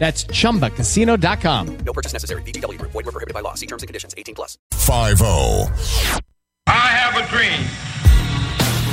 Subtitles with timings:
[0.00, 1.76] That's chumbacasino.com.
[1.84, 2.40] No purchase necessary.
[2.42, 2.92] VGW Group.
[2.92, 3.52] Void were prohibited by law.
[3.52, 4.14] See terms and conditions.
[4.16, 4.56] 18 plus.
[4.72, 7.60] 5 I have a dream.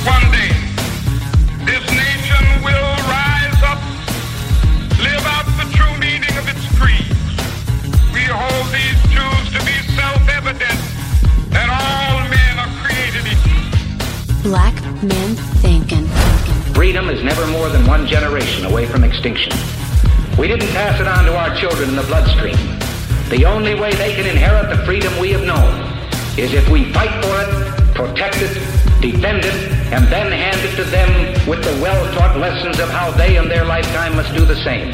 [0.04, 0.52] One day,
[1.64, 3.80] this nation will rise up,
[5.00, 7.08] live out the true meaning of its creed.
[8.12, 10.78] We hold these truths to be self-evident
[11.56, 14.42] that all men are created equal.
[14.42, 16.06] Black men thinking.
[16.74, 19.52] Freedom is never more than one generation away from extinction.
[20.38, 22.56] We didn't pass it on to our children in the bloodstream.
[23.28, 25.74] The only way they can inherit the freedom we have known
[26.38, 28.54] is if we fight for it, protect it,
[29.00, 29.54] defend it,
[29.92, 31.10] and then hand it to them
[31.48, 34.92] with the well-taught lessons of how they in their lifetime must do the same.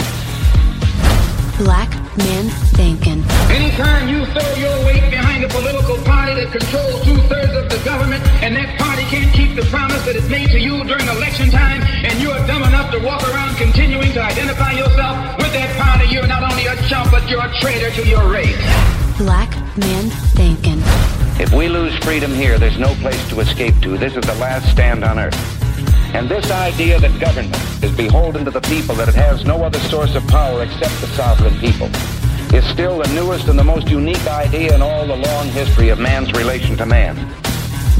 [1.58, 1.88] Black
[2.18, 3.22] men thinking.
[3.48, 8.26] Anytime you throw your weight behind a political party that controls two-thirds of the government
[8.42, 11.80] and that party can't keep the promise that it's made to you during election time
[12.02, 16.26] and you're dumb enough to walk around continuing to identify yourself with that party, you're
[16.26, 18.58] not only a chump, but you're a traitor to your race.
[19.16, 20.82] Black men thinking.
[21.38, 23.96] If we lose freedom here, there's no place to escape to.
[23.96, 25.63] This is the last stand on earth.
[26.14, 29.80] And this idea that government is beholden to the people, that it has no other
[29.80, 31.90] source of power except the sovereign people,
[32.54, 35.98] is still the newest and the most unique idea in all the long history of
[35.98, 37.16] man's relation to man.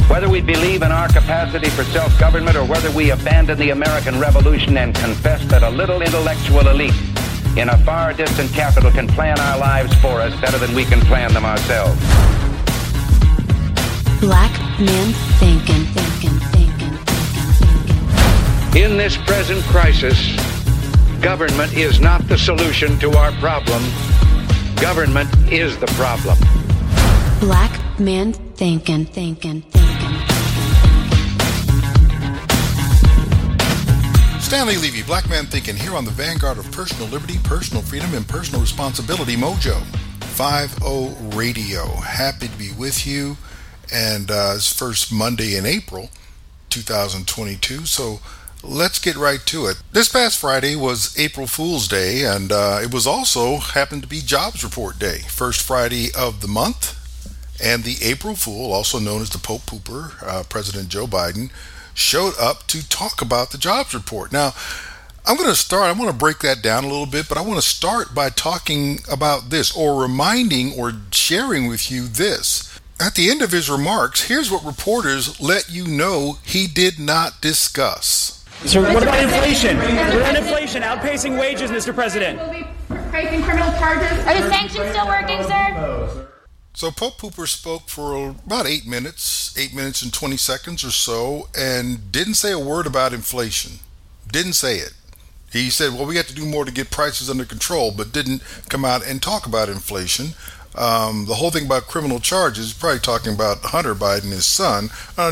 [0.09, 4.77] Whether we believe in our capacity for self-government or whether we abandon the American Revolution
[4.77, 6.95] and confess that a little intellectual elite
[7.57, 11.01] in a far distant capital can plan our lives for us better than we can
[11.01, 11.99] plan them ourselves.
[14.21, 16.74] Black thinking, thinking, thinking, thinking.
[18.77, 20.35] In this present crisis,
[21.21, 23.81] government is not the solution to our problem.
[24.75, 26.37] Government is the problem.
[27.39, 27.71] Black
[28.01, 30.21] men thinking, thinking, thinking.
[34.41, 38.27] Stanley Levy, Black Man Thinking, here on the vanguard of personal liberty, personal freedom, and
[38.27, 39.81] personal responsibility mojo.
[40.21, 41.87] 5 Radio.
[42.01, 43.37] Happy to be with you.
[43.93, 46.11] And uh, it's first Monday in April
[46.71, 47.87] 2022.
[47.87, 48.19] So
[48.67, 49.83] let's get right to it.
[49.93, 54.21] This past Friday was April Fool's Day, and uh, it was also happened to be
[54.21, 57.01] Jobs Report Day, first Friday of the month.
[57.63, 61.51] And the April Fool, also known as the Pope Pooper, uh, President Joe Biden,
[61.95, 64.33] showed up to talk about the jobs report.
[64.33, 64.53] Now,
[65.25, 67.43] I'm going to start, I want to break that down a little bit, but I
[67.43, 72.79] want to start by talking about this or reminding or sharing with you this.
[73.01, 77.41] At the end of his remarks, here's what reporters let you know he did not
[77.41, 78.44] discuss.
[78.67, 79.77] So what about inflation?
[79.77, 81.95] We're on inflation, outpacing wages, Mr.
[81.95, 82.41] President.
[83.13, 84.19] Facing criminal charges.
[84.27, 86.29] Are the sanctions still working, sir?
[86.73, 91.49] So Pope Pooper spoke for about eight minutes, eight minutes and 20 seconds or so,
[91.57, 93.81] and didn't say a word about inflation.
[94.33, 94.95] Didn't say it.
[95.53, 98.43] He said, well, we have to do more to get prices under control, but didn't
[98.71, 100.29] come out and talk about inflation.
[100.77, 104.91] Um, the whole thing about criminal charges, probably talking about Hunter Biden, his son.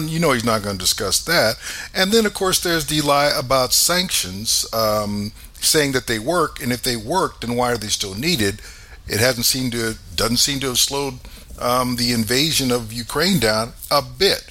[0.08, 1.56] You know he's not going to discuss that.
[1.94, 6.72] And then, of course, there's the lie about sanctions, um, saying that they work, and
[6.72, 8.60] if they work, then why are they still needed?
[9.08, 11.14] It hasn't seemed to doesn't seem to have slowed
[11.60, 14.44] um, the invasion of Ukraine down a bit.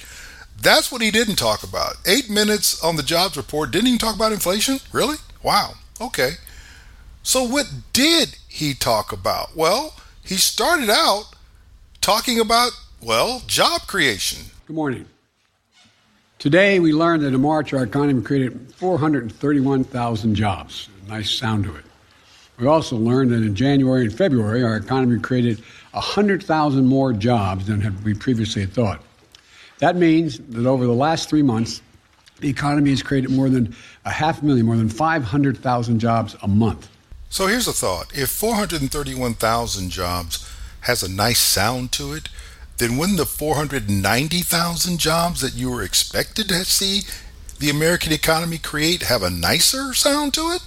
[0.60, 1.96] That's what he didn't talk about.
[2.06, 3.70] Eight minutes on the jobs report.
[3.70, 4.78] Didn't even talk about inflation.
[4.92, 5.16] Really?
[5.42, 5.72] Wow.
[6.00, 6.32] Okay.
[7.22, 9.56] So what did he talk about?
[9.56, 9.94] Well,
[10.24, 11.24] he started out
[12.00, 12.72] talking about
[13.02, 14.44] well job creation.
[14.66, 15.06] Good morning.
[16.38, 20.88] Today we learned that in March our economy created 431,000 jobs.
[21.08, 21.84] Nice sound to it.
[22.58, 27.80] We also learned that in January and February, our economy created 100,000 more jobs than
[27.80, 29.02] had we previously had thought.
[29.78, 31.82] That means that over the last three months,
[32.40, 36.88] the economy has created more than a half million, more than 500,000 jobs a month.
[37.32, 42.28] So here's a thought if 431,000 jobs has a nice sound to it,
[42.76, 47.04] then wouldn't the 490,000 jobs that you were expected to see
[47.58, 50.60] the American economy create have a nicer sound to it?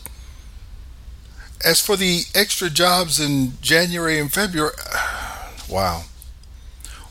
[1.63, 4.73] As for the extra jobs in January and February,
[5.69, 6.05] wow.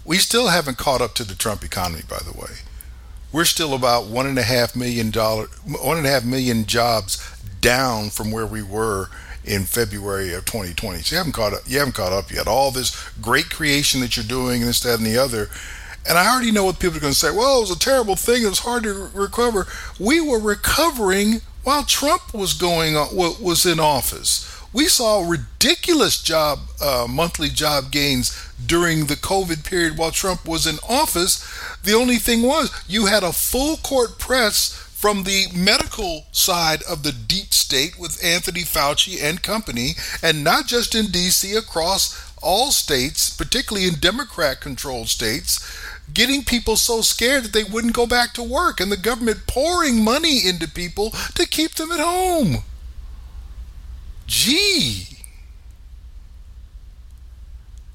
[0.05, 2.57] We still haven't caught up to the Trump economy, by the way.
[3.31, 7.25] We're still about one and a half million dollar, one and a half million jobs
[7.61, 9.11] down from where we were
[9.45, 11.03] in February of 2020.
[11.03, 11.63] So you haven't caught up.
[11.67, 12.47] You haven't caught up yet.
[12.47, 15.49] All this great creation that you're doing, and this, that, and the other.
[16.09, 17.31] And I already know what people are going to say.
[17.31, 18.43] Well, it was a terrible thing.
[18.43, 19.67] It was hard to recover.
[19.99, 24.51] We were recovering while Trump was going on, was in office.
[24.75, 28.37] We saw ridiculous job uh, monthly job gains
[28.67, 31.47] during the COVID period while Trump was in office.
[31.85, 37.03] The only thing was you had a full court press from the medical side of
[37.03, 39.91] the deep state with Anthony Fauci and company,
[40.23, 45.61] and not just in DC, across all states, particularly in Democrat controlled states,
[46.15, 50.03] getting people so scared that they wouldn't go back to work, and the government pouring
[50.03, 52.63] money into people to keep them at home.
[54.27, 55.19] Gee.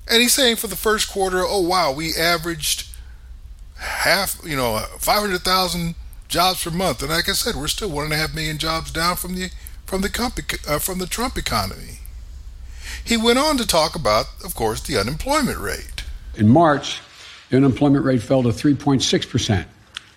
[0.08, 2.88] And he's saying for the first quarter, oh wow, we averaged
[3.78, 5.96] half, you know, 500,000
[6.30, 7.02] jobs per month.
[7.02, 9.50] And like I said, we're still one and a half million jobs down from the
[9.86, 12.00] from the uh, from the Trump economy.
[13.04, 16.04] He went on to talk about, of course, the unemployment rate.
[16.36, 17.02] In March,
[17.50, 19.68] the unemployment rate fell to 3.6 percent,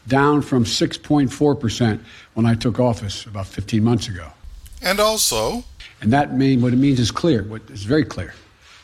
[0.06, 2.02] down from 6.4 percent
[2.34, 4.28] when I took office about 15 months ago.
[4.82, 5.64] And also,
[6.00, 7.42] and that mean what it means is clear.
[7.44, 8.34] What is very clear.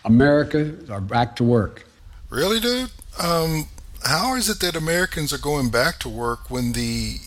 [0.05, 1.85] America are back to work.
[2.31, 2.91] Really, dude?
[3.23, 3.69] Um,
[4.05, 7.19] how is it that Americans are going back to work when the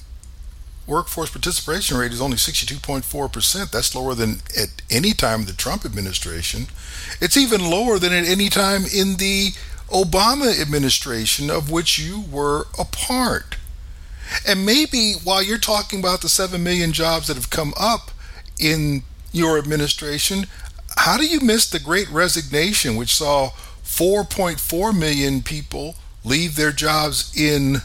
[0.88, 3.72] workforce participation rate is only 62.4%?
[3.72, 6.68] That's lower than at any time in the Trump administration.
[7.20, 9.52] It's even lower than at any time in the
[9.90, 13.58] Obama administration, of which you were a part.
[14.48, 18.12] And maybe while you're talking about the 7 million jobs that have come up
[18.58, 19.04] in
[19.34, 20.46] your administration,
[20.98, 23.50] how do you miss the great resignation, which saw
[23.84, 27.78] 4.4 million people leave their jobs in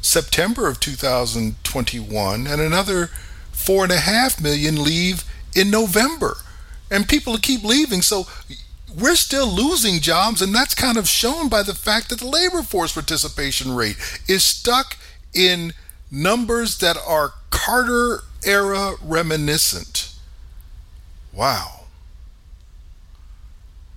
[0.00, 3.10] September of 2021 and another
[3.52, 5.24] four and a half million leave
[5.54, 6.36] in November.
[6.90, 8.02] And people keep leaving.
[8.02, 8.26] So
[8.94, 12.62] we're still losing jobs, and that's kind of shown by the fact that the labor
[12.62, 13.96] force participation rate
[14.28, 14.98] is stuck
[15.32, 15.72] in
[16.10, 20.14] numbers that are Carter era reminiscent.
[21.32, 21.84] Wow.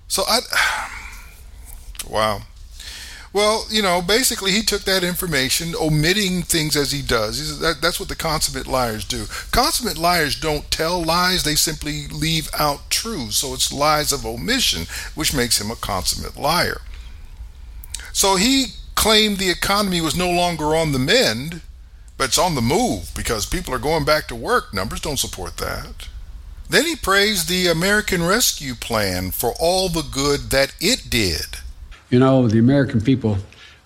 [0.08, 0.40] So I.
[2.08, 2.42] Wow.
[3.36, 7.60] Well, you know, basically, he took that information, omitting things as he does.
[7.60, 9.26] That, that's what the consummate liars do.
[9.50, 13.36] Consummate liars don't tell lies, they simply leave out truths.
[13.36, 16.80] So it's lies of omission, which makes him a consummate liar.
[18.14, 21.60] So he claimed the economy was no longer on the mend,
[22.16, 24.72] but it's on the move because people are going back to work.
[24.72, 26.08] Numbers don't support that.
[26.70, 31.58] Then he praised the American Rescue Plan for all the good that it did.
[32.10, 33.36] You know, the American people,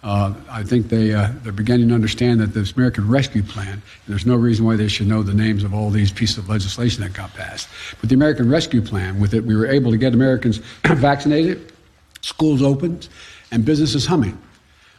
[0.03, 4.27] uh, I think they, uh, they're beginning to understand that this American Rescue Plan, there's
[4.27, 7.13] no reason why they should know the names of all these pieces of legislation that
[7.13, 7.69] got passed.
[8.01, 11.73] But the American Rescue Plan, with it, we were able to get Americans vaccinated,
[12.21, 13.09] schools opened,
[13.51, 14.39] and businesses humming.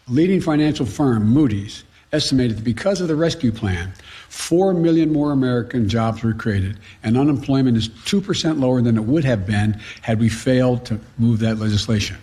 [0.07, 3.93] A leading financial firm, Moody's, estimated that because of the rescue plan,
[4.29, 9.23] 4 million more American jobs were created, and unemployment is 2% lower than it would
[9.23, 12.17] have been had we failed to move that legislation.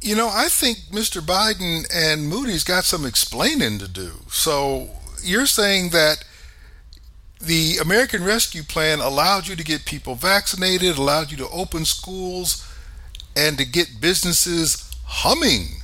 [0.00, 1.20] You know, I think Mr.
[1.20, 4.12] Biden and Moody's got some explaining to do.
[4.30, 4.90] So
[5.22, 6.24] you're saying that
[7.40, 12.64] the American Rescue Plan allowed you to get people vaccinated, allowed you to open schools,
[13.36, 15.82] and to get businesses humming.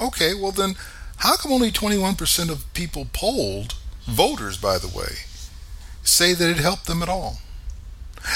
[0.00, 0.74] Okay, well then,
[1.18, 3.74] how come only 21% of people polled,
[4.06, 5.14] voters by the way,
[6.02, 7.38] say that it helped them at all?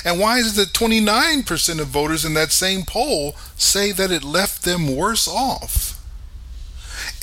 [0.05, 4.25] And why is it that 29% of voters in that same poll say that it
[4.25, 6.01] left them worse off?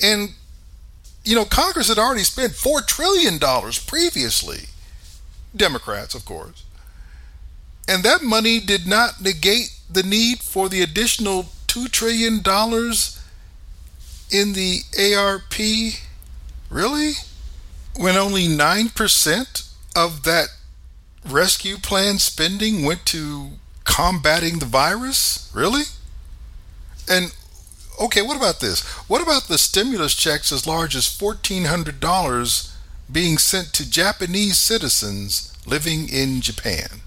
[0.03, 0.29] And,
[1.23, 3.39] you know, Congress had already spent $4 trillion
[3.87, 4.69] previously.
[5.55, 6.63] Democrats, of course.
[7.87, 12.43] And that money did not negate the need for the additional $2 trillion
[14.31, 14.81] in the
[15.15, 15.59] ARP.
[16.69, 17.13] Really?
[17.95, 20.49] When only 9% of that
[21.27, 23.51] rescue plan spending went to
[23.83, 25.51] combating the virus?
[25.53, 25.83] Really?
[27.09, 27.33] And
[27.99, 28.81] okay, what about this?
[29.07, 32.75] What about the stimulus checks as large as $1,400
[33.11, 37.01] being sent to Japanese citizens living in Japan?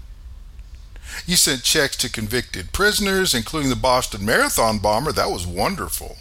[1.25, 5.11] You sent checks to convicted prisoners, including the Boston Marathon bomber.
[5.11, 6.17] That was wonderful.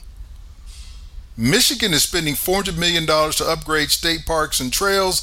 [1.36, 5.22] Michigan is spending $400 million to upgrade state parks and trails.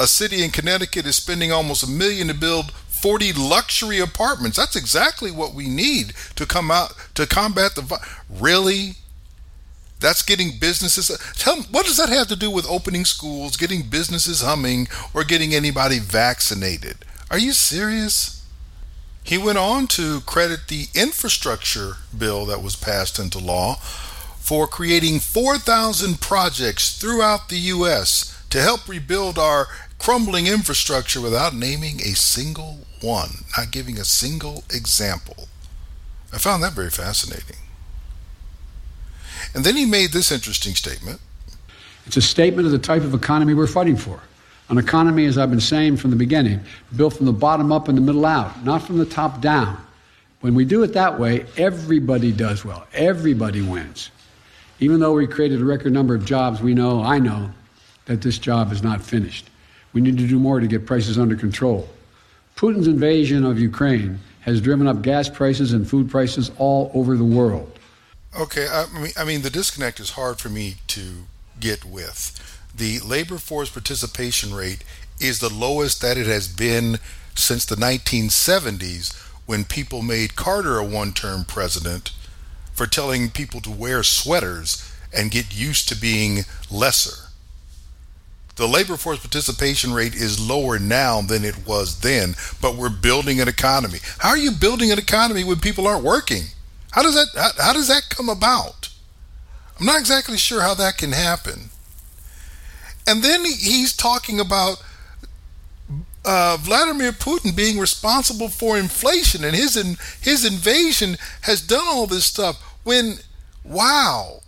[0.00, 4.56] A city in Connecticut is spending almost a million to build 40 luxury apartments.
[4.56, 7.98] That's exactly what we need to come out to combat the
[8.30, 8.94] really
[10.00, 13.82] that's getting businesses tell me, what does that have to do with opening schools, getting
[13.82, 17.04] businesses humming or getting anybody vaccinated?
[17.30, 18.42] Are you serious?
[19.22, 25.20] He went on to credit the infrastructure bill that was passed into law for creating
[25.20, 28.42] 4,000 projects throughout the U.S.
[28.48, 29.68] to help rebuild our
[30.00, 35.46] crumbling infrastructure without naming a single one, not giving a single example.
[36.32, 37.56] I found that very fascinating.
[39.54, 41.20] And then he made this interesting statement.
[42.06, 44.20] It's a statement of the type of economy we're fighting for.
[44.70, 46.60] An economy, as I've been saying from the beginning,
[46.96, 49.76] built from the bottom up and the middle out, not from the top down.
[50.40, 52.86] When we do it that way, everybody does well.
[52.94, 54.10] Everybody wins.
[54.78, 57.50] Even though we created a record number of jobs, we know, I know,
[58.06, 59.50] that this job is not finished.
[59.92, 61.88] We need to do more to get prices under control.
[62.56, 67.24] Putin's invasion of Ukraine has driven up gas prices and food prices all over the
[67.24, 67.78] world.
[68.38, 71.24] Okay, I mean, I mean, the disconnect is hard for me to
[71.58, 72.38] get with.
[72.74, 74.84] The labor force participation rate
[75.20, 76.98] is the lowest that it has been
[77.34, 79.16] since the 1970s
[79.46, 82.12] when people made Carter a one term president
[82.72, 87.29] for telling people to wear sweaters and get used to being lesser.
[88.60, 93.40] The labor force participation rate is lower now than it was then, but we're building
[93.40, 94.00] an economy.
[94.18, 96.42] How are you building an economy when people aren't working?
[96.90, 98.90] How does that how, how does that come about?
[99.78, 101.70] I'm not exactly sure how that can happen.
[103.06, 104.82] And then he's talking about
[106.26, 112.06] uh, Vladimir Putin being responsible for inflation and his in, his invasion has done all
[112.06, 112.60] this stuff.
[112.84, 113.20] When
[113.64, 114.42] wow,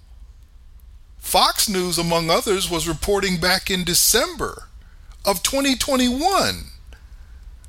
[1.23, 4.64] Fox News, among others, was reporting back in December
[5.25, 6.64] of 2021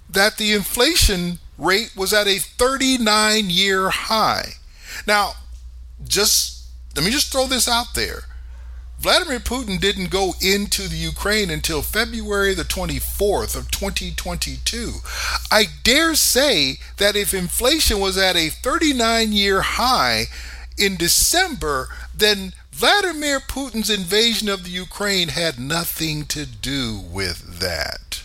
[0.09, 4.55] that the inflation rate was at a 39 year high.
[5.07, 5.33] Now,
[6.05, 8.23] just let me just throw this out there.
[8.99, 14.95] Vladimir Putin didn't go into the Ukraine until February the 24th of 2022.
[15.51, 20.25] I dare say that if inflation was at a 39 year high
[20.77, 28.23] in December, then Vladimir Putin's invasion of the Ukraine had nothing to do with that.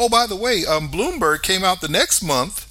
[0.00, 2.66] Oh, by the way, um, Bloomberg came out the next month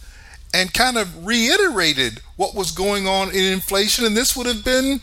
[0.51, 4.99] and kind of reiterated what was going on in inflation, and this would have been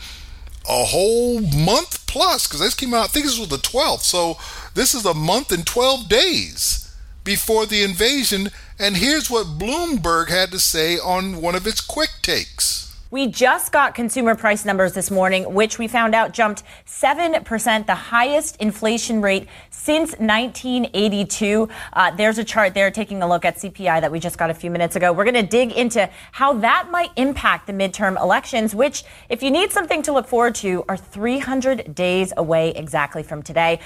[0.69, 3.05] a whole month plus because this came out.
[3.05, 4.37] I think this was the 12th, so
[4.75, 8.51] this is a month and 12 days before the invasion.
[8.77, 12.92] And here's what Bloomberg had to say on one of its quick takes.
[13.13, 17.95] We just got consumer price numbers this morning, which we found out jumped 7%, the
[17.95, 21.69] highest inflation rate since 1982.
[21.93, 24.55] Uh, there's a chart there taking a look at CPI that we just got a
[24.55, 25.13] few minutes ago.
[25.13, 29.51] We're going to dig into how that might impact the midterm elections, which, if you
[29.51, 33.79] need something to look forward to, are 300 days away exactly from today.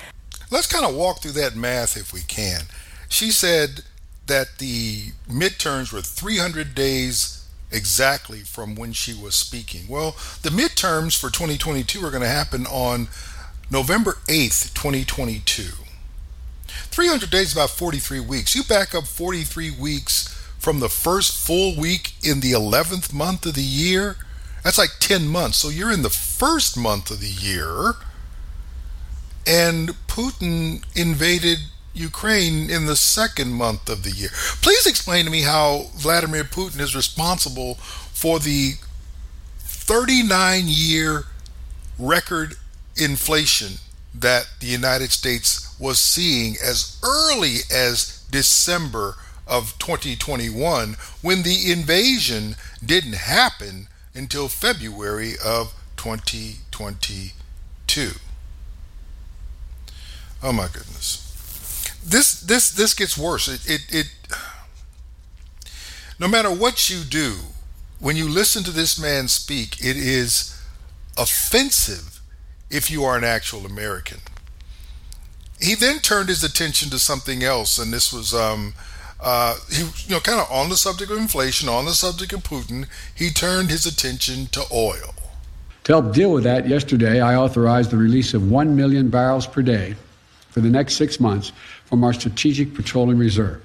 [0.53, 2.67] Let's kind of walk through that math if we can.
[3.09, 3.81] She said
[4.29, 7.36] that the midterms were 300 days
[7.71, 9.89] exactly from when she was speaking.
[9.89, 13.09] Well, the midterms for 2022 are going to happen on
[13.71, 15.73] November 8th, 2022.
[16.67, 18.55] 300 days about 43 weeks.
[18.55, 23.55] You back up 43 weeks from the first full week in the 11th month of
[23.55, 24.17] the year.
[24.63, 25.59] That's like 10 months.
[25.59, 27.95] So you're in the first month of the year,
[29.47, 31.59] and Putin invaded
[31.97, 34.31] Ukraine in the second month of the year.
[34.63, 37.75] Please explain to me how Vladimir Putin is responsible
[38.13, 38.75] for the
[39.59, 41.25] 39 year
[41.99, 42.57] record
[42.97, 43.79] inflation
[44.15, 52.57] that the United States was seeing as early as December of 2021 when the invasion
[52.85, 58.11] didn't happen until February of 2022.
[60.43, 61.26] Oh my goodness
[62.07, 63.49] this this this gets worse.
[63.49, 64.07] It, it it
[66.19, 67.37] no matter what you do,
[67.99, 70.59] when you listen to this man speak, it is
[71.19, 72.21] offensive
[72.71, 74.19] if you are an actual American.
[75.61, 78.75] He then turned his attention to something else, and this was um,
[79.21, 82.43] uh, he you know kind of on the subject of inflation, on the subject of
[82.43, 82.87] Putin.
[83.15, 85.15] He turned his attention to oil.
[85.85, 89.63] To help deal with that, yesterday I authorized the release of one million barrels per
[89.63, 89.95] day
[90.57, 91.53] for the next six months
[91.85, 93.63] from our Strategic Petroleum Reserve.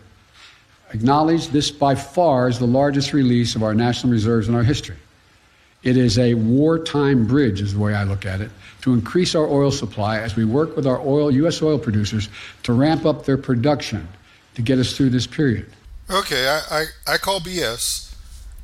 [0.93, 4.97] Acknowledge this by far is the largest release of our national reserves in our history.
[5.83, 9.47] It is a wartime bridge, is the way I look at it, to increase our
[9.47, 11.61] oil supply as we work with our oil, U.S.
[11.61, 12.27] oil producers
[12.63, 14.05] to ramp up their production
[14.55, 15.71] to get us through this period.
[16.09, 18.13] Okay, I, I, I call BS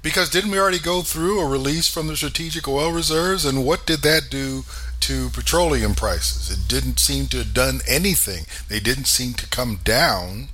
[0.01, 3.45] because didn't we already go through a release from the strategic oil reserves?
[3.45, 4.65] And what did that do
[5.01, 6.49] to petroleum prices?
[6.49, 8.45] It didn't seem to have done anything.
[8.69, 10.49] They didn't seem to come down.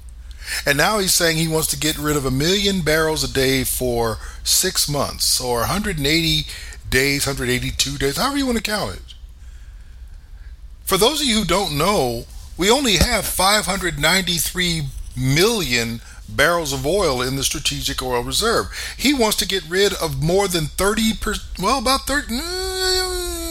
[0.66, 3.64] And now he's saying he wants to get rid of a million barrels a day
[3.64, 6.46] for six months or 180
[6.90, 9.14] days, 182 days, however you want to count it.
[10.84, 12.26] For those of you who don't know,
[12.58, 14.84] we only have 593
[15.16, 18.68] million barrels of oil in the strategic oil reserve.
[18.98, 23.43] He wants to get rid of more than 30 per, well about 30 mm,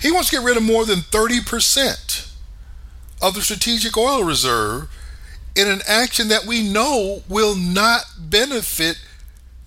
[0.00, 2.32] he wants to get rid of more than 30%
[3.22, 4.88] of the strategic oil reserve
[5.54, 9.00] in an action that we know will not benefit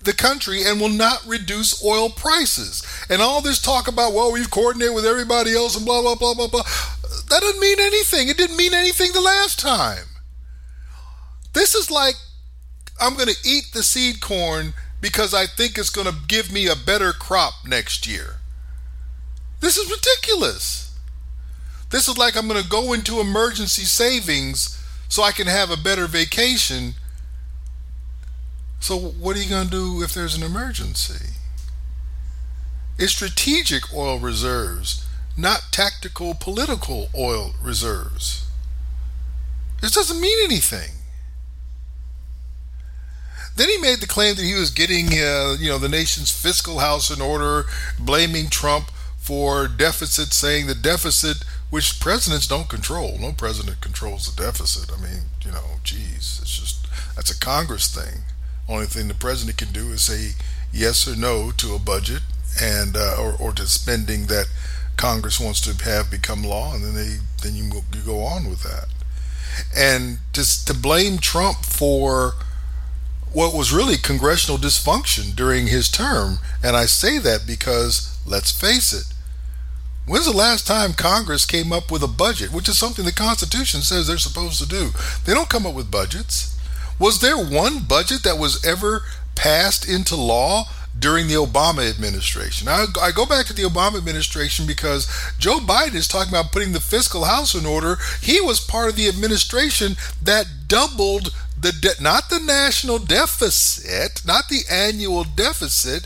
[0.04, 2.84] the country and will not reduce oil prices.
[3.10, 6.34] And all this talk about, well, we've coordinated with everybody else and blah, blah, blah,
[6.34, 6.64] blah, blah.
[6.64, 8.30] That doesn't mean anything.
[8.30, 10.06] It didn't mean anything the last time.
[11.54, 12.16] This is like
[13.00, 16.68] I'm going to eat the seed corn because I think it's going to give me
[16.68, 18.39] a better crop next year.
[19.60, 20.98] This is ridiculous.
[21.90, 25.78] This is like I'm going to go into emergency savings so I can have a
[25.78, 26.94] better vacation.
[28.80, 31.34] So, what are you going to do if there's an emergency?
[32.98, 35.06] It's strategic oil reserves,
[35.38, 38.46] not tactical political oil reserves.
[39.82, 40.92] This doesn't mean anything.
[43.56, 46.80] Then he made the claim that he was getting, uh, you know, the nation's fiscal
[46.80, 47.66] house in order,
[47.98, 48.92] blaming Trump
[49.30, 53.16] for deficit, saying the deficit, which presidents don't control.
[53.20, 54.90] No president controls the deficit.
[54.92, 58.24] I mean, you know, geez, it's just that's a Congress thing.
[58.68, 60.32] Only thing the president can do is say
[60.74, 62.24] yes or no to a budget
[62.60, 64.48] and uh, or, or to spending that
[64.98, 68.64] Congress wants to have become law, and then they then you, you go on with
[68.64, 68.88] that.
[69.78, 72.34] And just to blame Trump for
[73.32, 76.40] what was really congressional dysfunction during his term.
[76.64, 79.14] And I say that because, let's face it,
[80.10, 83.82] when's the last time Congress came up with a budget, which is something the Constitution
[83.82, 84.90] says they're supposed to do?
[85.26, 86.58] They don't come up with budgets.
[87.00, 89.04] Was there one budget that was ever
[89.36, 90.66] passed into law
[90.98, 92.68] during the Obama administration.
[92.68, 96.74] I, I, go back to the Obama administration because Joe Biden is talking about putting
[96.74, 97.98] the fiscal house in order.
[98.22, 104.50] He was part of the administration that doubled the de- not the national deficit, not
[104.50, 106.06] the annual deficit.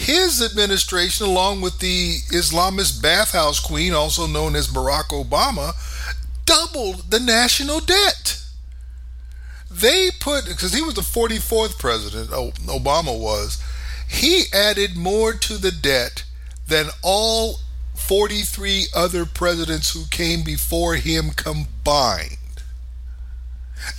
[0.00, 5.74] His administration, along with the Islamist bathhouse queen, also known as Barack Obama,
[6.46, 8.42] doubled the national debt.
[9.70, 13.62] They put, because he was the 44th president, Obama was,
[14.08, 16.24] he added more to the debt
[16.66, 17.56] than all
[17.94, 22.38] 43 other presidents who came before him combined.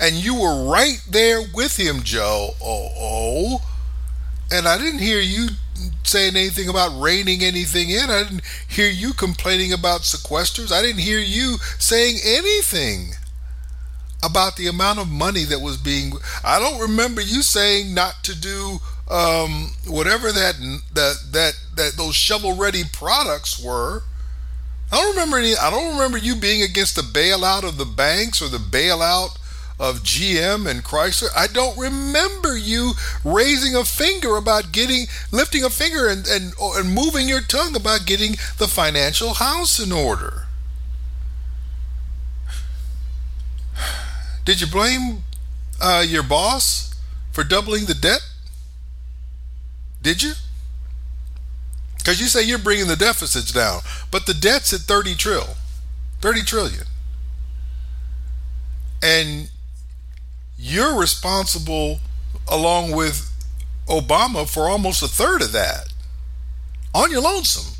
[0.01, 2.55] And you were right there with him, Joe.
[2.59, 3.61] Oh, oh.
[4.51, 5.49] And I didn't hear you
[6.03, 8.09] saying anything about reining anything in.
[8.09, 10.71] I didn't hear you complaining about sequesters.
[10.71, 13.13] I didn't hear you saying anything
[14.23, 16.13] about the amount of money that was being.
[16.43, 20.55] I don't remember you saying not to do um, whatever that
[20.93, 24.03] that that that those shovel ready products were.
[24.91, 25.55] I don't remember any.
[25.55, 29.37] I don't remember you being against the bailout of the banks or the bailout
[29.81, 31.29] of GM and Chrysler.
[31.35, 32.93] I don't remember you
[33.25, 38.05] raising a finger about getting, lifting a finger and, and, and moving your tongue about
[38.05, 40.45] getting the financial house in order.
[44.45, 45.23] Did you blame
[45.81, 46.93] uh, your boss
[47.31, 48.21] for doubling the debt?
[50.01, 50.33] Did you?
[51.97, 55.55] Because you say you're bringing the deficits down, but the debt's at 30 trill,
[56.19, 56.83] 30 trillion.
[59.03, 59.50] And
[60.62, 62.00] you're responsible,
[62.47, 63.28] along with
[63.88, 65.91] Obama, for almost a third of that
[66.93, 67.78] on your lonesome.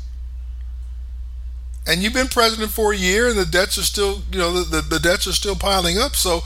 [1.86, 4.80] And you've been president for a year, and the debts are still, you know, the,
[4.80, 6.16] the, the debts are still piling up.
[6.16, 6.40] So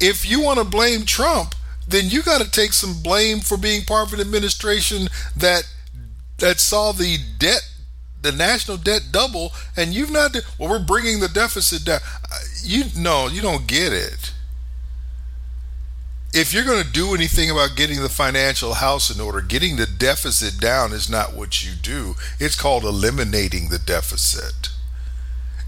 [0.00, 1.54] if you want to blame Trump,
[1.86, 5.68] then you got to take some blame for being part of an administration that
[6.38, 7.68] that saw the debt
[8.22, 12.00] the national debt double and you've not well we're bringing the deficit down
[12.32, 14.31] uh, you no you don't get it
[16.32, 19.86] if you're going to do anything about getting the financial house in order, getting the
[19.86, 22.14] deficit down is not what you do.
[22.38, 24.70] It's called eliminating the deficit.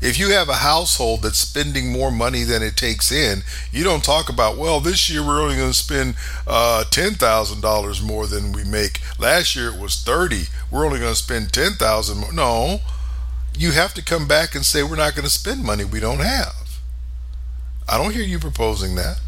[0.00, 4.04] If you have a household that's spending more money than it takes in, you don't
[4.04, 8.64] talk about, well, this year we're only going to spend uh, $10,000 more than we
[8.64, 9.00] make.
[9.18, 10.44] Last year it was 30.
[10.70, 12.32] We're only going to spend 10,000 more.
[12.32, 12.80] No.
[13.56, 16.20] You have to come back and say we're not going to spend money we don't
[16.20, 16.80] have.
[17.88, 19.20] I don't hear you proposing that.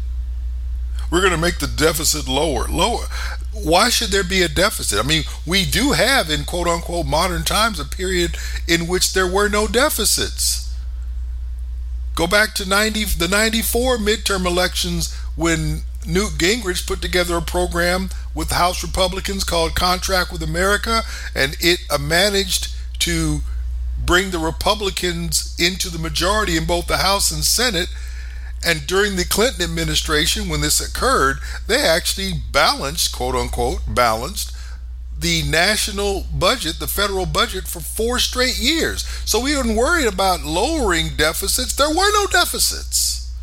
[1.09, 2.67] We're going to make the deficit lower.
[2.67, 3.05] Lower.
[3.53, 5.03] Why should there be a deficit?
[5.03, 9.27] I mean, we do have in quote unquote modern times a period in which there
[9.27, 10.73] were no deficits.
[12.15, 18.09] Go back to 90 the 94 midterm elections when Newt Gingrich put together a program
[18.33, 21.03] with House Republicans called Contract with America
[21.35, 23.39] and it uh, managed to
[24.03, 27.89] bring the Republicans into the majority in both the House and Senate
[28.65, 34.53] and during the Clinton administration, when this occurred, they actually balanced, quote unquote, balanced
[35.19, 39.03] the national budget, the federal budget, for four straight years.
[39.25, 41.75] So we weren't worried about lowering deficits.
[41.75, 43.33] There were no deficits.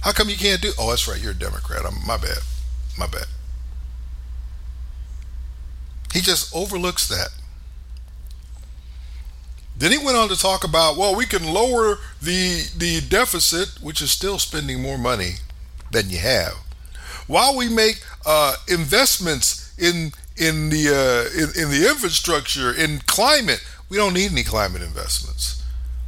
[0.00, 0.72] How come you can't do?
[0.78, 1.20] Oh, that's right.
[1.20, 1.82] You're a Democrat.
[1.86, 2.38] I'm, my bad.
[2.98, 3.26] My bad.
[6.12, 7.28] He just overlooks that.
[9.76, 14.00] Then he went on to talk about, well, we can lower the the deficit, which
[14.00, 15.34] is still spending more money
[15.90, 16.54] than you have,
[17.26, 23.64] while we make uh, investments in in the uh, in, in the infrastructure, in climate.
[23.88, 25.62] We don't need any climate investments.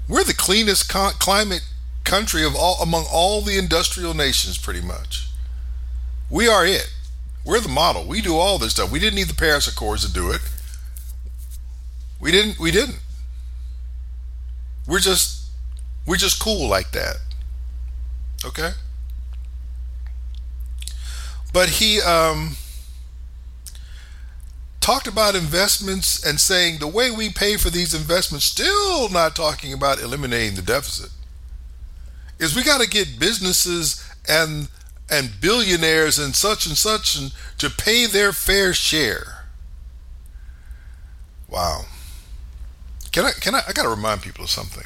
[0.09, 1.63] We're the cleanest climate
[2.05, 5.29] country of all among all the industrial nations, pretty much.
[6.31, 6.93] We are it.
[7.45, 8.05] We're the model.
[8.05, 8.91] We do all this stuff.
[8.91, 10.41] We didn't need the Paris Accords to do it.
[12.21, 12.59] We didn't.
[12.59, 13.01] We didn't.
[14.87, 15.51] We're just
[16.07, 17.17] we're just cool like that.
[18.45, 18.71] Okay?
[21.53, 22.57] But he um
[24.81, 29.73] talked about investments and saying the way we pay for these investments, still not talking
[29.73, 31.11] about eliminating the deficit,
[32.39, 34.69] is we got to get businesses and
[35.11, 39.47] and billionaires and such and such and to pay their fair share.
[41.49, 41.87] Wow.
[43.17, 44.85] Can I can I I got to remind people of something.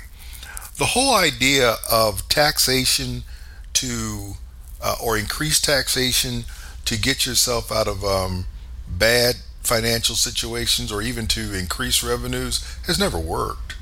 [0.78, 3.24] The whole idea of taxation
[3.72, 4.34] to
[4.80, 6.44] uh, or increased taxation
[6.84, 8.46] to get yourself out of um,
[8.86, 13.74] bad financial situations or even to increase revenues has never worked.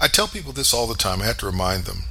[0.00, 1.20] I tell people this all the time.
[1.20, 2.04] I have to remind them.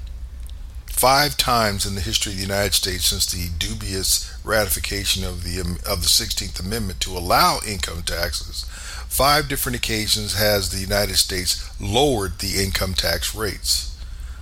[0.88, 5.62] Five times in the history of the United States since the dubious ratification of the
[5.62, 8.66] of the 16th Amendment to allow income taxes,
[9.08, 13.98] five different occasions has the United States lowered the income tax rates.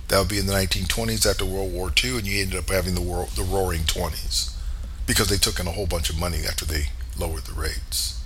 [0.08, 2.94] That would be in the 1920s after World War II, and you ended up having
[2.94, 4.54] the, world, the Roaring Twenties
[5.06, 6.84] because they took in a whole bunch of money after they
[7.18, 8.22] lowered the rates.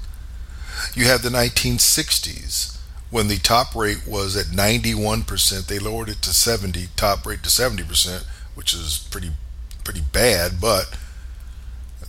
[0.94, 2.79] You have the 1960s
[3.11, 5.66] when the top rate was at 91%.
[5.66, 9.31] They lowered it to 70, top rate to 70%, which is pretty
[9.85, 10.99] pretty bad, but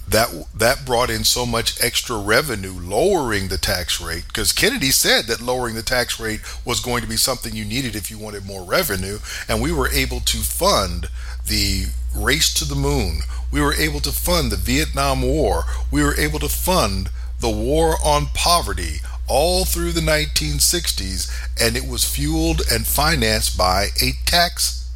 [0.07, 5.25] that that brought in so much extra revenue lowering the tax rate because Kennedy said
[5.25, 8.45] that lowering the tax rate was going to be something you needed if you wanted
[8.45, 11.09] more revenue and we were able to fund
[11.47, 13.19] the race to the moon.
[13.51, 15.63] We were able to fund the Vietnam War.
[15.91, 21.87] We were able to fund the war on poverty all through the 1960s and it
[21.87, 24.89] was fueled and financed by a tax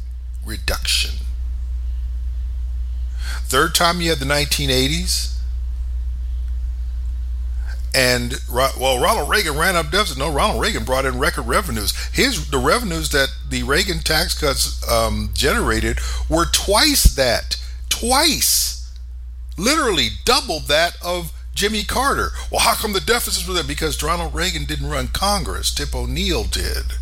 [0.44, 1.21] reduction
[3.44, 5.32] Third time you had the 1980s.
[7.94, 10.16] And well, Ronald Reagan ran up deficit.
[10.16, 11.94] No, Ronald Reagan brought in record revenues.
[12.12, 18.90] His the revenues that the Reagan tax cuts um, generated were twice that, twice,
[19.58, 22.30] literally double that of Jimmy Carter.
[22.50, 23.62] Well, how come the deficits were there?
[23.62, 25.72] Because Ronald Reagan didn't run Congress.
[25.72, 26.94] Tip O'Neill did,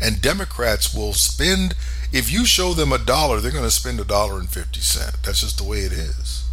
[0.00, 1.74] and Democrats will spend
[2.12, 5.18] if you show them a dollar, they're going to spend a dollar and 50 cents.
[5.24, 6.48] That's just the way it is.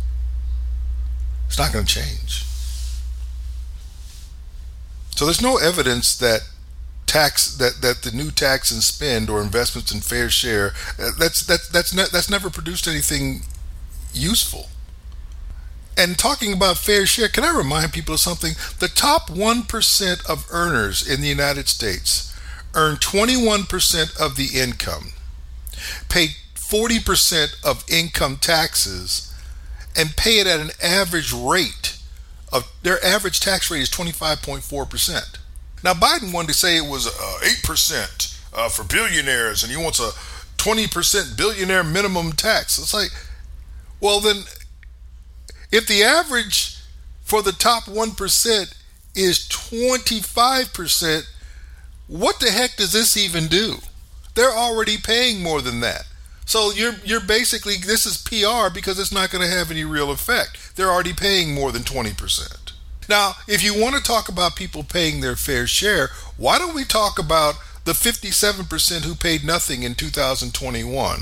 [1.48, 2.44] It's not going to change.
[5.12, 6.42] So there's no evidence that
[7.06, 11.46] tax that, that the new tax and spend or investments in fair share uh, that's
[11.46, 13.44] that's that's ne- that's never produced anything
[14.12, 14.68] useful.
[15.98, 18.54] And talking about fair share, can I remind people of something?
[18.80, 22.38] The top 1% of earners in the United States
[22.74, 25.14] earn 21% of the income
[26.10, 29.34] pay 40% of income taxes
[29.96, 31.98] and pay it at an average rate
[32.52, 35.38] of their average tax rate is 25.4%.
[35.84, 40.00] Now, Biden wanted to say it was uh, 8% uh, for billionaires and he wants
[40.00, 40.12] a
[40.58, 42.80] 20% billionaire minimum tax.
[42.80, 43.12] It's like,
[44.00, 44.38] well, then,
[45.72, 46.78] if the average
[47.22, 48.76] for the top 1%
[49.16, 51.24] is 25%,
[52.08, 53.78] what the heck does this even do?
[54.36, 56.06] They're already paying more than that.
[56.46, 60.12] So you're you're basically this is PR because it's not going to have any real
[60.12, 60.76] effect.
[60.76, 62.74] They're already paying more than 20%.
[63.08, 66.84] Now, if you want to talk about people paying their fair share, why don't we
[66.84, 71.22] talk about the 57% who paid nothing in 2021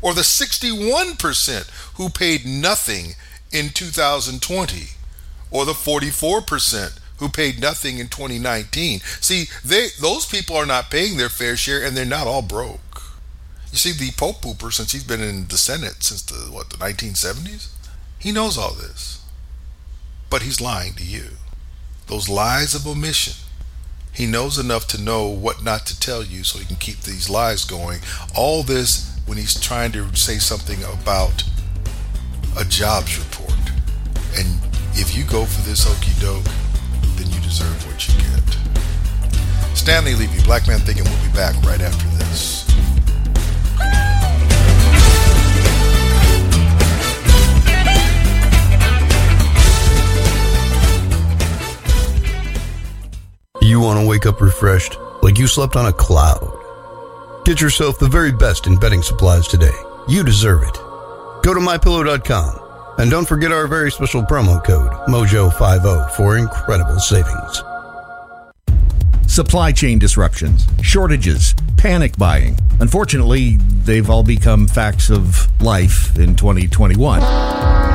[0.00, 3.14] or the 61% who paid nothing
[3.50, 4.84] in 2020
[5.50, 9.00] or the 44% who paid nothing in 2019.
[9.20, 13.02] See, they those people are not paying their fair share and they're not all broke.
[13.72, 16.76] You see, the Pope Pooper, since he's been in the Senate since the what the
[16.76, 17.70] 1970s,
[18.18, 19.24] he knows all this,
[20.28, 21.30] but he's lying to you.
[22.08, 23.34] Those lies of omission.
[24.12, 27.30] He knows enough to know what not to tell you, so he can keep these
[27.30, 28.00] lies going.
[28.36, 31.42] All this when he's trying to say something about
[32.58, 33.58] a jobs report,
[34.36, 34.60] and
[34.92, 36.44] if you go for this okey doke,
[37.16, 39.76] then you deserve what you get.
[39.76, 42.64] Stanley Levy, Black Man Thinking, we'll be back right after this.
[53.60, 56.60] You want to wake up refreshed, like you slept on a cloud.
[57.44, 59.74] Get yourself the very best in bedding supplies today.
[60.08, 60.74] You deserve it.
[61.42, 62.63] Go to mypillow.com
[62.98, 67.62] and don't forget our very special promo code MOJO50 for incredible savings.
[69.26, 72.56] Supply chain disruptions, shortages, panic buying.
[72.80, 77.93] Unfortunately, they've all become facts of life in 2021.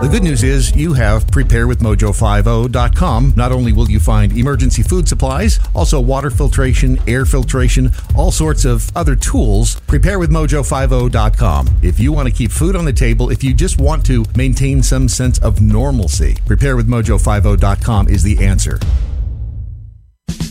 [0.00, 3.34] The good news is you have preparewithmojo50.com.
[3.36, 8.64] Not only will you find emergency food supplies, also water filtration, air filtration, all sorts
[8.64, 9.78] of other tools.
[9.82, 11.68] Preparewithmojo50.com.
[11.82, 14.82] If you want to keep food on the table, if you just want to maintain
[14.82, 18.80] some sense of normalcy, preparewithmojo50.com is the answer.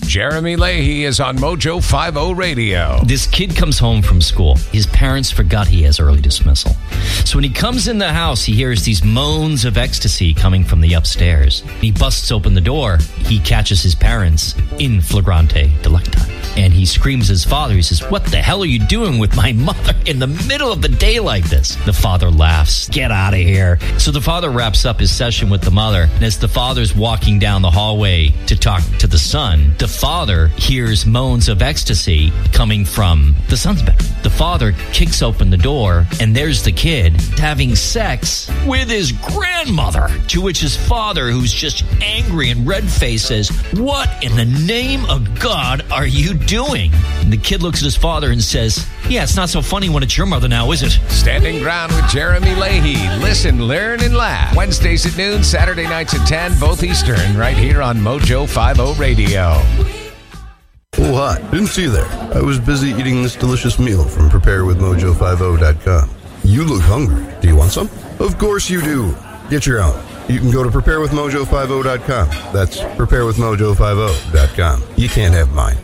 [0.10, 3.00] Jeremy Leahy is on Mojo 50 Radio.
[3.06, 4.56] This kid comes home from school.
[4.72, 6.76] His parents forgot he has early dismissal.
[7.26, 10.82] So when he comes in the house, he hears these moans of ecstasy coming from
[10.82, 11.60] the upstairs.
[11.80, 12.98] He busts open the door.
[13.20, 16.18] He catches his parents in flagrante delicti.
[16.58, 17.76] And he screams his father.
[17.76, 20.82] He says, What the hell are you doing with my mother in the middle of
[20.82, 21.76] the day like this?
[21.86, 23.78] The father laughs, Get out of here.
[24.00, 26.10] So the father wraps up his session with the mother.
[26.16, 30.48] And as the father's walking down the hallway to talk to the son, the father
[30.56, 34.10] hears moans of ecstasy coming from the son's bedroom.
[34.24, 40.08] The father kicks open the door, and there's the kid having sex with his grandmother.
[40.30, 45.04] To which his father, who's just angry and red faced, says, What in the name
[45.10, 46.92] of God are you doing?
[47.20, 50.02] And the kid looks at his father and says, Yeah, it's not so funny when
[50.02, 50.92] it's your mother now, is it?
[51.12, 52.96] Standing ground with Jeremy Leahy.
[53.20, 54.56] Listen, learn, and laugh.
[54.56, 59.89] Wednesdays at noon, Saturday nights at 10, both Eastern, right here on Mojo 50 Radio.
[60.98, 61.40] Oh, hi.
[61.52, 62.08] Didn't see you there.
[62.34, 66.10] I was busy eating this delicious meal from preparewithmojo50.com.
[66.44, 67.26] You look hungry.
[67.42, 67.90] Do you want some?
[68.20, 69.16] Of course you do.
[69.50, 70.02] Get your own.
[70.28, 72.54] You can go to preparewithmojo50.com.
[72.54, 74.84] That's preparewithmojo50.com.
[74.98, 75.78] You can't have mine.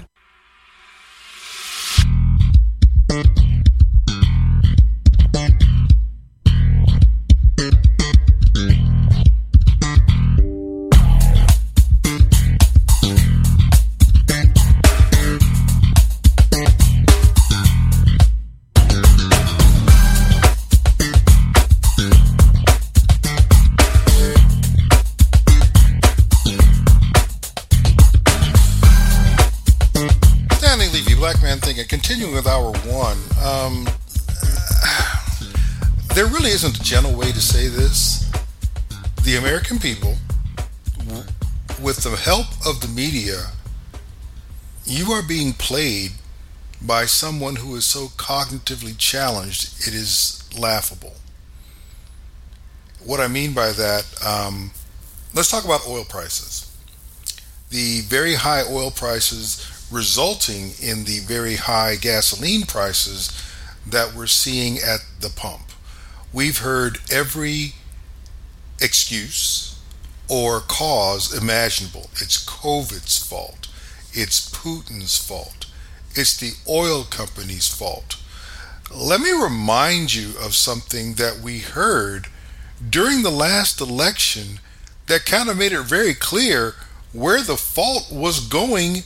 [37.36, 38.32] To say this.
[39.26, 40.15] The American people,
[41.82, 43.48] with the help of the media,
[44.86, 46.12] you are being played
[46.82, 51.15] by someone who is so cognitively challenged, it is laughable.
[53.04, 54.71] What I mean by that, um,
[55.34, 56.74] let's talk about oil prices.
[57.69, 63.30] The very high oil prices resulting in the very high gasoline prices
[63.88, 65.64] that we're seeing at the pump.
[66.36, 67.76] We've heard every
[68.82, 69.80] excuse
[70.28, 72.10] or cause imaginable.
[72.15, 73.69] It's COVID's fault.
[74.12, 75.67] It's Putin's fault.
[76.13, 78.17] It's the oil company's fault.
[78.93, 82.28] Let me remind you of something that we heard
[82.89, 84.60] during the last election
[85.08, 86.76] that kind of made it very clear
[87.13, 89.04] where the fault was going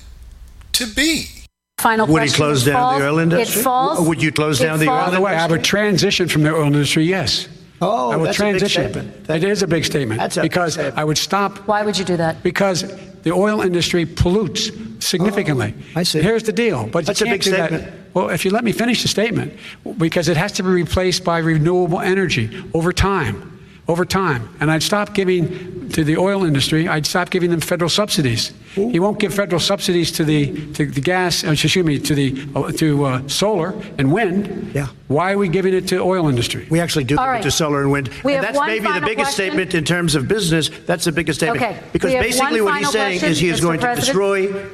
[0.72, 1.38] to be.
[1.80, 2.46] Final Would he question.
[2.46, 3.60] close It down falls- the oil industry?
[3.62, 4.08] It falls.
[4.08, 6.44] Would you close it down the oil falls- By the way, I would transition from
[6.44, 7.48] the oil industry, yes.
[7.82, 8.84] Oh, I would that's a big transition.
[8.92, 9.28] statement.
[9.28, 10.20] That is a big statement.
[10.20, 10.98] That's a big because statement.
[10.98, 11.60] I would stop.
[11.60, 12.44] Why would you do that?
[12.44, 12.84] Because
[13.24, 15.74] the oil industry pollutes significantly.
[15.78, 16.22] Oh, I see.
[16.22, 16.89] Here's the deal.
[16.92, 17.86] But That's you a can't big do statement.
[17.86, 17.94] that.
[18.13, 19.54] Well, if you let me finish the statement,
[19.98, 23.59] because it has to be replaced by renewable energy over time.
[23.89, 24.56] Over time.
[24.60, 28.54] And I'd stop giving to the oil industry, I'd stop giving them federal subsidies.
[28.75, 32.47] He won't give federal subsidies to the, to the gas, uh, excuse me, to, the,
[32.56, 34.71] uh, to uh, solar and wind.
[34.75, 34.89] Yeah.
[35.08, 36.67] Why are we giving it to oil industry?
[36.69, 38.10] We actually do All give it to solar and wind.
[38.23, 39.45] We and that's maybe the biggest question.
[39.45, 40.69] statement in terms of business.
[40.86, 41.63] That's the biggest statement.
[41.63, 41.82] Okay.
[41.91, 43.63] Because basically what he's saying question, is he is Mr.
[43.63, 44.69] going to destroy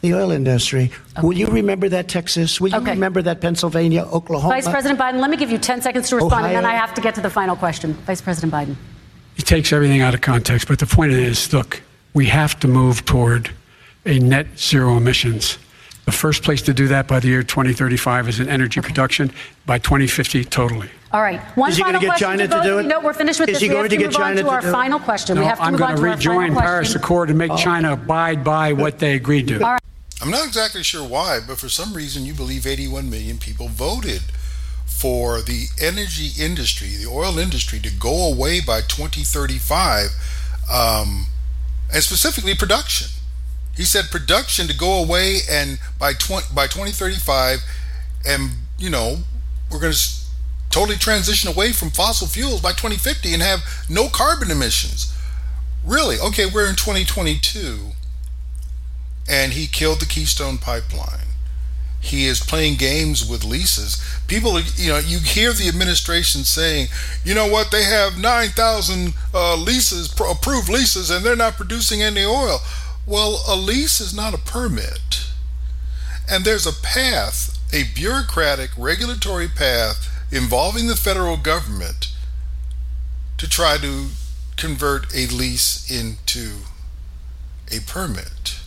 [0.00, 0.90] the oil industry.
[1.22, 2.60] Will you remember that, Texas?
[2.60, 4.54] Will you remember that, Pennsylvania, Oklahoma?
[4.54, 6.94] Vice President Biden, let me give you 10 seconds to respond, and then I have
[6.94, 7.94] to get to the final question.
[8.06, 8.76] Vice President Biden.
[9.36, 11.82] He takes everything out of context, but the point is look,
[12.14, 13.50] we have to move toward
[14.06, 15.58] a net zero emissions.
[16.06, 19.30] The first place to do that by the year 2035 is in energy production,
[19.66, 20.88] by 2050, totally.
[21.12, 21.40] All right.
[21.56, 22.86] One Is he final gonna get question China to to both do of you.
[22.86, 22.88] it?
[22.88, 23.62] No, we're finished with Is this.
[23.62, 24.72] he we going have to to get China to to our do it?
[24.72, 25.36] final question.
[25.36, 26.94] No, we have to I'm move going on to to rejoin Paris.
[26.94, 27.56] Accord and make oh.
[27.56, 29.62] China abide by what they agreed to.
[29.64, 29.80] All right.
[30.22, 34.20] I'm not exactly sure why, but for some reason you believe 81 million people voted
[34.84, 40.10] for the energy industry, the oil industry, to go away by 2035,
[40.70, 41.26] um,
[41.92, 43.08] and specifically production.
[43.74, 47.60] He said production to go away and by 20, by 2035,
[48.26, 49.20] and you know
[49.70, 50.08] we're going to
[50.68, 55.16] totally transition away from fossil fuels by 2050 and have no carbon emissions.
[55.82, 56.18] Really?
[56.18, 57.92] Okay, we're in 2022
[59.28, 61.26] and he killed the Keystone Pipeline.
[62.00, 64.02] He is playing games with leases.
[64.26, 66.88] People, you know, you hear the administration saying,
[67.24, 72.00] you know what, they have 9,000 uh, leases, pro- approved leases, and they're not producing
[72.02, 72.60] any oil.
[73.06, 75.26] Well, a lease is not a permit.
[76.28, 82.14] And there's a path, a bureaucratic regulatory path involving the federal government
[83.36, 84.08] to try to
[84.56, 86.60] convert a lease into
[87.70, 88.59] a permit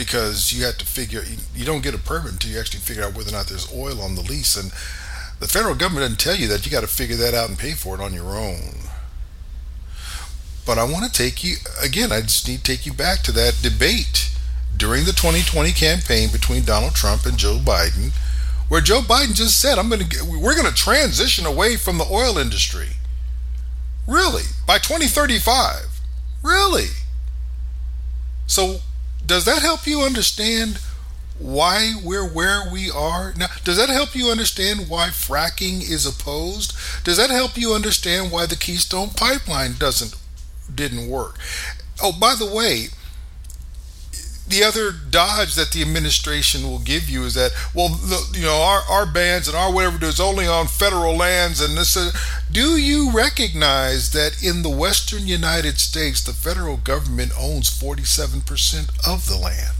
[0.00, 3.04] because you have to figure you, you don't get a permit until you actually figure
[3.04, 4.56] out whether or not there's oil on the lease.
[4.56, 4.70] And
[5.40, 6.64] the federal government doesn't tell you that.
[6.64, 8.88] You got to figure that out and pay for it on your own.
[10.64, 13.32] But i want to take you again i just need to take you back to
[13.32, 14.30] that debate
[14.76, 18.12] during the 2020 campaign between donald trump and joe biden
[18.68, 22.06] where joe biden just said i'm going to we're going to transition away from the
[22.08, 22.90] oil industry.
[24.06, 24.44] Really?
[24.64, 26.00] By 2035
[26.42, 26.90] really?
[28.46, 28.80] So
[29.30, 30.80] does that help you understand
[31.38, 33.32] why we're where we are?
[33.36, 36.74] Now does that help you understand why fracking is opposed?
[37.04, 40.16] Does that help you understand why the keystone pipeline doesn't
[40.74, 41.38] didn't work?
[42.02, 42.88] Oh by the way
[44.50, 48.60] the other dodge that the administration will give you is that well the, you know
[48.60, 52.10] our, our bans and our whatever is only on federal lands and this uh,
[52.50, 59.26] do you recognize that in the western united states the federal government owns 47% of
[59.26, 59.76] the land?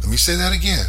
[0.00, 0.86] Let me say that again.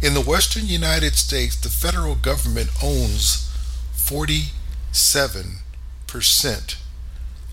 [0.00, 3.50] In the western united states the federal government owns
[3.96, 6.76] 47%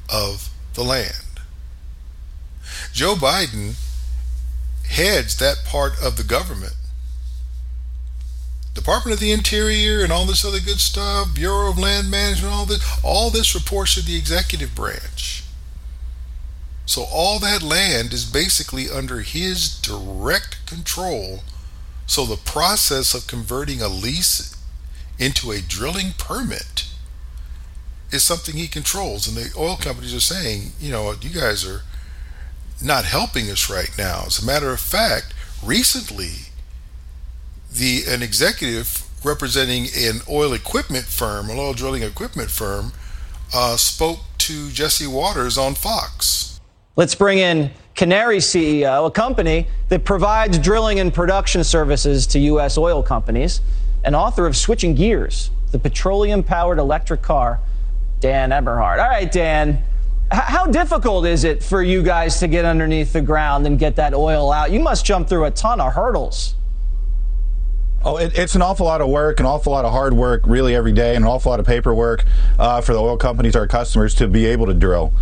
[0.09, 1.24] of the land
[2.91, 3.75] Joe Biden
[4.87, 6.75] heads that part of the government.
[8.73, 12.65] Department of the Interior and all this other good stuff, Bureau of Land Management, all
[12.65, 15.43] this, all this reports to the executive branch.
[16.85, 21.41] So all that land is basically under his direct control.
[22.05, 24.55] So the process of converting a lease
[25.17, 26.87] into a drilling permit
[28.11, 29.27] is something he controls.
[29.27, 31.81] And the oil companies are saying, you know, you guys are
[32.81, 34.23] not helping us right now.
[34.25, 35.33] As a matter of fact,
[35.63, 36.49] recently,
[37.71, 42.93] the an executive representing an oil equipment firm, an oil drilling equipment firm,
[43.53, 46.59] uh, spoke to Jesse Watters on Fox.
[46.95, 52.77] Let's bring in Canary CEO, a company that provides drilling and production services to U.S.
[52.77, 53.61] oil companies,
[54.03, 57.59] and author of Switching Gears, the petroleum powered electric car,
[58.19, 58.99] Dan Eberhard.
[58.99, 59.83] All right, Dan.
[60.31, 64.13] How difficult is it for you guys to get underneath the ground and get that
[64.13, 64.71] oil out?
[64.71, 66.55] You must jump through a ton of hurdles.
[68.03, 70.75] Oh, it, it's an awful lot of work, an awful lot of hard work, really
[70.75, 72.25] every day, and an awful lot of paperwork
[72.57, 75.13] uh, for the oil companies, our customers, to be able to drill.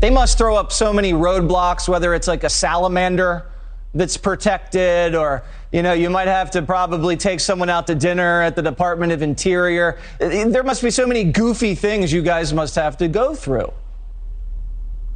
[0.00, 3.46] They must throw up so many roadblocks, whether it's like a salamander
[3.94, 5.42] that's protected, or,
[5.72, 9.12] you know, you might have to probably take someone out to dinner at the Department
[9.12, 9.98] of Interior.
[10.18, 13.72] There must be so many goofy things you guys must have to go through.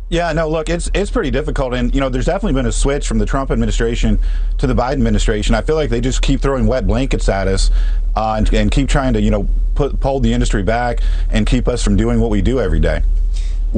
[0.09, 3.09] Yeah, no, look, it's it's pretty difficult, and you know, there's definitely been a switch
[3.09, 4.19] from the Trump administration
[4.59, 5.55] to the Biden administration.
[5.55, 7.71] I feel like they just keep throwing wet blankets at us,
[8.15, 11.01] uh, and, and keep trying to, you know, put pull the industry back
[11.31, 13.03] and keep us from doing what we do every day.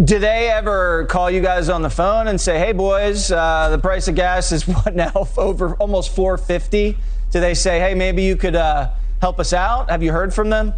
[0.03, 3.79] Do they ever call you guys on the phone and say, "Hey, boys, uh, the
[3.79, 6.99] price of gas is what now over almost 450"?
[7.31, 9.89] Do they say, "Hey, maybe you could uh, help us out"?
[9.89, 10.75] Have you heard from them?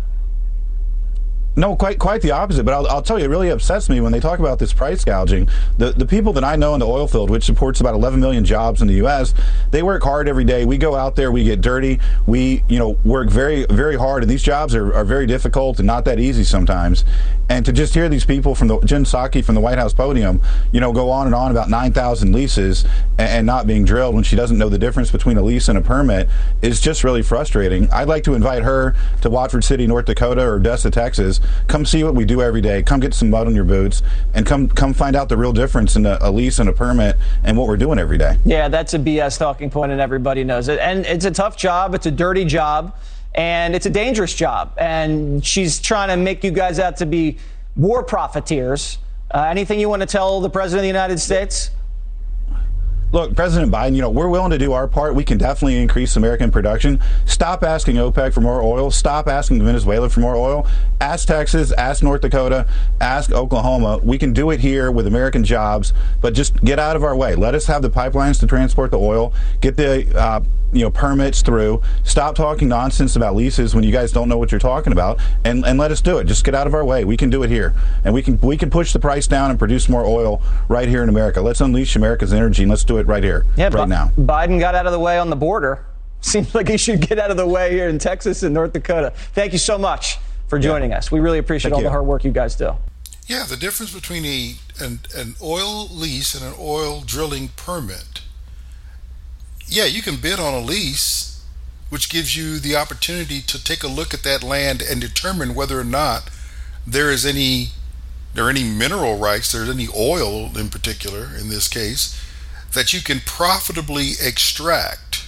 [1.59, 2.65] No, quite quite the opposite.
[2.65, 5.05] But I'll, I'll, tell you, it really upsets me when they talk about this price
[5.05, 5.49] gouging.
[5.79, 8.45] The the people that I know in the oil field, which supports about 11 million
[8.45, 9.33] jobs in the U.S.,
[9.71, 10.67] they work hard every day.
[10.67, 14.31] We go out there, we get dirty, we you know work very very hard, and
[14.31, 17.07] these jobs are, are very difficult and not that easy sometimes.
[17.49, 20.43] And to just hear these people from the Jen Psaki from the White House podium,
[20.73, 22.85] you know, go on and on about 9,000 leases
[23.19, 25.79] and, and not being drilled when she doesn't know the difference between a lease and
[25.79, 26.29] a permit
[26.61, 27.89] is just really frustrating.
[27.93, 32.05] I'd like to invite her to Watford City, North Dakota, or Odessa, Texas come see
[32.05, 32.83] what we do every day.
[32.83, 34.03] Come get some mud on your boots,
[34.35, 37.17] and come come find out the real difference in a, a, lease and a permit
[37.45, 38.37] and what we're doing every day.
[38.45, 40.79] Yeah, that's a BS talking point, and everybody knows it.
[40.79, 41.95] And it's a tough job.
[41.95, 42.97] It's a dirty job,
[43.35, 44.73] and it's a dangerous job.
[44.77, 47.39] And she's trying to make you guys out to be
[47.77, 48.99] war profiteers.
[49.31, 51.71] Uh, anything you want to tell the president of the United States?
[53.13, 55.15] Look, President Biden, you know, we're willing to do our part.
[55.15, 57.01] We can definitely increase American production.
[57.25, 58.91] Stop asking OPEC for more oil.
[58.91, 60.67] Stop asking Venezuela for more oil.
[61.01, 62.67] Ask Texas, ask North Dakota,
[63.01, 63.99] ask Oklahoma.
[64.03, 67.37] We can do it here with American jobs, but just get out of our way.
[67.37, 70.41] Let us have the pipelines to transport the oil, get the uh,
[70.73, 71.83] you know permits through.
[72.05, 75.65] Stop talking nonsense about leases when you guys don't know what you're talking about, and,
[75.65, 76.25] and let us do it.
[76.25, 77.05] Just get out of our way.
[77.05, 79.59] We can do it here, and we can we can push the price down and
[79.59, 81.41] produce more oil right here in America.
[81.41, 84.11] Let's unleash America's energy and let's do it right here, yeah, right now.
[84.19, 85.87] Biden got out of the way on the border.
[86.21, 89.13] Seems like he should get out of the way here in Texas and North Dakota.
[89.35, 90.99] Thank you so much for joining yeah.
[90.99, 91.13] us.
[91.13, 91.87] We really appreciate Thank all you.
[91.87, 92.77] the hard work you guys do.
[93.27, 98.23] Yeah, the difference between a an, an oil lease and an oil drilling permit.
[99.69, 101.45] Yeah, you can bid on a lease,
[101.89, 105.79] which gives you the opportunity to take a look at that land and determine whether
[105.79, 106.31] or not
[106.87, 107.71] there is any
[108.35, 112.21] there are any mineral rights, there's any oil in particular in this case,
[112.75, 115.27] that you can profitably extract.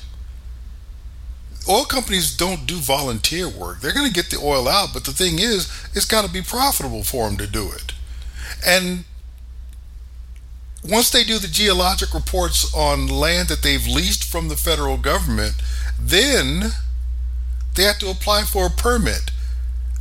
[1.67, 3.81] Oil companies don't do volunteer work.
[3.81, 6.43] They're going to get the oil out, but the thing is, it's got to be
[6.43, 7.95] profitable for them to do it.
[8.67, 9.05] And
[10.85, 15.55] once they do the geologic reports on land that they've leased from the federal government,
[16.01, 16.73] then
[17.75, 19.31] they have to apply for a permit.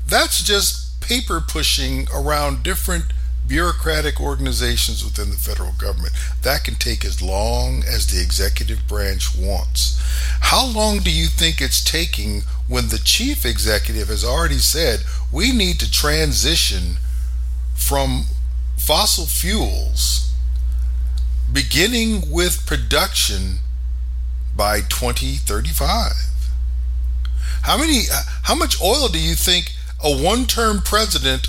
[0.08, 3.06] That's just paper pushing around different
[3.48, 6.14] bureaucratic organizations within the federal government.
[6.42, 10.00] That can take as long as the executive branch wants.
[10.42, 15.02] How long do you think it's taking when the chief executive has already said
[15.32, 16.98] we need to transition
[17.76, 18.26] from
[18.78, 20.27] fossil fuels
[21.52, 23.60] beginning with production
[24.56, 26.12] by 2035?
[27.64, 28.04] How many
[28.44, 29.74] how much oil do you think
[30.04, 31.48] a one-term president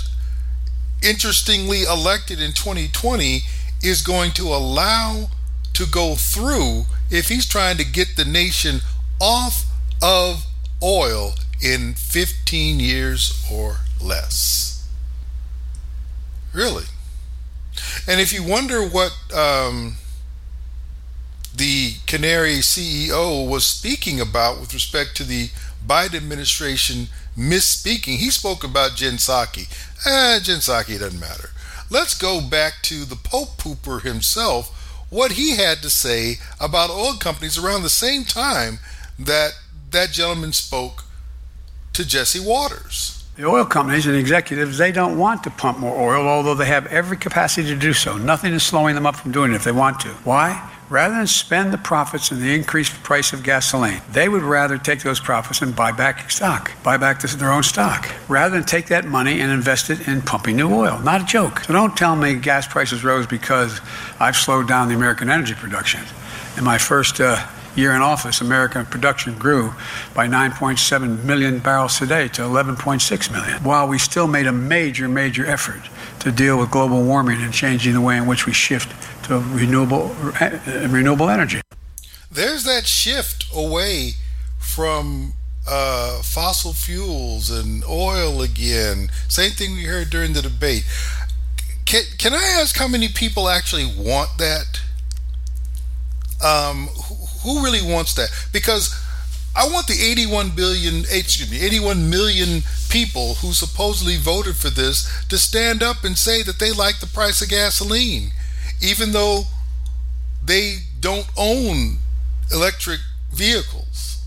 [1.01, 3.41] interestingly elected in 2020
[3.81, 5.29] is going to allow
[5.73, 8.81] to go through if he's trying to get the nation
[9.21, 9.65] off
[10.01, 10.45] of
[10.83, 14.87] oil in 15 years or less.
[16.53, 16.85] Really.
[18.07, 19.95] And if you wonder what um,
[21.55, 25.49] the Canary CEO was speaking about with respect to the
[25.85, 27.07] Biden administration
[27.37, 29.67] misspeaking, he spoke about Jen Psaki.
[30.05, 31.49] Eh, Jen Psaki doesn't matter.
[31.89, 34.75] Let's go back to the Pope Pooper himself,
[35.09, 38.79] what he had to say about oil companies around the same time
[39.17, 39.53] that
[39.91, 41.03] that gentleman spoke
[41.93, 43.18] to Jesse Watters.
[43.39, 46.87] The oil companies and executives, they don't want to pump more oil, although they have
[46.87, 48.17] every capacity to do so.
[48.17, 50.09] Nothing is slowing them up from doing it if they want to.
[50.25, 50.69] Why?
[50.89, 55.03] rather than spend the profits and the increased price of gasoline, they would rather take
[55.03, 59.05] those profits and buy back stock, buy back their own stock, rather than take that
[59.05, 60.99] money and invest it in pumping new oil.
[60.99, 61.59] Not a joke.
[61.59, 63.79] So don't tell me gas prices rose because
[64.19, 66.01] I've slowed down the American energy production.
[66.57, 67.47] In my first uh,
[67.79, 69.73] year in office, American production grew
[70.13, 75.07] by 9.7 million barrels a day to 11.6 million, while we still made a major,
[75.07, 75.81] major effort
[76.19, 78.89] to deal with global warming and changing the way in which we shift
[79.23, 80.59] to renewable uh,
[80.89, 81.61] renewable energy.
[82.31, 84.11] There's that shift away
[84.57, 85.33] from
[85.67, 89.09] uh, fossil fuels and oil again.
[89.27, 90.85] Same thing we heard during the debate.
[91.85, 94.81] Can, can I ask how many people actually want that?
[96.43, 96.87] Um,
[97.43, 98.29] who, really wants that?
[98.51, 98.95] Because
[99.55, 105.09] I want the 81 billion, excuse me, 81 million people who supposedly voted for this
[105.27, 108.31] to stand up and say that they like the price of gasoline,
[108.81, 109.43] even though
[110.43, 111.97] they don't own
[112.51, 112.99] electric
[113.31, 114.23] vehicles.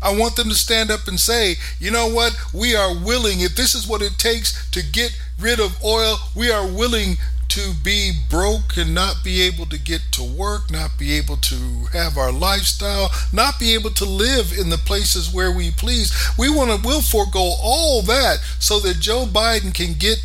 [0.00, 3.56] I want them to stand up and say, you know what, we are willing, if
[3.56, 6.18] this is what it takes to get rid of oil.
[6.34, 7.16] We are willing
[7.48, 11.86] to be broke and not be able to get to work, not be able to
[11.92, 16.12] have our lifestyle, not be able to live in the places where we please.
[16.38, 20.18] We want to we'll forego all that so that Joe Biden can get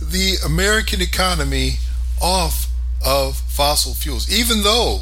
[0.00, 1.74] the American economy
[2.20, 2.68] off
[3.04, 4.30] of fossil fuels.
[4.30, 5.00] Even though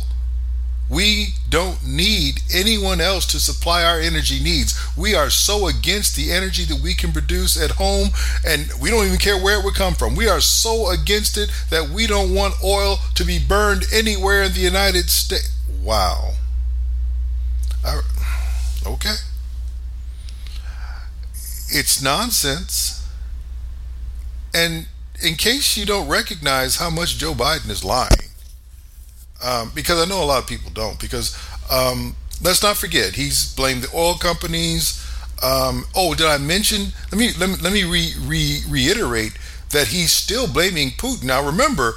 [0.90, 4.76] we don't need anyone else to supply our energy needs.
[4.96, 8.08] We are so against the energy that we can produce at home,
[8.44, 10.16] and we don't even care where it would come from.
[10.16, 14.52] We are so against it that we don't want oil to be burned anywhere in
[14.52, 15.56] the United States.
[15.80, 16.32] Wow.
[18.84, 19.14] okay.
[21.68, 23.06] It's nonsense.
[24.52, 24.86] And
[25.22, 28.29] in case you don't recognize how much Joe Biden is lying,
[29.42, 30.98] um, because I know a lot of people don't.
[31.00, 31.36] Because
[31.70, 35.06] um, let's not forget, he's blamed the oil companies.
[35.42, 36.92] Um, oh, did I mention?
[37.10, 39.32] Let me let me, let me re, re, reiterate
[39.70, 41.24] that he's still blaming Putin.
[41.24, 41.94] Now, remember,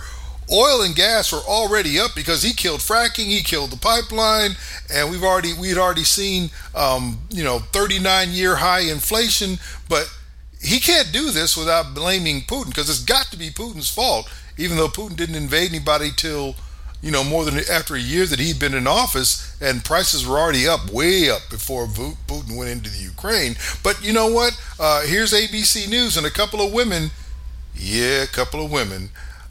[0.52, 4.52] oil and gas were already up because he killed fracking, he killed the pipeline,
[4.94, 9.58] and we've already we'd already seen um, you know 39 year high inflation.
[9.90, 10.14] But
[10.62, 14.32] he can't do this without blaming Putin because it's got to be Putin's fault.
[14.58, 16.56] Even though Putin didn't invade anybody till
[17.04, 20.40] you know, more than after a year that he'd been in office, and prices were
[20.40, 23.58] already up, way up before Putin went into the Ukraine.
[23.84, 24.58] But you know what?
[24.80, 27.12] Uh, here's ABC News and a couple of women,
[27.76, 29.10] yeah, a couple of women,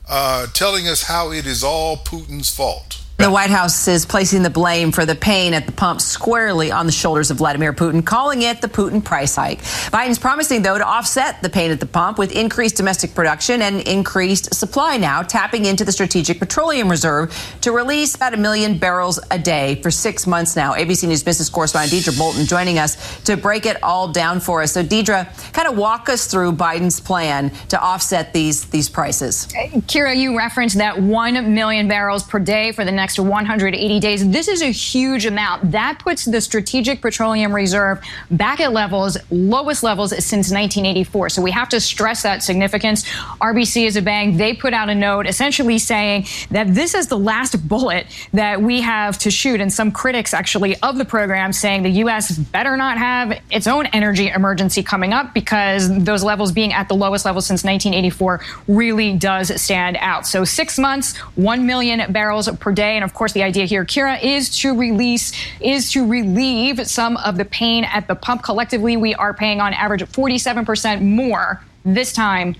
[0.08, 3.01] uh, telling us how it is all Putin's fault.
[3.22, 6.86] The White House is placing the blame for the pain at the pump squarely on
[6.86, 9.60] the shoulders of Vladimir Putin, calling it the Putin price hike.
[9.60, 13.80] Biden's promising, though, to offset the pain at the pump with increased domestic production and
[13.82, 19.20] increased supply now, tapping into the Strategic Petroleum Reserve to release about a million barrels
[19.30, 20.74] a day for six months now.
[20.74, 24.72] ABC News business correspondent Deirdre Bolton joining us to break it all down for us.
[24.72, 29.46] So, Deirdre, kind of walk us through Biden's plan to offset these, these prices.
[29.86, 34.28] Kira, you referenced that 1 million barrels per day for the next next 180 days.
[34.30, 35.72] This is a huge amount.
[35.72, 38.00] That puts the Strategic Petroleum Reserve
[38.30, 41.28] back at levels, lowest levels since 1984.
[41.30, 43.04] So we have to stress that significance.
[43.40, 44.38] RBC is a bank.
[44.38, 48.80] They put out a note essentially saying that this is the last bullet that we
[48.80, 49.60] have to shoot.
[49.60, 52.38] And some critics actually of the program saying the U.S.
[52.38, 56.94] better not have its own energy emergency coming up because those levels being at the
[56.94, 60.26] lowest level since 1984 really does stand out.
[60.26, 63.01] So six months, 1 million barrels per day.
[63.02, 67.36] And of course, the idea here, Kira, is to release, is to relieve some of
[67.36, 68.44] the pain at the pump.
[68.44, 72.54] Collectively, we are paying on average 47% more this time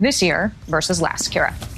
[0.00, 1.30] this year versus last.
[1.30, 1.71] Kira.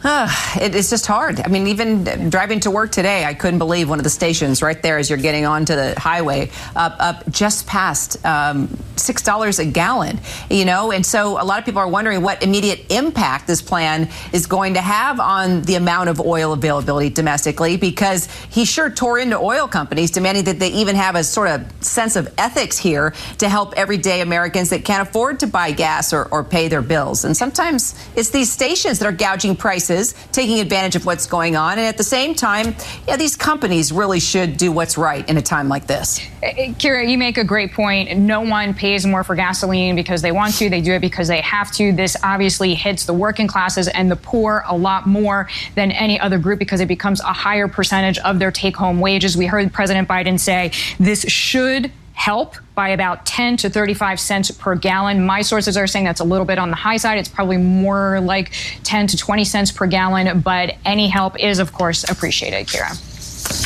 [0.04, 1.40] it is just hard.
[1.40, 4.80] I mean, even driving to work today, I couldn't believe one of the stations right
[4.80, 9.64] there as you're getting onto the highway up, up just past um, six dollars a
[9.64, 10.20] gallon.
[10.50, 14.08] You know, and so a lot of people are wondering what immediate impact this plan
[14.32, 19.18] is going to have on the amount of oil availability domestically, because he sure tore
[19.18, 23.14] into oil companies, demanding that they even have a sort of sense of ethics here
[23.38, 27.24] to help everyday Americans that can't afford to buy gas or, or pay their bills.
[27.24, 31.56] And sometimes it's these stations that are gouging prices prices, taking advantage of what's going
[31.56, 31.72] on.
[31.72, 32.74] And at the same time,
[33.06, 36.20] yeah, these companies really should do what's right in a time like this.
[36.42, 38.16] Uh, uh, Kira, you make a great point.
[38.18, 41.40] No one pays more for gasoline because they want to, they do it because they
[41.40, 41.92] have to.
[41.92, 46.38] This obviously hits the working classes and the poor a lot more than any other
[46.38, 49.36] group because it becomes a higher percentage of their take home wages.
[49.36, 54.74] We heard President Biden say this should help by about 10 to 35 cents per
[54.74, 55.24] gallon.
[55.24, 57.16] My sources are saying that's a little bit on the high side.
[57.16, 58.52] It's probably more like
[58.82, 62.92] 10 to 20 cents per gallon, but any help is, of course, appreciated, Kira.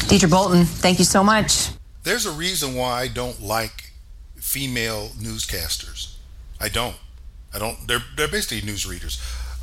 [0.07, 1.71] Deirdre Bolton, thank you so much.
[2.03, 3.93] There's a reason why I don't like
[4.37, 6.17] female newscasters.
[6.61, 6.97] I don't.
[7.55, 7.89] I don't.
[7.89, 9.19] They're they're basically newsreaders,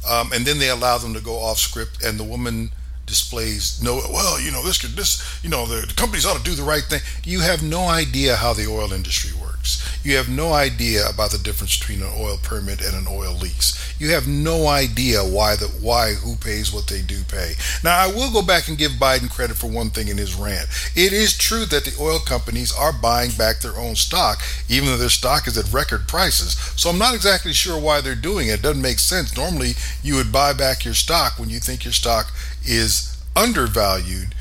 [0.09, 2.71] um, and then they allow them to go off script, and the woman
[3.09, 6.43] displays no well you know this could this you know the, the, companies ought to
[6.43, 7.01] do the right thing.
[7.23, 10.05] You have no idea how the oil industry works.
[10.05, 13.75] You have no idea about the difference between an oil permit and an oil lease.
[13.99, 17.53] You have no idea why the why who pays what they do pay.
[17.83, 20.69] Now i will go back and give biden credit for one thing in his rant.
[20.95, 24.39] It is true that the oil companies are buying back their own stock
[24.69, 26.53] even though their stock is at record prices.
[26.75, 28.59] So i'm not exactly sure why they're doing it.
[28.59, 29.35] It doesn't make sense.
[29.35, 32.31] Normally you would buy back your stock when you think your stock
[32.65, 34.33] is undervalued.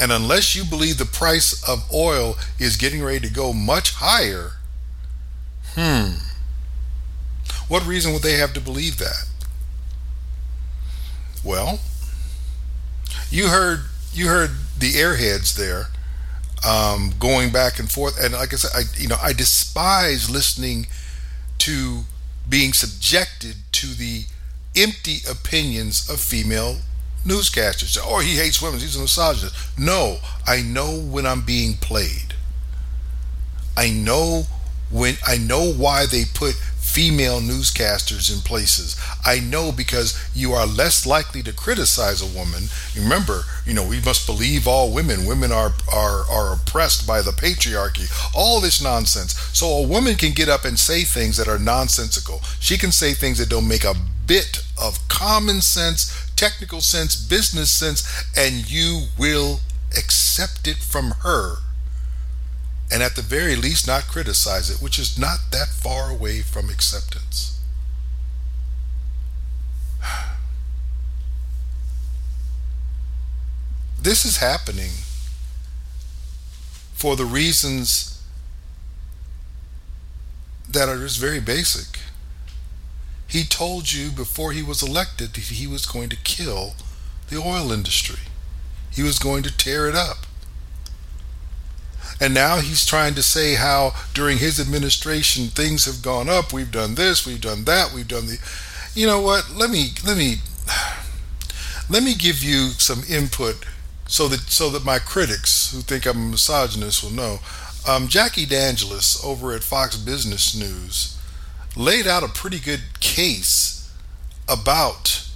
[0.00, 4.54] And unless you believe the price of oil is getting ready to go much higher,
[5.74, 6.16] hmm,
[7.68, 9.26] what reason would they have to believe that?
[11.44, 11.80] Well,
[13.30, 13.80] you heard
[14.12, 15.86] you heard the airheads there
[16.66, 20.86] um, going back and forth, and like I said, I you know I despise listening
[21.58, 22.02] to
[22.48, 24.24] being subjected to the
[24.76, 26.78] empty opinions of female
[27.24, 27.96] newscasters.
[27.96, 29.54] Or oh, he hates women, he's a misogynist.
[29.78, 32.34] No, I know when I'm being played.
[33.76, 34.44] I know
[34.94, 38.96] when I know why they put female newscasters in places.
[39.26, 42.68] I know because you are less likely to criticize a woman.
[42.96, 45.26] Remember, you know, we must believe all women.
[45.26, 48.08] Women are are are oppressed by the patriarchy.
[48.36, 49.32] All this nonsense.
[49.52, 52.40] So a woman can get up and say things that are nonsensical.
[52.60, 57.72] She can say things that don't make a bit of common sense, technical sense, business
[57.72, 58.04] sense,
[58.36, 59.58] and you will
[59.96, 61.63] accept it from her
[62.90, 66.70] and at the very least not criticize it, which is not that far away from
[66.70, 67.58] acceptance.
[74.00, 74.90] This is happening
[76.92, 78.22] for the reasons
[80.68, 82.00] that are just very basic.
[83.26, 86.74] He told you before he was elected that he was going to kill
[87.28, 88.20] the oil industry.
[88.90, 90.18] He was going to tear it up.
[92.20, 96.52] And now he's trying to say how during his administration things have gone up.
[96.52, 98.38] We've done this, we've done that, we've done the.
[98.94, 99.50] You know what?
[99.50, 100.36] Let me let me
[101.90, 103.64] let me give you some input
[104.06, 107.38] so that so that my critics who think I'm a misogynist will know.
[107.86, 111.18] Um, Jackie DeAngelis over at Fox Business News
[111.76, 113.92] laid out a pretty good case
[114.48, 115.28] about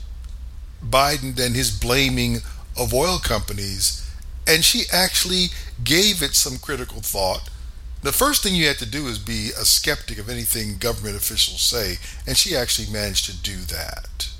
[0.82, 2.36] Biden and his blaming
[2.78, 4.07] of oil companies
[4.48, 5.48] and she actually
[5.84, 7.50] gave it some critical thought.
[8.02, 11.60] The first thing you have to do is be a skeptic of anything government officials
[11.60, 11.96] say,
[12.26, 14.30] and she actually managed to do that.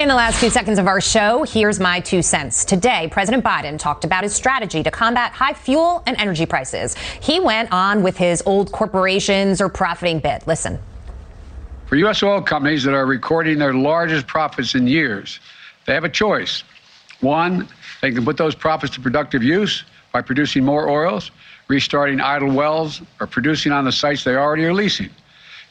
[0.00, 2.64] In the last few seconds of our show, here's my two cents.
[2.64, 6.96] Today, President Biden talked about his strategy to combat high fuel and energy prices.
[7.20, 10.46] He went on with his old corporations or profiting bit.
[10.48, 10.80] Listen.
[11.86, 12.22] For U.S.
[12.22, 15.38] oil companies that are recording their largest profits in years,
[15.86, 16.64] they have a choice.
[17.20, 17.68] One,
[18.04, 19.82] they can put those profits to productive use
[20.12, 21.30] by producing more oils,
[21.68, 25.08] restarting idle wells, or producing on the sites they already are leasing.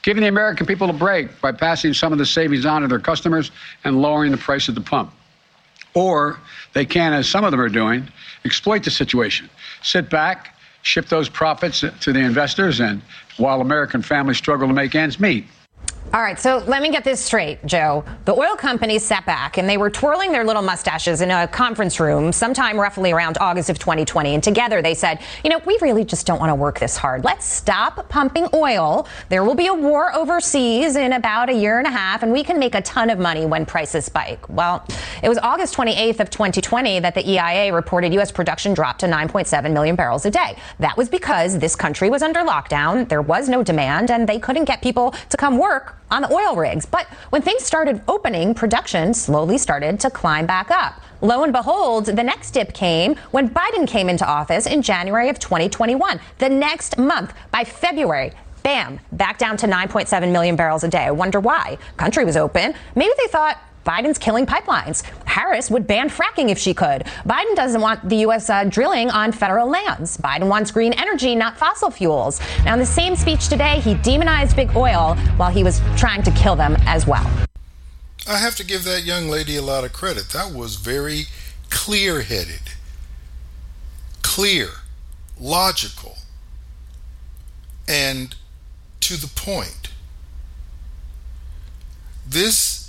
[0.01, 2.97] Giving the American people a break by passing some of the savings on to their
[2.97, 3.51] customers
[3.83, 5.13] and lowering the price at the pump.
[5.93, 6.39] Or
[6.73, 8.07] they can, as some of them are doing,
[8.45, 9.47] exploit the situation,
[9.83, 13.03] sit back, ship those profits to the investors, and
[13.37, 15.45] while American families struggle to make ends meet.
[16.13, 18.05] All right, so let me get this straight, Joe.
[18.25, 21.99] The oil companies sat back and they were twirling their little mustaches in a conference
[21.99, 24.35] room sometime roughly around August of 2020.
[24.35, 27.23] And together they said, you know, we really just don't want to work this hard.
[27.23, 29.07] Let's stop pumping oil.
[29.29, 32.43] There will be a war overseas in about a year and a half, and we
[32.43, 34.47] can make a ton of money when prices spike.
[34.49, 34.85] Well,
[35.23, 38.31] it was August 28th of 2020 that the EIA reported U.S.
[38.31, 40.57] production dropped to 9.7 million barrels a day.
[40.77, 44.65] That was because this country was under lockdown, there was no demand, and they couldn't
[44.65, 45.72] get people to come work
[46.11, 46.85] on the oil rigs.
[46.85, 51.01] But when things started opening, production slowly started to climb back up.
[51.21, 55.39] Lo and behold, the next dip came when Biden came into office in January of
[55.39, 56.19] 2021.
[56.37, 61.05] The next month, by February, bam, back down to 9.7 million barrels a day.
[61.05, 61.77] I wonder why.
[61.97, 62.73] Country was open.
[62.95, 65.03] Maybe they thought Biden's killing pipelines.
[65.25, 67.03] Harris would ban fracking if she could.
[67.25, 68.49] Biden doesn't want the U.S.
[68.49, 70.17] Uh, drilling on federal lands.
[70.17, 72.39] Biden wants green energy, not fossil fuels.
[72.65, 76.31] Now, in the same speech today, he demonized big oil while he was trying to
[76.31, 77.29] kill them as well.
[78.27, 80.29] I have to give that young lady a lot of credit.
[80.29, 81.23] That was very
[81.69, 82.61] clear headed,
[84.21, 84.69] clear,
[85.39, 86.17] logical,
[87.87, 88.35] and
[89.01, 89.89] to the point.
[92.25, 92.82] This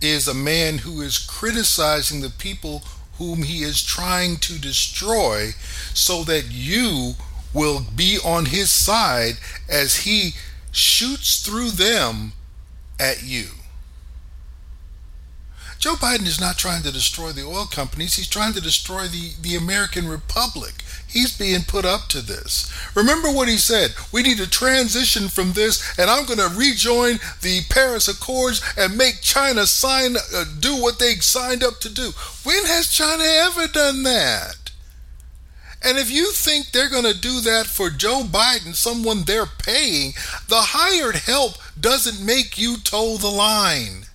[0.00, 2.82] is a man who is criticizing the people
[3.18, 5.50] whom he is trying to destroy
[5.92, 7.14] so that you
[7.52, 9.34] will be on his side
[9.68, 10.34] as he
[10.70, 12.32] shoots through them
[13.00, 13.46] at you.
[15.78, 19.32] Joe Biden is not trying to destroy the oil companies, he's trying to destroy the,
[19.40, 20.74] the American Republic.
[21.08, 22.70] He's being put up to this.
[22.94, 27.18] Remember what he said we need to transition from this, and I'm going to rejoin
[27.40, 32.12] the Paris Accords and make China sign, uh, do what they signed up to do.
[32.44, 34.56] When has China ever done that?
[35.82, 40.12] And if you think they're going to do that for Joe Biden, someone they're paying,
[40.48, 44.07] the hired help doesn't make you toe the line.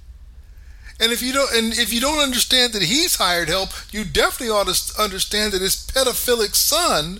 [1.04, 4.56] And if you don't, and if you don't understand that he's hired help, you definitely
[4.56, 7.20] ought to understand that his pedophilic son,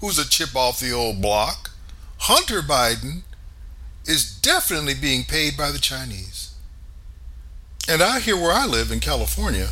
[0.00, 1.70] who's a chip off the old block,
[2.18, 3.22] Hunter Biden,
[4.04, 6.54] is definitely being paid by the Chinese.
[7.88, 9.70] And out here where I live in California,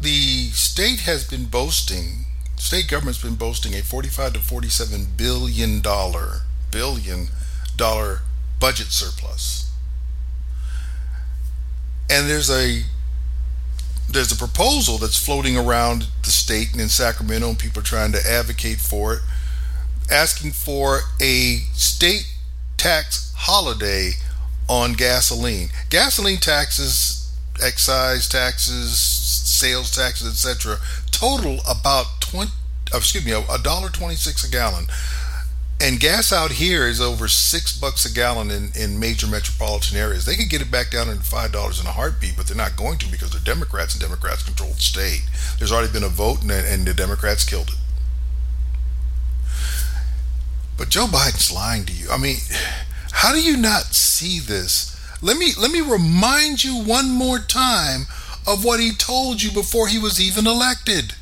[0.00, 6.42] the state has been boasting, state government's been boasting a 45 to 47 billion dollar
[6.70, 7.30] billion
[7.76, 8.20] dollar
[8.60, 9.65] budget surplus.
[12.08, 12.82] And there's a
[14.08, 18.12] there's a proposal that's floating around the state and in Sacramento, and people are trying
[18.12, 19.20] to advocate for it,
[20.10, 22.32] asking for a state
[22.76, 24.12] tax holiday
[24.68, 25.68] on gasoline.
[25.90, 30.78] Gasoline taxes, excise taxes, sales taxes, etc.,
[31.10, 32.52] total about twenty.
[32.94, 34.86] Uh, excuse me, a dollar twenty-six a gallon.
[35.78, 40.24] And gas out here is over six bucks a gallon in, in major metropolitan areas.
[40.24, 42.76] They could get it back down to five dollars in a heartbeat, but they're not
[42.76, 45.22] going to because they're Democrats and Democrats control the state.
[45.58, 47.76] There's already been a vote and, and the Democrats killed it.
[50.78, 52.08] But Joe Biden's lying to you.
[52.10, 52.36] I mean,
[53.12, 54.92] how do you not see this?
[55.22, 58.06] Let me let me remind you one more time
[58.46, 61.14] of what he told you before he was even elected.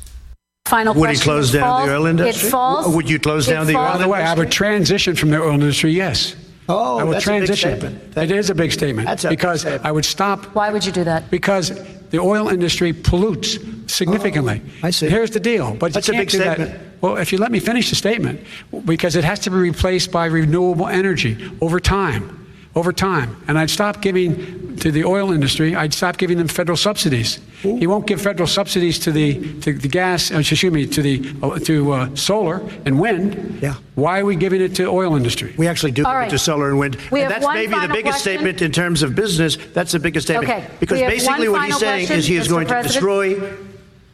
[0.65, 1.21] Final would question.
[1.21, 2.47] he close It down falls- the oil industry?
[2.47, 2.95] It falls.
[2.95, 5.29] Would you close it down the falls- oil By the way, I would transition from
[5.29, 6.35] the oil industry, yes.
[6.67, 7.77] Oh, I would that's a big transition.
[7.79, 8.17] statement.
[8.17, 9.85] It is a big statement That's a big because statement.
[9.85, 10.45] I would stop.
[10.55, 11.29] Why would you do that?
[11.29, 11.71] Because
[12.09, 14.61] the oil industry pollutes significantly.
[14.65, 15.07] Oh, I see.
[15.07, 16.79] Here's the deal, but That's you a can't big do that- statement.
[17.01, 18.39] Well, if you let me finish the statement,
[18.85, 22.44] because it has to be replaced by renewable energy over time.
[22.75, 25.75] Over time, and I'd stop giving to the oil industry.
[25.75, 27.39] I'd stop giving them federal subsidies.
[27.61, 30.29] He won't give federal subsidies to the to the gas.
[30.29, 33.59] uh, Excuse me, to the uh, to uh, solar and wind.
[33.61, 33.75] Yeah.
[33.95, 35.55] Why are we giving it to oil industry?
[35.57, 36.97] We actually do All give it to solar and wind.
[37.11, 38.33] We and that's maybe the biggest question.
[38.33, 39.57] statement in terms of business.
[39.73, 40.49] That's the biggest statement.
[40.49, 40.67] Okay.
[40.81, 42.49] Because basically what he's saying question, is he is Mr.
[42.49, 43.39] going to destroy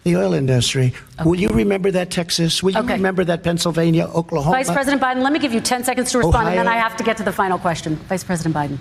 [0.03, 0.93] the oil industry.
[1.23, 2.63] Will you remember that, Texas?
[2.63, 2.93] Will you Okay.
[2.93, 4.57] remember that, Pennsylvania, Oklahoma?
[4.57, 6.97] Vice President Biden, let me give you 10 seconds to respond, and then I have
[6.97, 7.97] to get to the final question.
[8.09, 8.77] Vice President Biden.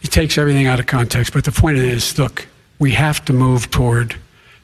[0.00, 2.46] He takes everything out of context, but the point is look,
[2.78, 4.16] we have to move toward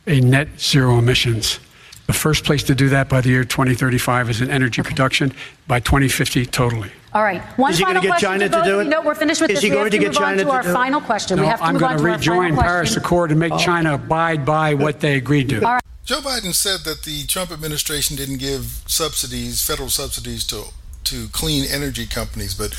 [0.07, 1.59] a net zero emissions.
[2.07, 5.33] The first place to do that by the year 2035 is in energy production,
[5.69, 6.91] by 2050, totally.
[7.13, 7.43] All right.
[7.59, 8.81] One Is he final gonna get question China to to do of you.
[8.81, 8.85] it?
[8.85, 9.65] No, we're finished with Is this.
[9.65, 10.73] he we going have to to get move on China to to our do it?
[10.73, 11.41] final question.
[11.41, 13.03] we have to I'm going to to rejoin Paris question.
[13.03, 13.59] Accord and make Oh.
[13.59, 15.57] China abide by what they agreed to.
[15.65, 15.83] All right.
[16.05, 20.65] Joe Biden said that the Trump administration didn't give subsidies, federal subsidies to
[21.05, 22.75] to clean energy companies, but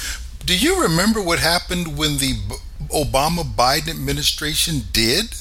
[0.45, 2.34] do you remember what happened when the
[2.89, 5.34] Obama Biden administration did?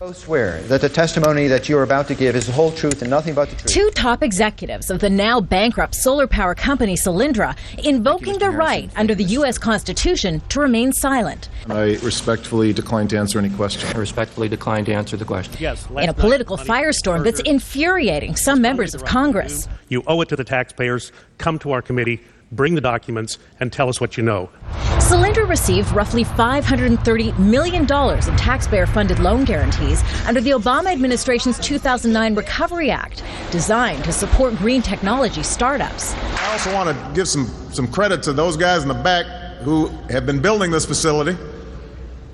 [0.00, 3.02] I swear that the testimony that you are about to give is the whole truth
[3.02, 3.72] and nothing but the truth.
[3.72, 9.16] Two top executives of the now bankrupt solar power company Solyndra invoking their right under
[9.16, 9.58] the U.S.
[9.58, 11.48] Constitution to remain silent.
[11.68, 13.88] I respectfully decline to answer any question.
[13.88, 15.56] I respectfully decline to answer the question.
[15.58, 15.88] Yes.
[15.90, 19.66] In a political firestorm that's infuriating some members of Congress.
[19.88, 21.10] You owe it to the taxpayers.
[21.38, 22.20] Come to our committee,
[22.52, 24.50] bring the documents, and tell us what you know.
[24.98, 32.34] Solyndra received roughly $530 million in taxpayer funded loan guarantees under the Obama administration's 2009
[32.34, 36.14] Recovery Act, designed to support green technology startups.
[36.14, 39.26] I also want to give some, some credit to those guys in the back
[39.58, 41.36] who have been building this facility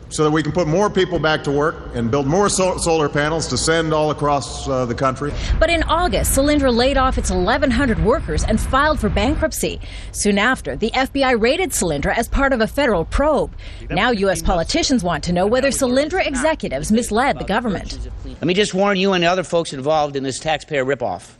[0.09, 3.09] so that we can put more people back to work and build more sol- solar
[3.09, 5.33] panels to send all across uh, the country.
[5.59, 9.81] But in August, Solyndra laid off its 1,100 workers and filed for bankruptcy.
[10.13, 13.55] Soon after, the FBI raided Solyndra as part of a federal probe.
[13.91, 14.43] Now, U.S.
[14.43, 17.99] politicians want to know whether Solyndra executives misled the government.
[18.25, 21.33] Let me just warn you and the other folks involved in this taxpayer ripoff.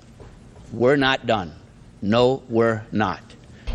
[0.73, 1.53] We're not done.
[2.03, 3.23] No, we're not.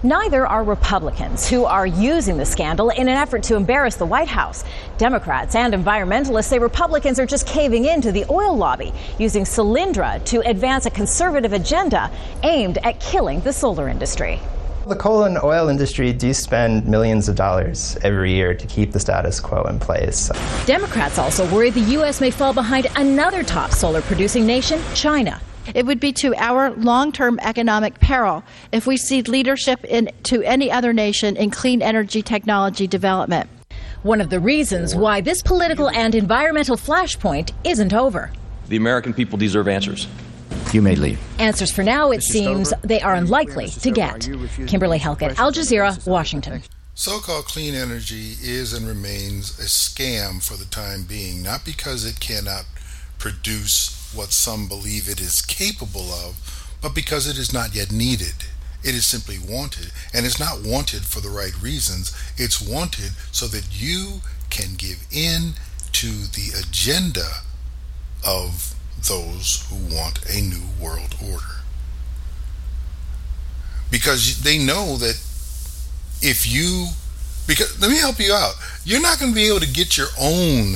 [0.04, 4.30] Neither are Republicans, who are using the scandal in an effort to embarrass the White
[4.30, 4.64] House.
[4.98, 10.24] Democrats and environmentalists say Republicans are just caving in to the oil lobby, using Solyndra
[10.24, 12.10] to advance a conservative agenda
[12.44, 14.40] aimed at killing the solar industry.
[14.88, 19.02] The coal and oil industry do spend millions of dollars every year to keep the
[19.02, 20.32] status quo in place.
[20.66, 22.22] Democrats also worry the U.S.
[22.22, 25.42] may fall behind another top solar producing nation, China.
[25.74, 30.44] It would be to our long term economic peril if we cede leadership in, to
[30.44, 33.50] any other nation in clean energy technology development.
[34.04, 38.32] One of the reasons why this political and environmental flashpoint isn't over.
[38.70, 40.08] The American people deserve answers.
[40.72, 41.20] You may leave.
[41.40, 44.30] Answers for now, it seems they are unlikely to get.
[44.68, 46.62] Kimberly Halkett, Al Jazeera, Washington.
[46.94, 52.06] So called clean energy is and remains a scam for the time being, not because
[52.06, 52.66] it cannot
[53.18, 56.36] produce what some believe it is capable of,
[56.82, 58.46] but because it is not yet needed.
[58.84, 62.16] It is simply wanted, and it's not wanted for the right reasons.
[62.38, 65.54] It's wanted so that you can give in
[65.92, 67.28] to the agenda
[68.26, 68.74] of
[69.08, 71.64] those who want a new world order.
[73.92, 75.20] Because they know that
[76.22, 76.90] if you,
[77.48, 78.54] because let me help you out,
[78.86, 80.76] you're not going to be able to get your own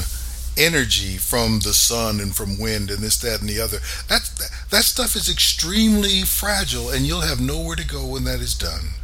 [0.57, 3.77] energy from the sun and from wind and this, that, and the other.
[4.07, 4.29] That,
[4.69, 8.95] that stuff is extremely fragile, and you'll have nowhere to go when that is done.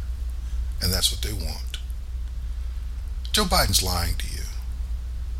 [0.82, 1.78] And that's what they want.
[3.32, 4.42] Joe Biden's lying to you.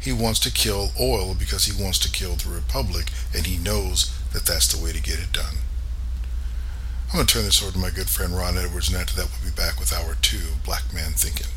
[0.00, 4.16] He wants to kill oil because he wants to kill the republic, and he knows
[4.32, 5.56] that that's the way to get it done.
[7.08, 9.28] I'm going to turn this over to my good friend Ron Edwards, and after that,
[9.30, 11.48] we'll be back with our two Black Man Thinking.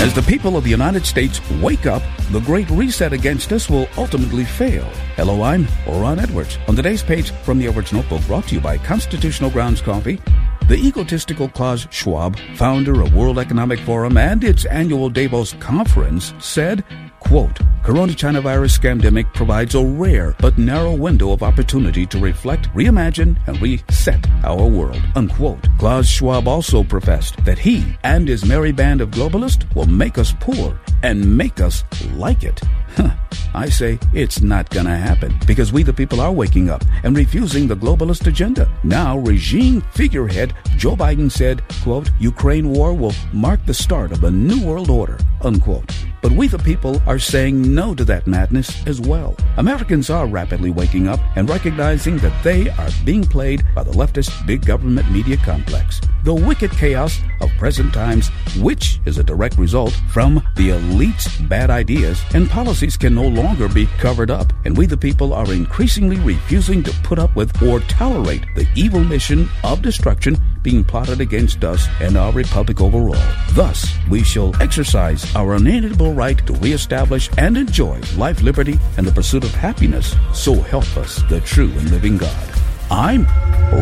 [0.00, 3.88] As the people of the United States wake up, the Great Reset against us will
[3.98, 4.84] ultimately fail.
[5.16, 6.56] Hello, I'm Ron Edwards.
[6.68, 10.20] On today's page from the Edwards Notebook, brought to you by Constitutional Grounds Coffee,
[10.68, 16.84] the egotistical Klaus Schwab, founder of World Economic Forum and its annual Davos conference, said,
[17.28, 23.36] quote, Corona China virus provides a rare but narrow window of opportunity to reflect, reimagine,
[23.46, 25.66] and reset our world, unquote.
[25.78, 30.34] Klaus Schwab also professed that he and his merry band of globalists will make us
[30.40, 32.60] poor and make us like it.
[32.96, 33.14] Huh.
[33.54, 37.66] I say it's not gonna happen because we the people are waking up and refusing
[37.66, 38.70] the globalist agenda.
[38.84, 44.30] Now regime figurehead Joe Biden said, quote, Ukraine war will mark the start of a
[44.30, 45.92] new world order, unquote.
[46.22, 49.36] But we the people are saying no to that madness as well.
[49.56, 54.46] Americans are rapidly waking up and recognizing that they are being played by the leftist
[54.46, 56.00] big government media complex.
[56.28, 61.70] The wicked chaos of present times, which is a direct result from the elite's bad
[61.70, 66.20] ideas and policies can no longer be covered up, and we the people are increasingly
[66.20, 71.64] refusing to put up with or tolerate the evil mission of destruction being plotted against
[71.64, 73.16] us and our republic overall.
[73.52, 79.12] Thus, we shall exercise our unalienable right to reestablish and enjoy life, liberty, and the
[79.12, 80.14] pursuit of happiness.
[80.34, 82.52] So help us, the true and living God.
[82.90, 83.24] I'm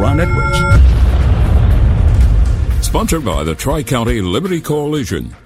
[0.01, 1.36] Ron Edwards.
[2.97, 5.46] Sponsored by the Tri County Liberty Coalition.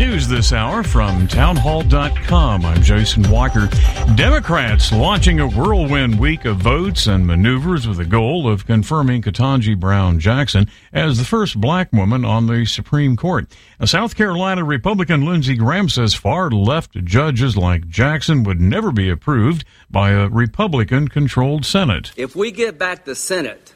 [0.00, 2.64] News this hour from townhall.com.
[2.64, 3.68] I'm Jason Walker.
[4.14, 9.78] Democrats launching a whirlwind week of votes and maneuvers with the goal of confirming Ketanji
[9.78, 13.46] Brown Jackson as the first black woman on the Supreme Court.
[13.78, 19.10] A South Carolina Republican Lindsey Graham says far left judges like Jackson would never be
[19.10, 22.12] approved by a Republican controlled Senate.
[22.16, 23.74] If we get back the Senate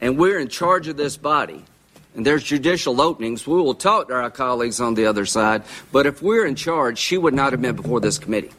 [0.00, 1.62] and we're in charge of this body,
[2.16, 3.46] and there's judicial openings.
[3.46, 5.62] We will talk to our colleagues on the other side.
[5.92, 8.50] But if we're in charge, she would not have been before this committee.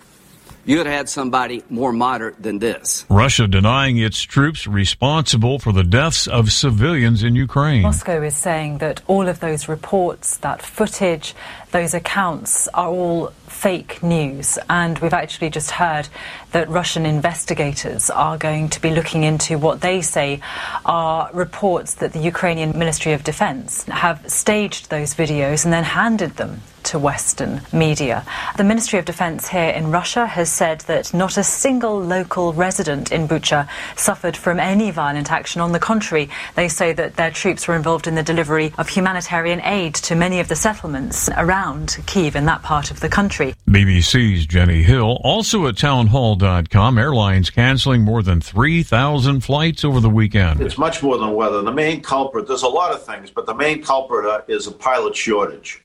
[0.65, 3.05] You would have had somebody more moderate than this.
[3.09, 7.83] Russia denying its troops responsible for the deaths of civilians in Ukraine.
[7.83, 11.33] Moscow is saying that all of those reports, that footage,
[11.71, 14.59] those accounts are all fake news.
[14.69, 16.07] And we've actually just heard
[16.51, 20.41] that Russian investigators are going to be looking into what they say
[20.85, 26.37] are reports that the Ukrainian Ministry of Defense have staged those videos and then handed
[26.37, 28.25] them to Western media.
[28.55, 33.11] The Ministry of Defense here in Russia has said that not a single local resident
[33.11, 33.67] in Bucha
[33.97, 35.59] suffered from any violent action.
[35.59, 39.59] On the contrary, they say that their troops were involved in the delivery of humanitarian
[39.61, 43.53] aid to many of the settlements around Kiev in that part of the country.
[43.67, 50.61] BBC's Jenny Hill, also at townhall.com, airlines canceling more than 3,000 flights over the weekend.
[50.61, 51.61] It's much more than weather.
[51.61, 54.71] The main culprit, there's a lot of things, but the main culprit uh, is a
[54.71, 55.83] pilot shortage.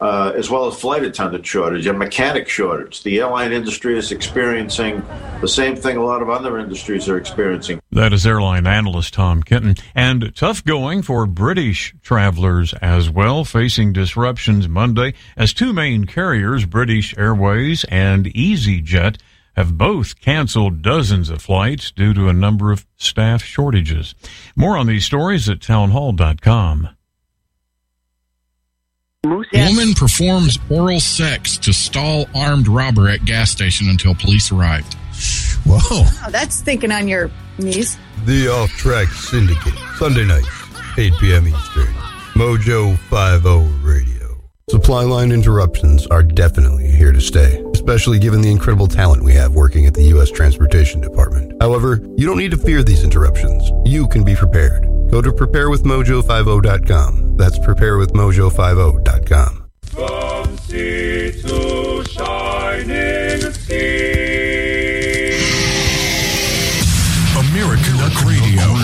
[0.00, 3.02] Uh, as well as flight attendant shortage and mechanic shortage.
[3.02, 5.02] The airline industry is experiencing
[5.42, 7.82] the same thing a lot of other industries are experiencing.
[7.92, 9.74] That is airline analyst Tom Kenton.
[9.94, 16.64] And tough going for British travelers as well, facing disruptions Monday as two main carriers,
[16.64, 19.18] British Airways and EasyJet,
[19.56, 24.14] have both canceled dozens of flights due to a number of staff shortages.
[24.56, 26.88] More on these stories at townhall.com.
[29.22, 34.94] Woman performs oral sex to stall armed robber at gas station until police arrived.
[35.66, 35.78] Whoa.
[35.90, 37.98] Oh, that's thinking on your knees.
[38.24, 40.48] The Off Track Syndicate, Sunday nights,
[40.96, 41.48] 8 p.m.
[41.48, 41.92] Eastern.
[42.34, 44.40] Mojo 50 Radio.
[44.70, 49.52] Supply line interruptions are definitely here to stay, especially given the incredible talent we have
[49.52, 50.30] working at the U.S.
[50.30, 51.52] Transportation Department.
[51.60, 53.70] However, you don't need to fear these interruptions.
[53.84, 54.86] You can be prepared.
[55.10, 57.36] Go to preparewithmojo50.com.
[57.36, 59.70] That's preparewithmojo50.com.
[59.82, 65.40] From sea to shining sea.
[67.36, 68.80] American Duck Radio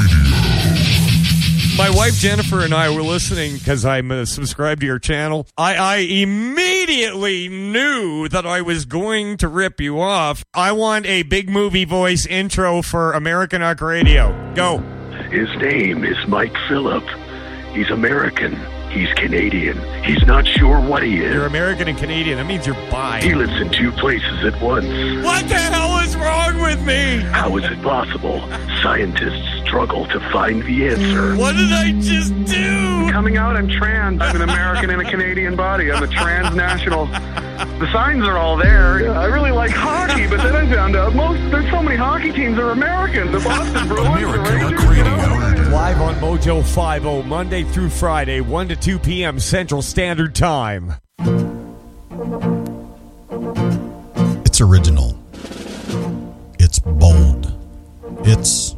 [1.76, 5.46] my wife Jennifer and I were listening because I'm uh, subscribed to your channel.
[5.58, 10.42] I, I immediately knew that I was going to rip you off.
[10.54, 14.54] I want a big movie voice intro for American Arc Radio.
[14.54, 14.95] Go.
[15.30, 17.04] His name is Mike Phillip.
[17.72, 18.54] He's American.
[18.96, 19.76] He's Canadian.
[20.04, 21.34] He's not sure what he is.
[21.34, 22.38] You're American and Canadian.
[22.38, 23.20] That means you're bi.
[23.20, 24.86] He lives in two places at once.
[25.22, 27.18] What the hell is wrong with me?
[27.30, 28.40] How is it possible?
[28.82, 31.36] Scientists struggle to find the answer.
[31.36, 33.12] What did I just do?
[33.12, 34.22] Coming out, I'm trans.
[34.22, 35.92] I'm an American in a Canadian body.
[35.92, 37.04] I'm a transnational.
[37.78, 39.12] The signs are all there.
[39.12, 42.56] I really like hockey, but then I found out most there's so many hockey teams
[42.56, 43.30] that are American.
[43.30, 45.68] The Boston Bruins, the Rangers.
[45.76, 49.40] Live on Mojo 50, Monday through Friday, 1 to 2 p.m.
[49.40, 50.92] Central Standard Time.
[54.44, 55.18] It's original.
[56.60, 57.52] It's bold.
[58.20, 58.76] It's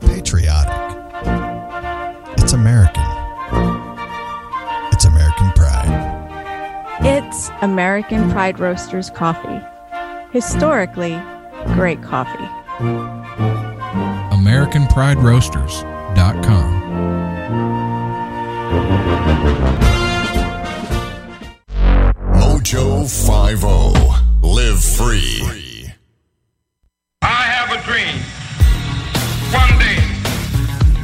[0.00, 0.72] patriotic.
[2.38, 3.04] It's American.
[4.92, 6.96] It's American pride.
[7.02, 9.60] It's American Pride Roasters coffee.
[10.32, 11.20] Historically,
[11.74, 12.48] great coffee.
[14.32, 16.73] AmericanPrideRoasters.com.
[22.40, 24.46] Mojo 50.
[24.46, 25.90] Live free.
[27.22, 28.16] I have a dream.
[29.52, 30.00] One day,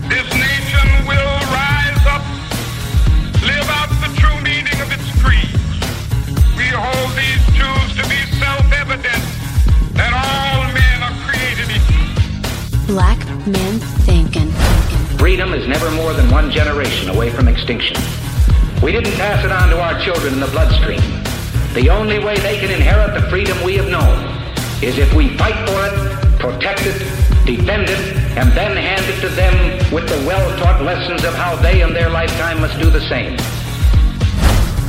[0.09, 2.25] this nation will rise up,
[3.43, 5.53] live out the true meaning of its creed.
[6.57, 9.23] We hold these truths to be self-evident
[9.95, 12.95] that all men are created equal.
[12.95, 14.50] Black men thinking.
[15.21, 17.95] Freedom is never more than one generation away from extinction.
[18.83, 21.03] We didn't pass it on to our children in the bloodstream.
[21.75, 24.17] The only way they can inherit the freedom we have known
[24.83, 26.99] is if we fight for it, protect it,
[27.45, 31.83] defend it, and then hand it to them with the well-taught lessons of how they
[31.83, 33.37] in their lifetime must do the same.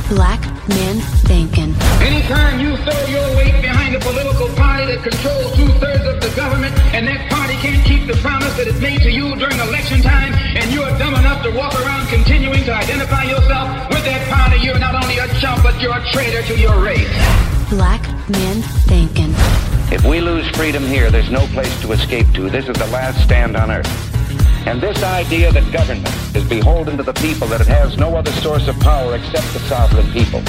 [0.08, 1.74] Black men thinking.
[2.00, 6.76] Anytime you throw your weight behind a political party that controls two-thirds of the government
[6.94, 10.32] and that party can't keep the promise that it made to you during election time
[10.34, 14.78] and you're dumb enough to walk around continuing to identify yourself with that party, you're
[14.78, 17.10] not only a chump, but you're a traitor to your race.
[17.70, 19.34] Black men thinking.
[19.90, 22.48] If we lose freedom here, there's no place to escape to.
[22.48, 24.11] This is the last stand on earth.
[24.64, 28.32] And this idea that government is beholden to the people, that it has no other
[28.32, 30.40] source of power except the sovereign people,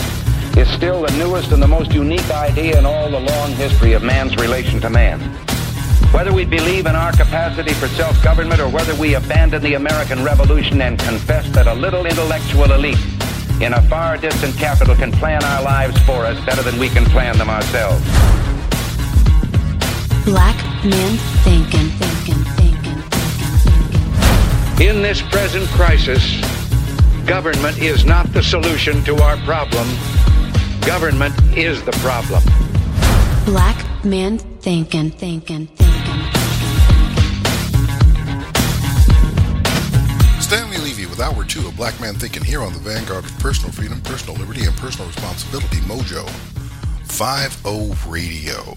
[0.55, 4.03] is still the newest and the most unique idea in all the long history of
[4.03, 5.20] man's relation to man.
[6.14, 10.80] Whether we believe in our capacity for self-government or whether we abandon the American Revolution
[10.84, 13.03] and confess that a little intellectual elite
[13.61, 17.03] in a far distant capital can plan our lives for us better than we can
[17.05, 18.03] plan them ourselves.
[20.24, 20.55] Black
[20.86, 22.12] men thinking.
[24.82, 26.41] In this present crisis,
[27.26, 29.88] government is not the solution to our problem.
[30.82, 32.43] Government is the problem.
[33.45, 35.93] Black men thinking, thinking, thinking.
[40.41, 43.71] Stanley Levy with Hour 2 of Black Man Thinking here on the Vanguard of Personal
[43.71, 46.28] Freedom, Personal Liberty, and Personal Responsibility, Mojo
[47.05, 48.76] 50 Radio.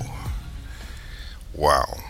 [1.54, 2.05] Wow.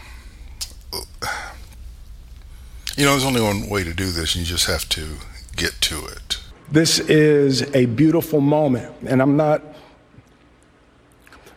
[2.97, 5.17] You know, there's only one way to do this, and you just have to
[5.55, 6.39] get to it.
[6.73, 9.63] This is a beautiful moment, and I'm not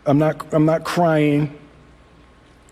[0.06, 1.58] I'm not I'm not crying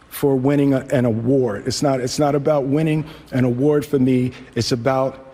[0.10, 1.66] for winning a, an award.
[1.66, 4.34] It's not it's not about winning an award for me.
[4.54, 5.34] It's about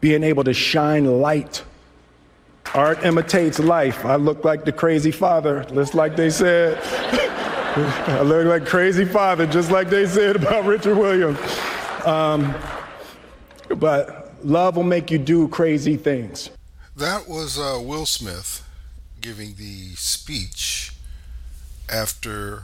[0.00, 1.64] being able to shine light.
[2.72, 4.04] Art imitates life.
[4.04, 6.78] I look like the crazy father, just like they said.
[8.14, 11.38] I look like crazy father, just like they said about Richard Williams.
[12.08, 12.54] Um,
[13.68, 16.48] but love will make you do crazy things.
[16.96, 18.66] That was uh, Will Smith
[19.20, 20.92] giving the speech
[21.86, 22.62] after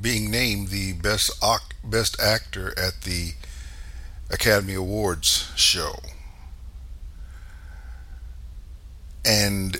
[0.00, 3.32] being named the best ac- best actor at the
[4.30, 5.96] Academy Awards show.
[9.24, 9.78] And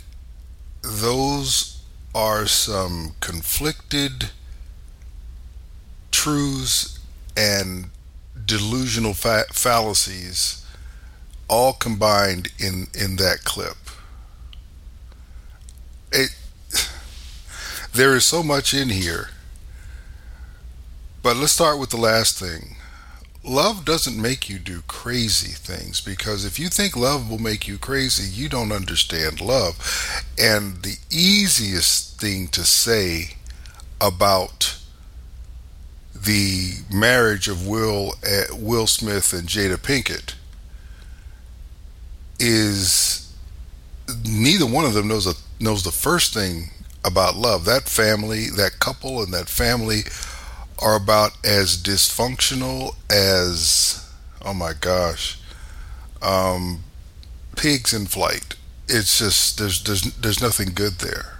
[0.82, 1.80] those
[2.12, 4.30] are some conflicted
[6.10, 6.97] truths
[7.38, 7.90] and
[8.44, 10.66] delusional fa- fallacies
[11.48, 13.76] all combined in in that clip.
[16.10, 16.36] It
[17.92, 19.30] there is so much in here.
[21.22, 22.76] But let's start with the last thing.
[23.44, 27.78] Love doesn't make you do crazy things because if you think love will make you
[27.78, 30.24] crazy you don't understand love.
[30.38, 33.36] And the easiest thing to say
[34.00, 34.57] about
[36.24, 40.34] the marriage of Will uh, Will Smith and Jada Pinkett
[42.38, 43.32] is
[44.24, 46.70] neither one of them knows a, knows the first thing
[47.04, 47.64] about love.
[47.64, 50.02] That family, that couple, and that family
[50.80, 54.08] are about as dysfunctional as
[54.44, 55.38] oh my gosh,
[56.22, 56.84] um,
[57.56, 58.54] pigs in flight.
[58.88, 61.37] It's just there's there's there's nothing good there.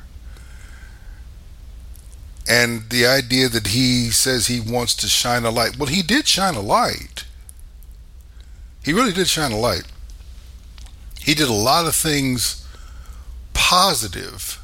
[2.48, 5.78] And the idea that he says he wants to shine a light.
[5.78, 7.24] Well, he did shine a light.
[8.82, 9.84] He really did shine a light.
[11.20, 12.66] He did a lot of things
[13.52, 14.62] positive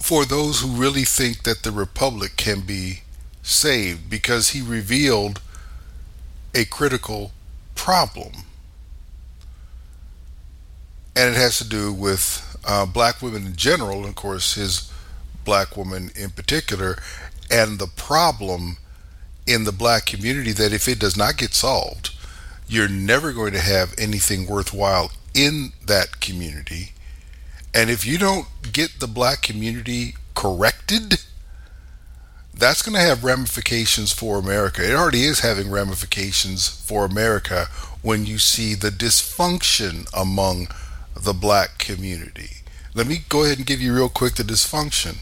[0.00, 3.02] for those who really think that the republic can be
[3.44, 5.40] saved because he revealed
[6.52, 7.30] a critical
[7.76, 8.32] problem.
[11.14, 14.91] And it has to do with uh, black women in general, and of course, his
[15.44, 16.96] black woman in particular,
[17.50, 18.76] and the problem
[19.46, 22.10] in the black community that if it does not get solved,
[22.68, 26.92] you're never going to have anything worthwhile in that community.
[27.74, 31.22] And if you don't get the black community corrected,
[32.54, 34.88] that's going to have ramifications for America.
[34.88, 37.66] It already is having ramifications for America
[38.02, 40.68] when you see the dysfunction among
[41.18, 42.62] the black community.
[42.94, 45.18] Let me go ahead and give you real quick the dysfunction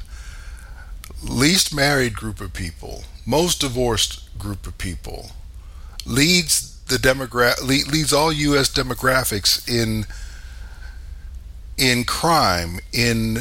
[1.23, 5.33] least married group of people, most divorced group of people,
[6.07, 8.69] leads the demogra- leads all U.S.
[8.71, 10.07] demographics in
[11.79, 13.39] in crime, in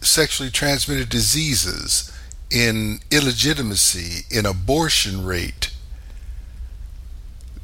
[0.00, 2.10] sexually transmitted diseases,
[2.50, 5.70] in illegitimacy, in abortion rate.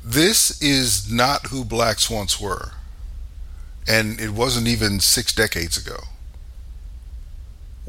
[0.05, 2.73] This is not who blacks once were.
[3.89, 6.01] And it wasn't even six decades ago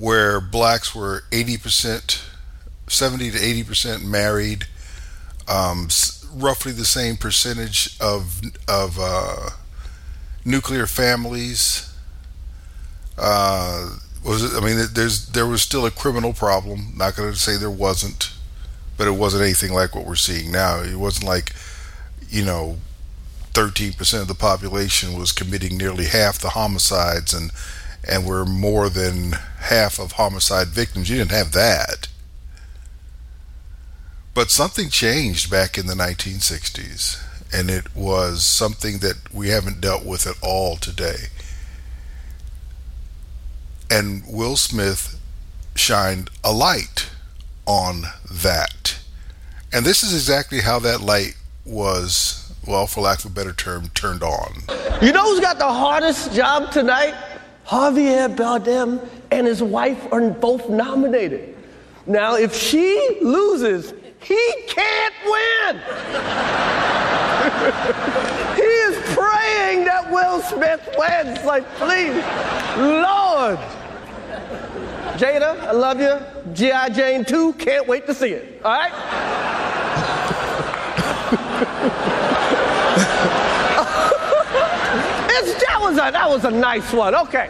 [0.01, 2.23] where blacks were 80%,
[2.87, 4.65] 70 to 80% married,
[5.47, 5.89] um,
[6.33, 9.51] roughly the same percentage of, of uh,
[10.43, 11.93] nuclear families.
[13.15, 16.93] Uh, was it, I mean, there's there was still a criminal problem.
[16.97, 18.31] Not going to say there wasn't,
[18.97, 20.81] but it wasn't anything like what we're seeing now.
[20.81, 21.53] It wasn't like,
[22.27, 22.77] you know,
[23.53, 27.51] 13% of the population was committing nearly half the homicides and
[28.07, 31.09] and we're more than half of homicide victims.
[31.09, 32.07] You didn't have that.
[34.33, 37.21] But something changed back in the 1960s,
[37.53, 41.27] and it was something that we haven't dealt with at all today.
[43.89, 45.19] And Will Smith
[45.75, 47.09] shined a light
[47.65, 48.99] on that.
[49.73, 51.35] And this is exactly how that light
[51.65, 54.63] was, well, for lack of a better term, turned on.
[55.01, 57.15] You know who's got the hardest job tonight?
[57.71, 58.99] Javier Bardem
[59.31, 61.55] and his wife are both nominated.
[62.05, 65.77] Now, if she loses, he can't win.
[68.57, 71.45] he is praying that Will Smith wins.
[71.45, 72.13] Like, please,
[72.75, 73.57] Lord.
[75.17, 76.19] Jada, I love you.
[76.53, 76.89] G.I.
[76.89, 78.59] Jane 2, can't wait to see it.
[78.65, 78.91] All right?
[85.71, 87.15] that was a that was a nice one.
[87.15, 87.49] Okay.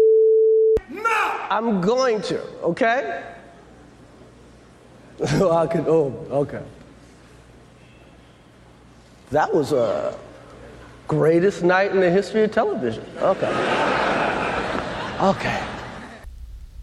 [1.03, 1.47] mouth.
[1.49, 3.23] I'm going to, okay?
[5.23, 6.63] I could, oh, okay.
[9.31, 10.17] That was a
[11.07, 13.05] greatest night in the history of television.
[13.17, 13.51] Okay.
[15.21, 15.63] Okay.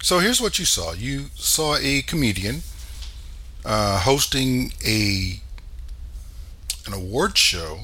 [0.03, 0.93] So here's what you saw.
[0.93, 2.63] You saw a comedian
[3.65, 5.41] uh, hosting a
[6.87, 7.81] an award show,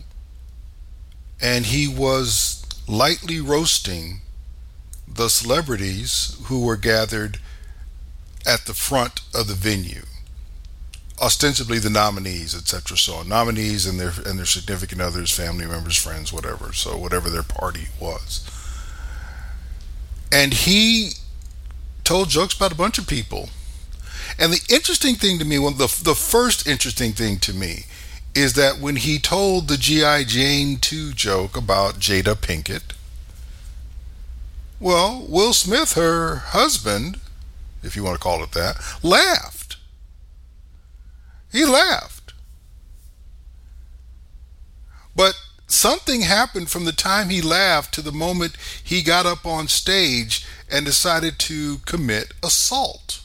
[1.40, 4.20] and he was lightly roasting
[5.14, 7.38] the celebrities who were gathered
[8.46, 10.02] at the front of the venue
[11.22, 16.32] ostensibly the nominees etc so nominees and their and their significant others family members friends
[16.32, 16.72] whatever.
[16.72, 18.48] So whatever their party was.
[20.32, 21.12] And he
[22.02, 23.50] told jokes about a bunch of people.
[24.38, 27.84] And the interesting thing to me one the, the first interesting thing to me
[28.34, 32.93] is that when he told the gi jane 2 joke about jada pinkett
[34.80, 37.20] well, Will Smith, her husband,
[37.82, 39.76] if you want to call it that, laughed.
[41.52, 42.32] He laughed.
[45.14, 45.34] But
[45.66, 50.44] something happened from the time he laughed to the moment he got up on stage
[50.70, 53.20] and decided to commit assault.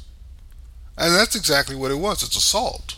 [0.98, 2.96] And that's exactly what it was it's assault.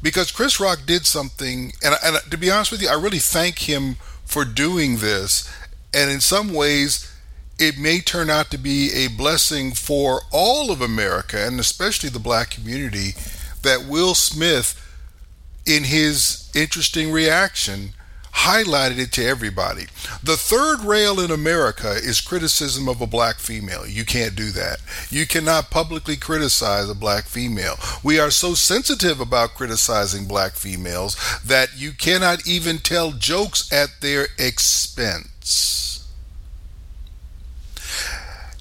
[0.00, 3.68] Because Chris Rock did something, and, and to be honest with you, I really thank
[3.68, 5.50] him for doing this.
[5.94, 7.10] And in some ways,
[7.58, 12.18] it may turn out to be a blessing for all of America, and especially the
[12.18, 13.14] black community,
[13.62, 14.74] that Will Smith,
[15.66, 17.94] in his interesting reaction,
[18.32, 19.86] highlighted it to everybody.
[20.22, 23.84] The third rail in America is criticism of a black female.
[23.84, 24.78] You can't do that.
[25.10, 27.74] You cannot publicly criticize a black female.
[28.04, 33.88] We are so sensitive about criticizing black females that you cannot even tell jokes at
[34.00, 35.28] their expense.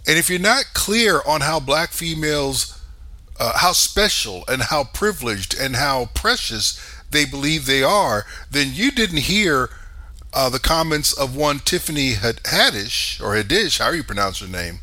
[0.08, 2.80] And if you're not clear on how black females,
[3.40, 6.80] uh, how special and how privileged and how precious
[7.12, 9.70] they believe they are, then you didn't hear
[10.34, 14.80] uh, the comments of one Tiffany Haddish or Haddish, how you pronounce her name,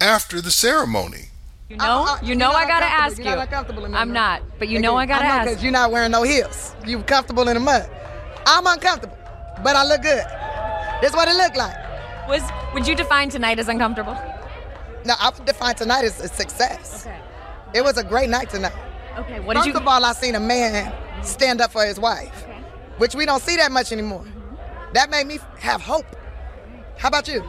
[0.00, 1.26] after the ceremony.
[1.68, 3.24] You know, you know, I gotta ask you.
[3.26, 5.48] I'm not, but you know, I gotta ask.
[5.48, 6.74] Because you're not wearing no heels.
[6.86, 7.90] You comfortable in the mud.
[8.46, 9.18] I'm uncomfortable,
[9.64, 10.24] but I look good.
[11.02, 11.76] That's what it looked like.
[12.28, 12.42] Was
[12.74, 14.16] would you define tonight as uncomfortable?
[15.04, 17.06] No, I would define tonight as a success.
[17.06, 17.18] Okay.
[17.74, 18.72] It was a great night tonight.
[19.18, 19.72] Okay, what First did you?
[19.74, 20.92] First of all, I seen a man
[21.22, 22.58] stand up for his wife, okay.
[22.98, 24.22] which we don't see that much anymore.
[24.22, 24.92] Mm-hmm.
[24.94, 26.06] That made me have hope.
[26.98, 27.42] How about you?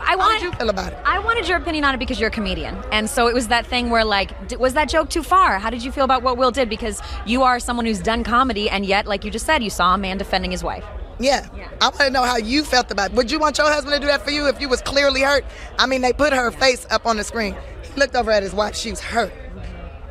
[0.00, 0.98] I wanted, How did you feel about it?
[1.04, 3.66] I wanted your opinion on it because you're a comedian, and so it was that
[3.66, 4.30] thing where like,
[4.60, 5.58] was that joke too far?
[5.58, 6.68] How did you feel about what Will did?
[6.68, 9.94] Because you are someone who's done comedy, and yet, like you just said, you saw
[9.94, 10.84] a man defending his wife.
[11.18, 11.46] Yeah.
[11.56, 11.70] yeah.
[11.80, 13.16] I want to know how you felt about it.
[13.16, 15.44] Would you want your husband to do that for you if you was clearly hurt?
[15.78, 17.56] I mean, they put her face up on the screen.
[17.82, 18.76] He looked over at his wife.
[18.76, 19.32] She was hurt.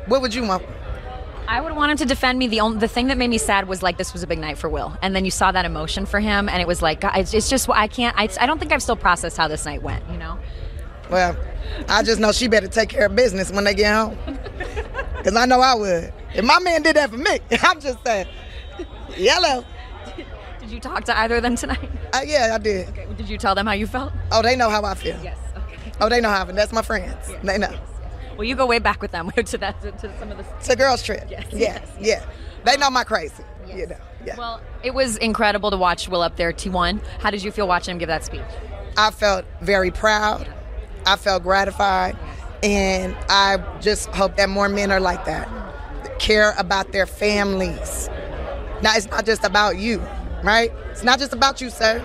[0.06, 0.64] What would you want?
[1.48, 2.48] I would want him to defend me.
[2.48, 4.58] The only the thing that made me sad was like this was a big night
[4.58, 7.34] for Will, and then you saw that emotion for him, and it was like it's,
[7.34, 8.16] it's just I can't.
[8.18, 10.08] I, I don't think I've still processed how this night went.
[10.10, 10.38] You know.
[11.10, 11.36] Well,
[11.88, 14.18] I just know she better take care of business when they get home,
[15.16, 16.12] because I know I would.
[16.34, 18.26] If my man did that for me, I'm just saying,
[19.16, 19.64] yellow.
[20.66, 21.88] Did you talk to either of them tonight?
[22.12, 22.88] Uh, yeah, I did.
[22.88, 23.06] Okay.
[23.16, 24.12] Did you tell them how you felt?
[24.32, 25.16] Oh, they know how I feel.
[25.22, 25.38] Yes.
[25.56, 25.92] Okay.
[26.00, 26.56] Oh, they know how I feel.
[26.56, 27.14] That's my friends.
[27.28, 27.40] Yes.
[27.44, 27.70] They know.
[27.70, 27.80] Yes.
[28.36, 30.72] Well, you go way back with them to that to, to some of the.
[30.72, 31.28] A girls' trip.
[31.30, 31.46] Yes.
[31.52, 31.58] Yeah.
[31.58, 31.88] Yes.
[32.00, 32.24] Yeah.
[32.64, 33.44] They know my crazy.
[33.68, 33.76] Yes.
[33.78, 33.96] You know.
[34.24, 34.36] Yeah.
[34.36, 37.00] Well, it was incredible to watch Will up there T1.
[37.20, 38.42] How did you feel watching him give that speech?
[38.96, 40.48] I felt very proud.
[41.06, 42.16] I felt gratified,
[42.64, 45.48] and I just hope that more men are like that.
[46.18, 48.10] Care about their families.
[48.82, 50.02] Now it's not just about you,
[50.46, 50.72] right?
[50.92, 51.98] It's not just about you, sir.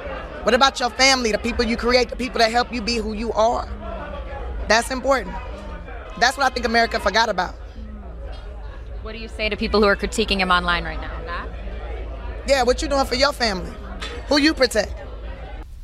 [0.43, 3.13] What about your family, the people you create, the people that help you be who
[3.13, 3.69] you are?
[4.67, 5.35] That's important.
[6.19, 7.53] That's what I think America forgot about.
[9.03, 11.21] What do you say to people who are critiquing him online right now?
[11.25, 11.47] That?
[12.47, 13.71] Yeah, what you doing for your family?
[14.27, 14.93] Who you protect?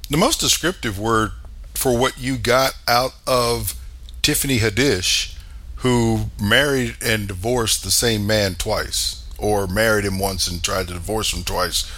[0.10, 1.32] The most descriptive word
[1.76, 3.76] for what you got out of
[4.24, 5.38] Tiffany Haddish,
[5.78, 10.94] who married and divorced the same man twice, or married him once and tried to
[10.94, 11.92] divorce him twice,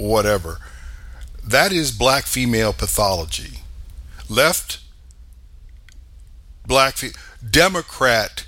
[0.00, 0.58] whatever.
[1.44, 3.60] That is black female pathology.
[4.28, 4.80] Left
[6.66, 7.12] black fe-
[7.48, 8.46] Democrat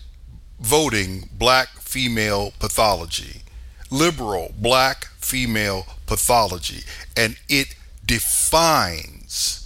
[0.61, 3.43] voting black female pathology.
[3.91, 6.85] Liberal black female pathology.
[7.17, 7.75] And it
[8.05, 9.63] defines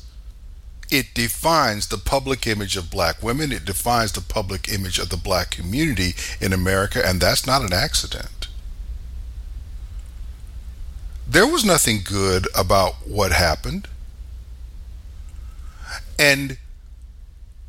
[0.90, 3.50] it defines the public image of black women.
[3.50, 7.72] It defines the public image of the black community in America, and that's not an
[7.72, 8.28] accident.
[11.27, 13.89] There was nothing good about what happened.
[16.19, 16.59] And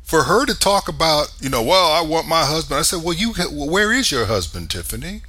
[0.02, 2.78] for her to talk about, you know, well, I want my husband.
[2.78, 5.22] I said, well, you, where is your husband, Tiffany?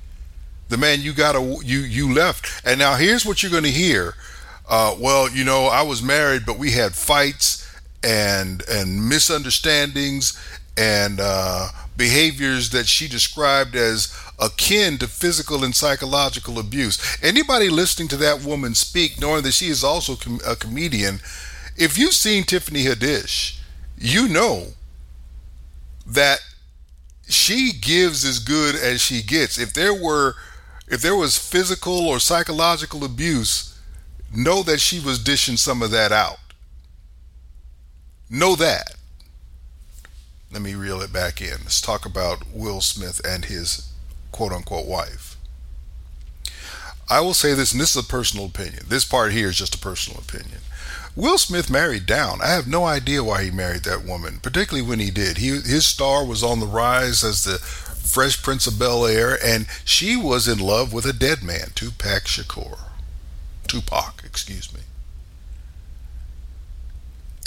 [0.69, 2.61] The man you got a, you, you left.
[2.63, 4.15] And now here's what you're going to hear.
[4.69, 7.65] Uh, well, you know, I was married, but we had fights
[8.03, 10.39] and and misunderstandings
[10.77, 11.69] and uh,
[11.99, 16.97] behaviors that she described as akin to physical and psychological abuse.
[17.21, 21.19] Anybody listening to that woman speak, knowing that she is also com- a comedian,
[21.75, 23.59] if you've seen Tiffany Haddish,
[23.97, 24.67] you know
[26.07, 26.39] that
[27.27, 29.59] she gives as good as she gets.
[29.59, 30.35] If there were
[30.87, 33.77] if there was physical or psychological abuse,
[34.33, 36.39] know that she was dishing some of that out.
[38.29, 38.95] Know that.
[40.51, 41.59] Let me reel it back in.
[41.63, 43.91] Let's talk about Will Smith and his
[44.31, 45.37] quote unquote wife.
[47.09, 48.85] I will say this, and this is a personal opinion.
[48.87, 50.59] This part here is just a personal opinion.
[51.15, 52.39] Will Smith married down.
[52.41, 55.37] I have no idea why he married that woman, particularly when he did.
[55.37, 59.67] He, his star was on the rise as the Fresh Prince of Bel Air, and
[59.83, 62.79] she was in love with a dead man, Tupac Shakur.
[63.67, 64.81] Tupac, excuse me.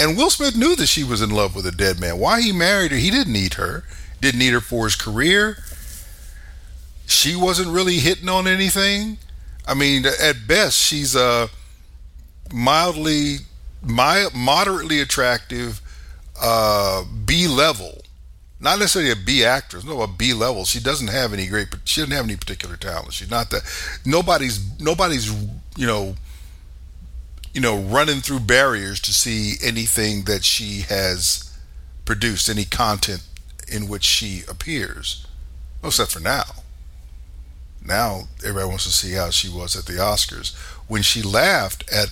[0.02, 2.18] And Will Smith knew that she was in love with a dead man.
[2.18, 2.96] Why he married her?
[2.96, 3.84] He didn't need her.
[4.20, 5.62] Didn't need her for his career.
[7.06, 9.18] She wasn't really hitting on anything.
[9.64, 11.50] I mean, at best, she's a
[12.52, 13.36] mildly,
[13.80, 15.80] mi- moderately attractive
[16.40, 18.02] uh, B level,
[18.58, 20.64] not necessarily a B actress, no, a B level.
[20.64, 23.12] She doesn't have any great, she doesn't have any particular talent.
[23.12, 23.62] She's not that.
[24.04, 25.32] Nobody's, nobody's,
[25.76, 26.16] you know,
[27.52, 31.56] you know, running through barriers to see anything that she has
[32.04, 33.22] produced, any content
[33.68, 35.26] in which she appears,
[35.80, 36.44] well, except for now.
[37.84, 40.54] Now everybody wants to see how she was at the Oscars
[40.86, 42.08] when she laughed at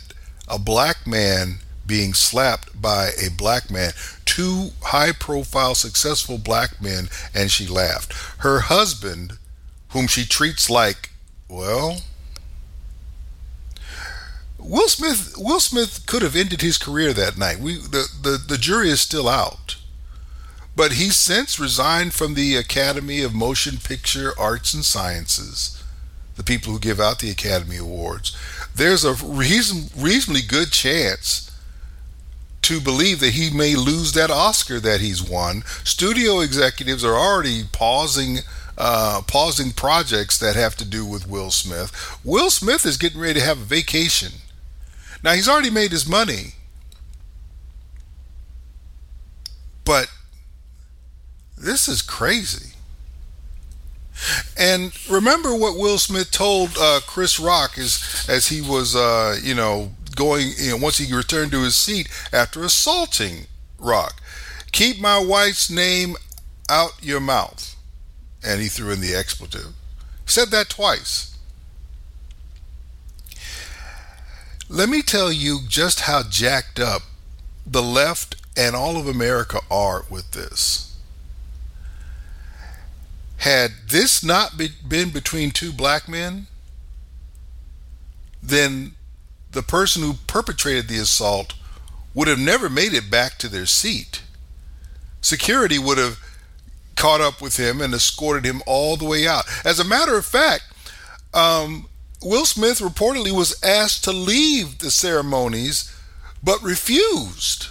[0.48, 3.92] a black man being slapped by a black man,
[4.24, 8.12] two high profile, successful black men, and she laughed.
[8.38, 9.38] Her husband,
[9.90, 11.10] whom she treats like,
[11.48, 12.02] well,
[14.62, 17.58] Will Smith Will Smith could have ended his career that night.
[17.58, 19.76] We the, the, the jury is still out.
[20.76, 25.82] But he's since resigned from the Academy of Motion Picture Arts and Sciences,
[26.36, 28.36] the people who give out the Academy Awards.
[28.74, 31.50] There's a reason, reasonably good chance
[32.62, 35.64] to believe that he may lose that Oscar that he's won.
[35.82, 38.38] Studio executives are already pausing
[38.78, 42.18] uh, pausing projects that have to do with Will Smith.
[42.24, 44.32] Will Smith is getting ready to have a vacation.
[45.22, 46.54] Now he's already made his money,
[49.84, 50.08] but
[51.56, 52.72] this is crazy.
[54.58, 59.54] And remember what Will Smith told uh, Chris Rock as as he was, uh, you
[59.54, 60.52] know, going.
[60.58, 63.46] You know, once he returned to his seat after assaulting
[63.78, 64.20] Rock,
[64.72, 66.16] keep my wife's name
[66.68, 67.76] out your mouth.
[68.42, 69.72] And he threw in the expletive.
[70.24, 71.29] He said that twice.
[74.72, 77.02] Let me tell you just how jacked up
[77.66, 80.96] the left and all of America are with this.
[83.38, 86.46] Had this not be, been between two black men,
[88.40, 88.92] then
[89.50, 91.54] the person who perpetrated the assault
[92.14, 94.22] would have never made it back to their seat.
[95.20, 96.20] Security would have
[96.94, 99.46] caught up with him and escorted him all the way out.
[99.64, 100.62] As a matter of fact,
[101.34, 101.88] um,
[102.22, 105.94] Will Smith reportedly was asked to leave the ceremonies,
[106.42, 107.68] but refused.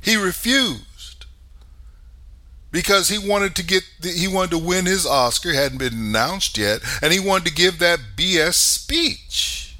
[0.00, 0.86] He refused
[2.70, 6.58] because he wanted to get the, he wanted to win his Oscar, hadn't been announced
[6.58, 9.76] yet, and he wanted to give that BS speech.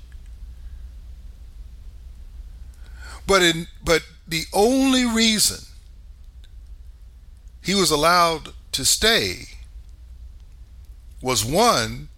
[3.26, 5.66] But in but the only reason
[7.62, 9.48] he was allowed to stay
[11.20, 12.08] was one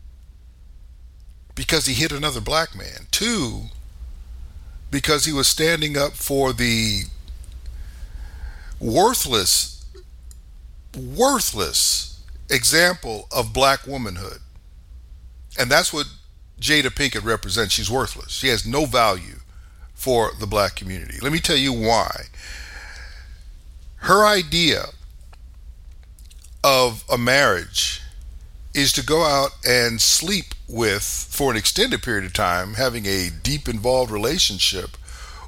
[1.58, 3.08] because he hit another black man.
[3.10, 3.62] Two,
[4.92, 7.02] because he was standing up for the
[8.78, 9.84] worthless,
[10.96, 14.38] worthless example of black womanhood.
[15.58, 16.06] And that's what
[16.60, 17.74] Jada Pinkett represents.
[17.74, 18.30] She's worthless.
[18.30, 19.40] She has no value
[19.94, 21.18] for the black community.
[21.20, 22.26] Let me tell you why.
[23.96, 24.84] Her idea
[26.62, 28.00] of a marriage
[28.74, 33.30] is to go out and sleep with, for an extended period of time, having a
[33.42, 34.96] deep involved relationship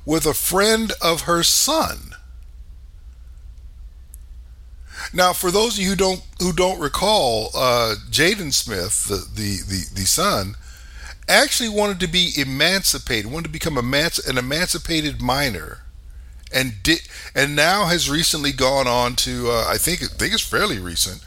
[0.06, 2.14] with a friend of her son.
[5.12, 9.56] Now, for those of you who don't who don't recall, uh, Jaden Smith, the, the
[9.62, 10.56] the the son,
[11.28, 15.80] actually wanted to be emancipated, wanted to become emanci- an emancipated minor,
[16.52, 17.00] and did,
[17.34, 21.24] and now has recently gone on to uh, I think I think it's fairly recent,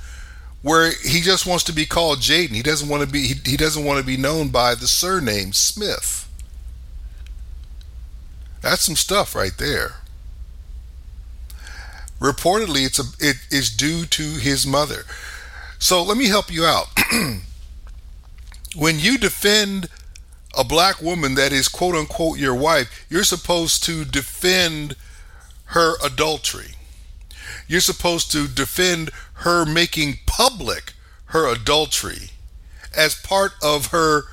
[0.63, 2.55] where he just wants to be called Jaden.
[2.55, 5.53] He doesn't want to be he, he doesn't want to be known by the surname
[5.53, 6.27] Smith.
[8.61, 9.97] That's some stuff right there.
[12.19, 15.03] Reportedly, it's a it is due to his mother.
[15.77, 16.87] So let me help you out.
[18.75, 19.89] when you defend
[20.57, 24.95] a black woman that is quote unquote your wife, you're supposed to defend
[25.65, 26.75] her adultery.
[27.67, 29.11] You're supposed to defend
[29.43, 30.93] her making public
[31.25, 32.31] her adultery
[32.95, 34.23] as part of her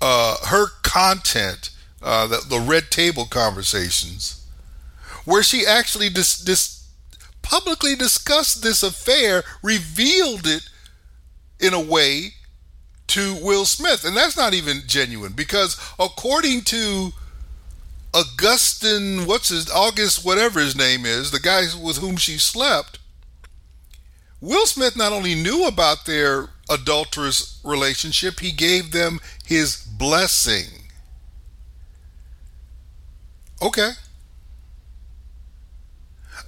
[0.00, 1.70] uh, her content,
[2.02, 4.46] uh, the, the red table conversations,
[5.24, 6.88] where she actually dis, dis,
[7.42, 10.68] publicly discussed this affair, revealed it
[11.58, 12.34] in a way
[13.08, 14.04] to Will Smith.
[14.04, 17.12] And that's not even genuine because according to
[18.14, 22.97] Augustin, what's his, August, whatever his name is, the guy with whom she slept,
[24.40, 30.66] Will Smith not only knew about their adulterous relationship, he gave them his blessing.
[33.60, 33.90] Okay.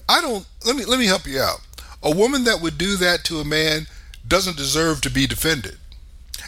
[0.08, 1.60] I don't let me let me help you out.
[2.02, 3.86] A woman that would do that to a man
[4.26, 5.78] doesn't deserve to be defended.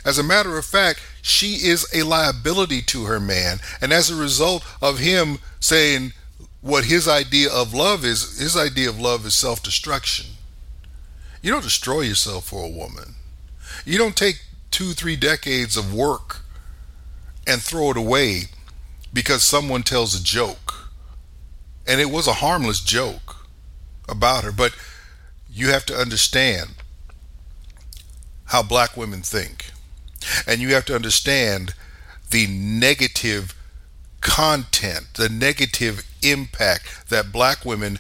[0.05, 4.17] As a matter of fact, she is a liability to her man, and as a
[4.17, 6.13] result of him saying
[6.61, 10.27] what his idea of love is, his idea of love is self-destruction.
[11.43, 13.17] You don't destroy yourself for a woman.
[13.85, 16.43] You don't take 2 3 decades of work
[17.47, 18.45] and throw it away
[19.13, 20.91] because someone tells a joke.
[21.87, 23.49] And it was a harmless joke
[24.09, 24.75] about her, but
[25.51, 26.71] you have to understand
[28.47, 29.73] how black women think.
[30.47, 31.75] And you have to understand
[32.31, 33.55] the negative
[34.21, 37.99] content, the negative impact that black women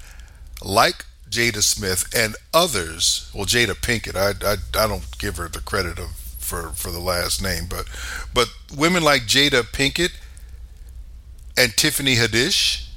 [0.62, 5.60] like Jada Smith and others, well, Jada Pinkett, I, I, I don't give her the
[5.60, 7.88] credit of for, for the last name, but
[8.34, 10.12] but women like Jada Pinkett
[11.56, 12.88] and Tiffany Haddish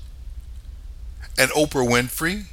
[1.37, 2.45] and Oprah Winfrey.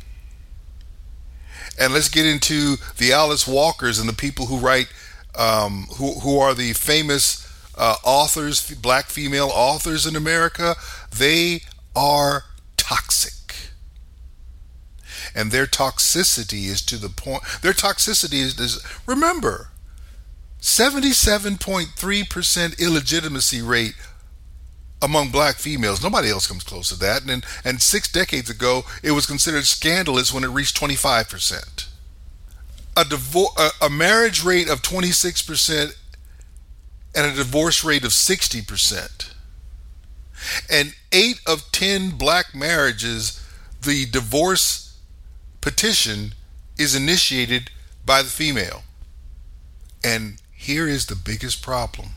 [1.78, 4.88] And let's get into the Alice Walkers and the people who write,
[5.36, 10.76] um, who who are the famous uh, authors, black female authors in America.
[11.16, 11.62] They
[11.96, 12.44] are
[12.76, 13.32] toxic,
[15.34, 17.42] and their toxicity is to the point.
[17.62, 19.70] Their toxicity is, is remember,
[20.60, 23.94] seventy-seven point three percent illegitimacy rate
[25.02, 26.02] among black females.
[26.02, 27.28] Nobody else comes close to that.
[27.28, 31.88] And and six decades ago, it was considered scandalous when it reached 25 percent.
[32.96, 35.98] A divorce, a, marriage rate of 26 percent,
[37.14, 39.34] and a divorce rate of 60 percent.
[40.70, 43.42] And eight of ten black marriages,
[43.82, 44.81] the divorce
[45.62, 46.34] petition
[46.78, 47.70] is initiated
[48.04, 48.82] by the female.
[50.04, 52.10] And here is the biggest problem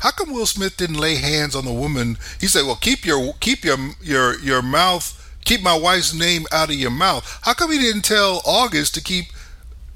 [0.00, 2.18] how come Will Smith didn't lay hands on the woman?
[2.40, 6.70] He said, "Well, keep your keep your your your mouth, keep my wife's name out
[6.70, 9.26] of your mouth." How come he didn't tell August to keep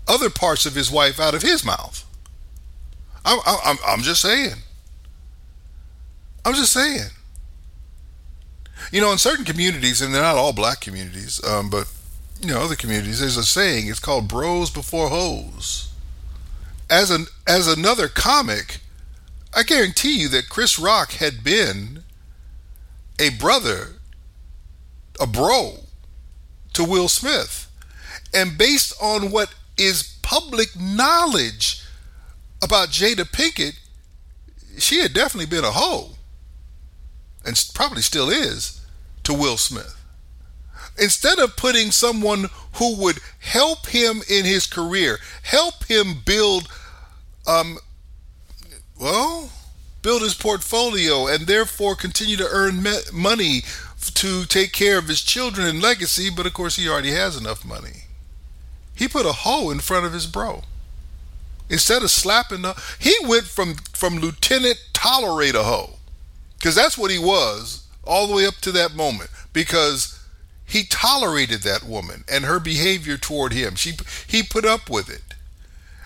[0.09, 2.05] other parts of his wife out of his mouth?
[3.25, 4.57] I'm I'm I'm just saying.
[6.45, 7.11] I'm just saying.
[8.91, 11.91] You know, in certain communities, and they're not all black communities, um, but
[12.41, 13.87] you know, other communities, there's a saying.
[13.87, 15.93] It's called "bros before hoes."
[16.91, 18.81] As an as another comic
[19.55, 22.05] I guarantee you that Chris Rock had been
[23.19, 23.97] a brother,
[25.21, 25.81] a bro
[26.73, 27.71] to Will Smith.
[28.33, 31.85] And based on what is public knowledge
[32.63, 33.79] about Jada Pinkett,
[34.79, 36.13] she had definitely been a hoe,
[37.45, 38.81] and probably still is,
[39.25, 39.99] to Will Smith.
[40.99, 46.69] Instead of putting someone who would help him in his career, help him build
[47.47, 47.79] um,
[49.01, 49.51] well,
[50.03, 53.63] build his portfolio and therefore continue to earn me- money
[54.15, 57.65] to take care of his children and legacy, but of course he already has enough
[57.65, 58.05] money.
[58.95, 60.63] He put a hoe in front of his bro.
[61.69, 65.99] Instead of slapping the, he went from from lieutenant tolerate a hoe,
[66.63, 69.29] because that's what he was all the way up to that moment.
[69.53, 70.25] Because
[70.65, 73.75] he tolerated that woman and her behavior toward him.
[73.75, 73.95] She
[74.29, 75.35] he put up with it.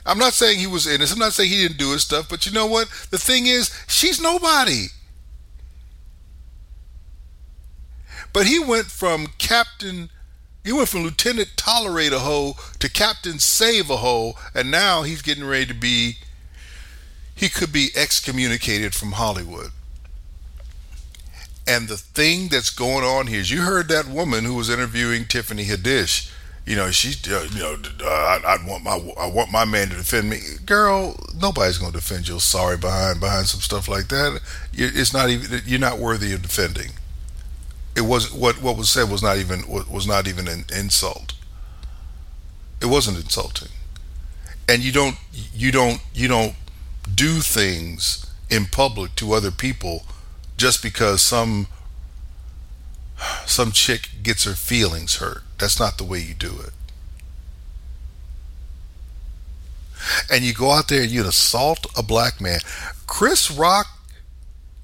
[0.07, 1.19] I'm not saying he was innocent.
[1.19, 2.89] I'm not saying he didn't do his stuff, but you know what?
[3.11, 4.87] The thing is, she's nobody.
[8.33, 10.09] But he went from Captain,
[10.65, 15.23] he went from Lieutenant Tolerate a Hoe to Captain Save a Hoe, and now he's
[15.23, 16.17] getting ready to be,
[17.35, 19.73] he could be excommunicated from Hollywood.
[21.69, 25.25] And the thing that's going on here is you heard that woman who was interviewing
[25.25, 26.31] Tiffany Haddish
[26.67, 29.89] you know, she's, uh, you know, uh, I, I, want my, I want my man
[29.91, 30.41] to defend me.
[30.67, 32.41] Girl, nobody's going to defend you.
[32.41, 34.41] Sorry, behind, behind some stuff like that,
[34.73, 35.63] it's not even.
[35.65, 36.91] You're not worthy of defending.
[37.97, 41.35] It was what what was said was not even was not even an insult.
[42.83, 43.71] It wasn't insulting,
[44.69, 45.17] and you don't
[45.55, 46.55] you don't you don't
[47.15, 50.03] do things in public to other people
[50.57, 51.69] just because some
[53.47, 55.43] some chick gets her feelings hurt.
[55.59, 56.73] That's not the way you do it.
[60.31, 62.61] And you go out there and you assault a black man.
[63.07, 63.87] Chris Rock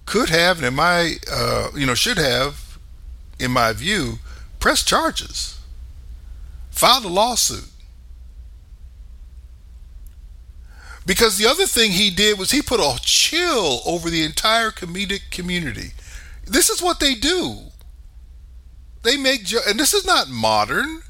[0.06, 2.78] could have, and in my, uh, you know, should have,
[3.38, 4.18] in my view,
[4.58, 5.60] press charges,
[6.70, 7.71] filed a lawsuit.
[11.04, 15.30] Because the other thing he did was he put a chill over the entire comedic
[15.30, 15.92] community.
[16.46, 17.58] This is what they do.
[19.02, 21.02] They make jo- and this is not modern.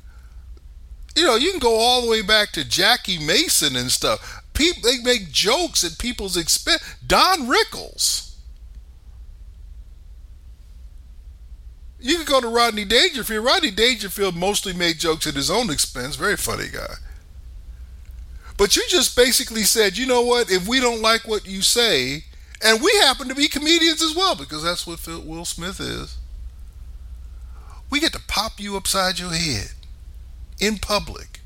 [1.14, 4.42] You know, you can go all the way back to Jackie Mason and stuff.
[4.54, 6.82] People they make jokes at people's expense.
[7.06, 8.30] Don Rickles.
[12.00, 13.44] You can go to Rodney Dangerfield.
[13.44, 16.16] Rodney Dangerfield mostly made jokes at his own expense.
[16.16, 16.94] Very funny guy.
[18.56, 20.50] But you just basically said, you know what?
[20.50, 22.24] If we don't like what you say,
[22.64, 26.16] and we happen to be comedians as well, because that's what Phil, Will Smith is,
[27.90, 29.72] we get to pop you upside your head
[30.60, 31.40] in public,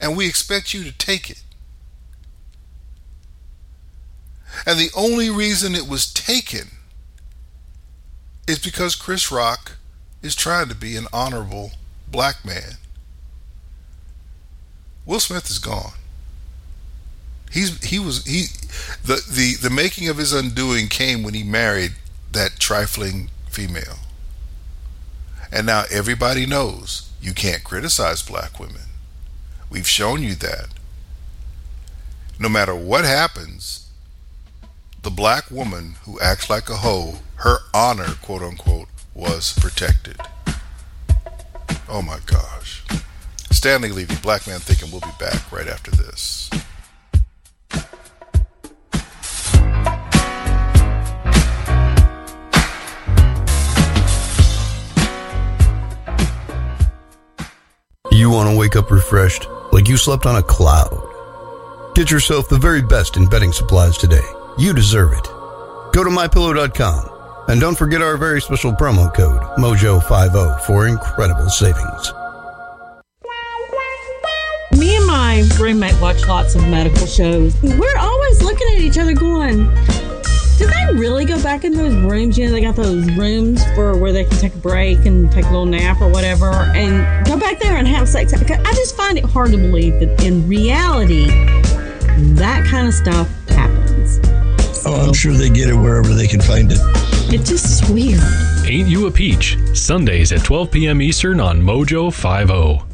[0.00, 1.42] and we expect you to take it.
[4.66, 6.68] And the only reason it was taken
[8.46, 9.76] is because Chris Rock
[10.22, 11.72] is trying to be an honorable
[12.10, 12.78] black man.
[15.08, 15.92] Will Smith is gone.
[17.50, 18.48] He's he was he
[19.02, 21.92] the the the making of his undoing came when he married
[22.30, 24.00] that trifling female.
[25.50, 28.82] And now everybody knows you can't criticize black women.
[29.70, 30.68] We've shown you that.
[32.38, 33.88] No matter what happens,
[35.02, 40.18] the black woman who acts like a hoe, her honor, quote unquote, was protected.
[41.88, 42.84] Oh my gosh.
[43.50, 46.50] Stanley Levy, Black Man Thinking, we'll be back right after this.
[58.10, 61.04] You want to wake up refreshed, like you slept on a cloud.
[61.94, 64.24] Get yourself the very best in bedding supplies today.
[64.58, 65.24] You deserve it.
[65.92, 72.12] Go to mypillow.com and don't forget our very special promo code MOJO50 for incredible savings.
[75.28, 77.54] My roommate watch lots of medical shows.
[77.62, 79.66] We're always looking at each other going,
[80.56, 82.38] did they really go back in those rooms?
[82.38, 85.44] You know, they got those rooms for where they can take a break and take
[85.44, 88.32] a little nap or whatever and go back there and have sex.
[88.32, 91.26] I just find it hard to believe that in reality,
[92.36, 94.20] that kind of stuff happens.
[94.86, 96.78] Oh, I'm sure they get it wherever they can find it.
[97.30, 98.22] It's just weird.
[98.64, 99.58] Ain't You a Peach?
[99.74, 101.02] Sundays at 12 p.m.
[101.02, 102.78] Eastern on Mojo oh.
[102.78, 102.87] 50.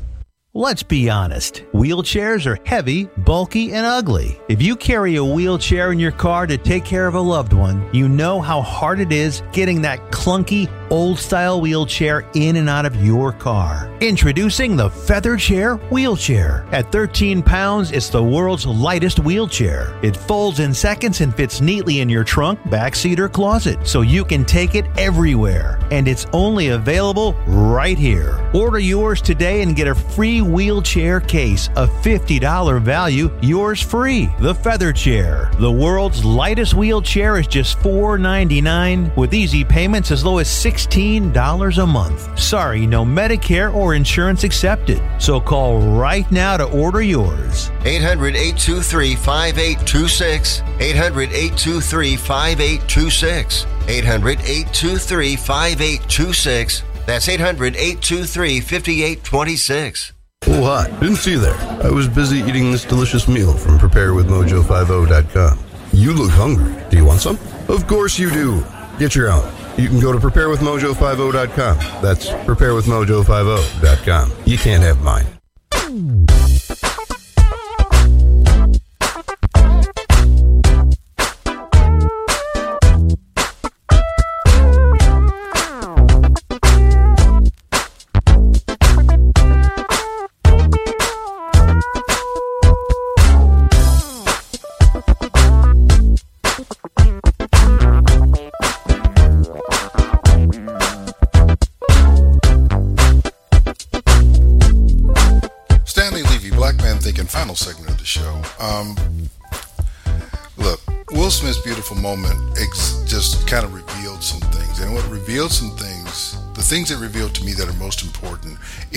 [0.57, 1.65] Let's be honest.
[1.73, 4.41] Wheelchairs are heavy, bulky, and ugly.
[4.49, 7.85] If you carry a wheelchair in your car to take care of a loved one,
[7.93, 12.87] you know how hard it is getting that clunky, old style wheelchair in and out
[12.87, 13.91] of your car.
[14.01, 16.65] Introducing the Feather Chair Wheelchair.
[16.71, 19.99] At 13 pounds, it's the world's lightest wheelchair.
[20.05, 24.25] It folds in seconds and fits neatly in your trunk, backseat, or closet, so you
[24.25, 25.81] can take it everywhere.
[25.91, 28.49] And it's only available right here.
[28.55, 34.29] Order yours today and get a free wheelchair case, a $50 value, yours free.
[34.39, 35.51] The Feather Chair.
[35.59, 40.49] The world's lightest wheelchair is just $4.99 with easy payments as low as
[40.87, 42.39] $16 a month.
[42.39, 45.03] Sorry, no Medicare or insurance accepted.
[45.19, 47.71] So call right now to order yours.
[47.85, 50.63] 800 823 5826.
[50.81, 53.67] 800 823 5826.
[53.89, 56.83] 800 823 5826.
[57.07, 60.13] That's 800 823 5826.
[60.47, 60.91] Oh, hi.
[61.01, 61.57] Didn't see you there.
[61.83, 65.59] I was busy eating this delicious meal from preparewithmojo50.com.
[65.93, 66.75] You look hungry.
[66.91, 67.39] Do you want some?
[67.69, 68.63] Of course you do.
[68.99, 69.64] Get your own.
[69.77, 72.03] You can go to preparewithmojo50.com.
[72.03, 74.33] That's preparewithmojo50.com.
[74.45, 75.27] You can't have mine.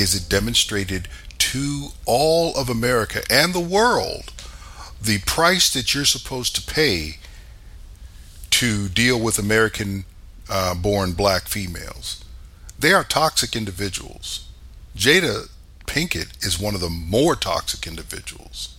[0.07, 4.31] Is it demonstrated to all of America and the world
[5.01, 7.17] the price that you're supposed to pay
[8.49, 10.05] to deal with American
[10.49, 12.23] uh, born black females.
[12.79, 14.47] They are toxic individuals.
[14.95, 15.49] Jada
[15.85, 18.75] Pinkett is one of the more toxic individuals.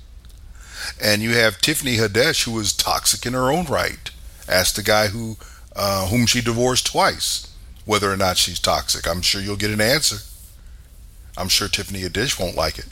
[1.00, 4.10] And you have Tiffany Haddish, who is toxic in her own right.
[4.48, 5.36] Ask the guy who
[5.76, 7.52] uh, whom she divorced twice
[7.84, 9.06] whether or not she's toxic.
[9.06, 10.16] I'm sure you'll get an answer.
[11.38, 12.88] I'm sure Tiffany Haddish won't like it.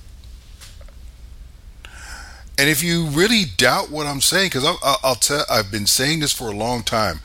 [2.58, 6.20] And if you really doubt what I'm saying, because I'll, I'll, tell, I've been saying
[6.20, 7.20] this for a long time.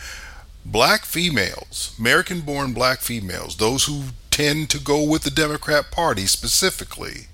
[0.66, 7.28] Black females, American-born black females, those who tend to go with the Democrat Party specifically,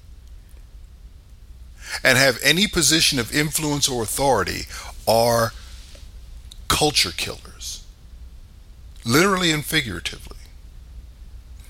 [2.03, 4.63] and have any position of influence or authority,
[5.07, 5.53] are
[6.67, 7.83] culture killers,
[9.05, 10.36] literally and figuratively.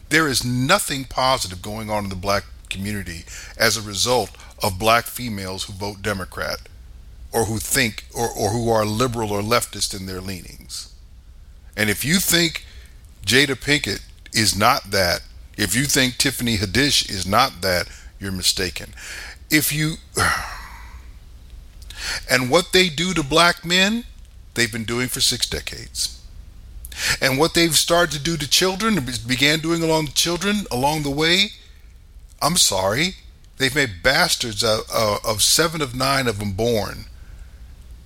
[0.10, 3.26] There is nothing positive going on in the black community
[3.58, 4.32] as a result
[4.64, 6.60] of black females who vote Democrat
[7.32, 10.94] or who think or, or who are liberal or leftist in their leanings.
[11.76, 12.66] And if you think
[13.26, 14.02] Jada Pinkett
[14.34, 15.22] is not that,
[15.58, 17.90] if you think Tiffany Haddish is not that,
[18.20, 18.94] you're mistaken.
[19.50, 19.96] If you
[22.30, 24.06] and what they do to black men,
[24.54, 26.17] they've been doing for six decades.
[27.22, 31.10] And what they've started to do to children, began doing along the children along the
[31.10, 31.52] way,
[32.42, 33.16] I'm sorry,
[33.58, 37.06] they've made bastards of, uh, of seven of nine of them born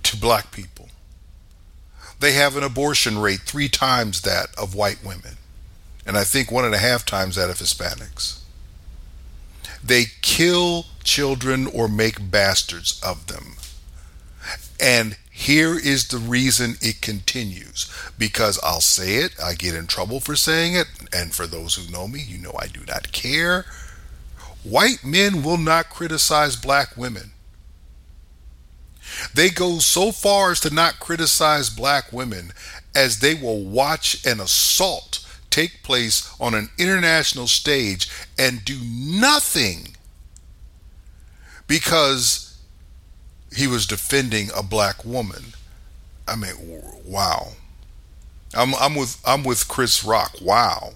[0.03, 0.89] to black people.
[2.19, 5.37] They have an abortion rate three times that of white women,
[6.05, 8.39] and I think one and a half times that of Hispanics.
[9.83, 13.55] They kill children or make bastards of them.
[14.79, 17.91] And here is the reason it continues.
[18.17, 21.91] Because I'll say it, I get in trouble for saying it, and for those who
[21.91, 23.65] know me, you know I do not care.
[24.63, 27.31] White men will not criticize black women.
[29.33, 32.53] They go so far as to not criticize black women
[32.95, 39.95] as they will watch an assault take place on an international stage and do nothing
[41.67, 42.40] because
[43.55, 45.53] he was defending a black woman.
[46.27, 46.53] I mean,
[47.05, 47.49] wow.
[48.53, 50.35] I'm I'm with I'm with Chris Rock.
[50.41, 50.93] Wow.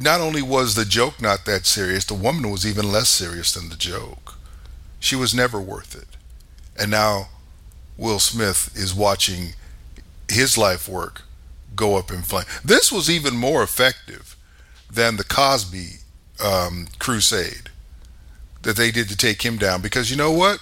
[0.00, 3.68] Not only was the joke not that serious, the woman was even less serious than
[3.68, 4.34] the joke.
[4.98, 6.08] She was never worth it.
[6.78, 7.28] And now
[7.96, 9.54] Will Smith is watching
[10.30, 11.22] his life work
[11.76, 12.46] go up in flame.
[12.64, 14.36] This was even more effective
[14.90, 15.98] than the Cosby
[16.42, 17.61] um, crusade
[18.62, 20.60] that they did to take him down because you know what?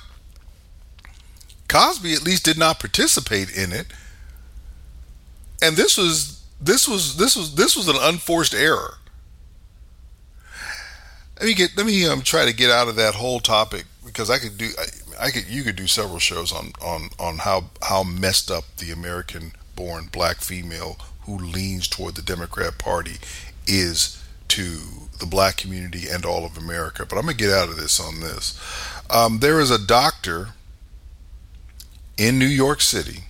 [1.69, 3.87] Cosby at least did not participate in it.
[5.63, 8.95] And this was this was this was this was an unforced error.
[11.39, 14.31] Let me get let me um, try to get out of that whole topic because
[14.31, 17.71] I could do I, I could you could do several shows on on on how
[17.83, 23.17] how messed up the American born black female who leans toward the Democrat Party
[23.67, 24.20] is
[24.51, 24.79] to
[25.19, 27.07] the black community and all of America.
[27.07, 28.59] But I'm going to get out of this on this.
[29.09, 30.49] Um, there is a doctor
[32.19, 33.25] in New York City.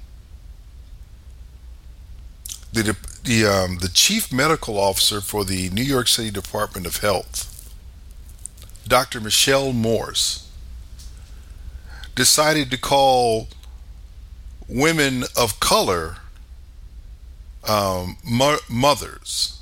[2.72, 7.74] The, the, um, the chief medical officer for the New York City Department of Health,
[8.86, 9.20] Dr.
[9.20, 10.48] Michelle Morse,
[12.14, 13.48] decided to call
[14.68, 16.18] women of color
[17.68, 19.60] um, mo- mothers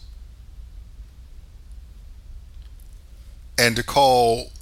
[3.59, 4.53] and to call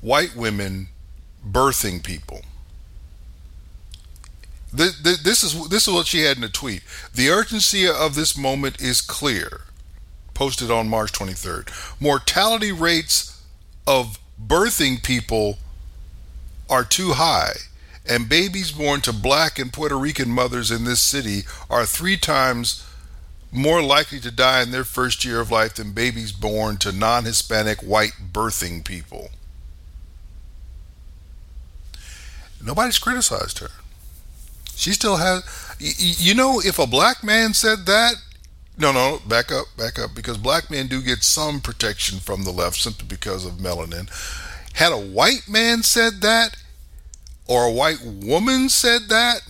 [0.00, 0.88] white women
[1.48, 2.42] birthing people.
[4.72, 6.82] This, is this is what she had in a tweet.
[7.14, 9.62] The urgency of this moment is clear.
[10.34, 12.00] Posted on March 23rd.
[12.00, 13.42] Mortality rates
[13.86, 15.58] of birthing people
[16.68, 17.54] are too high,
[18.08, 22.86] and babies born to black and Puerto Rican mothers in this city are three times
[23.52, 27.24] more likely to die in their first year of life than babies born to non
[27.24, 29.30] Hispanic white birthing people.
[32.64, 33.70] Nobody's criticized her.
[34.76, 35.42] She still has.
[35.78, 38.14] You know, if a black man said that,
[38.78, 42.50] no, no, back up, back up, because black men do get some protection from the
[42.50, 44.08] left simply because of melanin.
[44.74, 46.56] Had a white man said that,
[47.46, 49.42] or a white woman said that,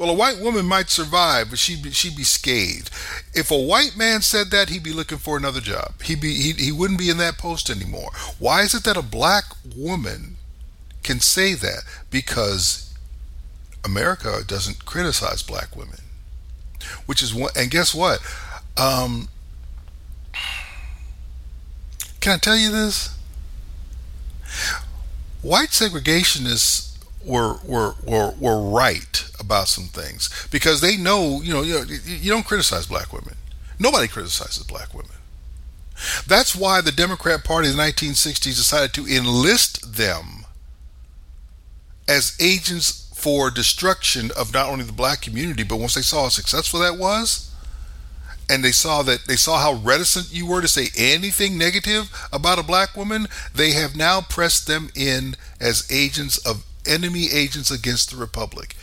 [0.00, 2.88] well, a white woman might survive, but she'd be, she'd be scathed.
[3.34, 6.00] If a white man said that, he'd be looking for another job.
[6.00, 8.10] He'd be he, he wouldn't be in that post anymore.
[8.38, 9.44] Why is it that a black
[9.76, 10.38] woman
[11.02, 11.82] can say that?
[12.10, 12.94] Because
[13.84, 16.00] America doesn't criticize black women,
[17.04, 17.54] which is what.
[17.54, 18.20] And guess what?
[18.78, 19.28] Um,
[22.20, 23.14] can I tell you this?
[25.42, 26.89] White segregationists
[27.24, 31.82] were were were were right about some things because they know you know you know
[31.82, 33.34] you don't criticize black women.
[33.78, 35.10] Nobody criticizes black women.
[36.26, 40.46] That's why the Democrat Party in the 1960s decided to enlist them
[42.08, 46.28] as agents for destruction of not only the black community, but once they saw how
[46.30, 47.50] successful that was,
[48.48, 52.58] and they saw that they saw how reticent you were to say anything negative about
[52.58, 58.10] a black woman, they have now pressed them in as agents of enemy agents against
[58.10, 58.76] the republic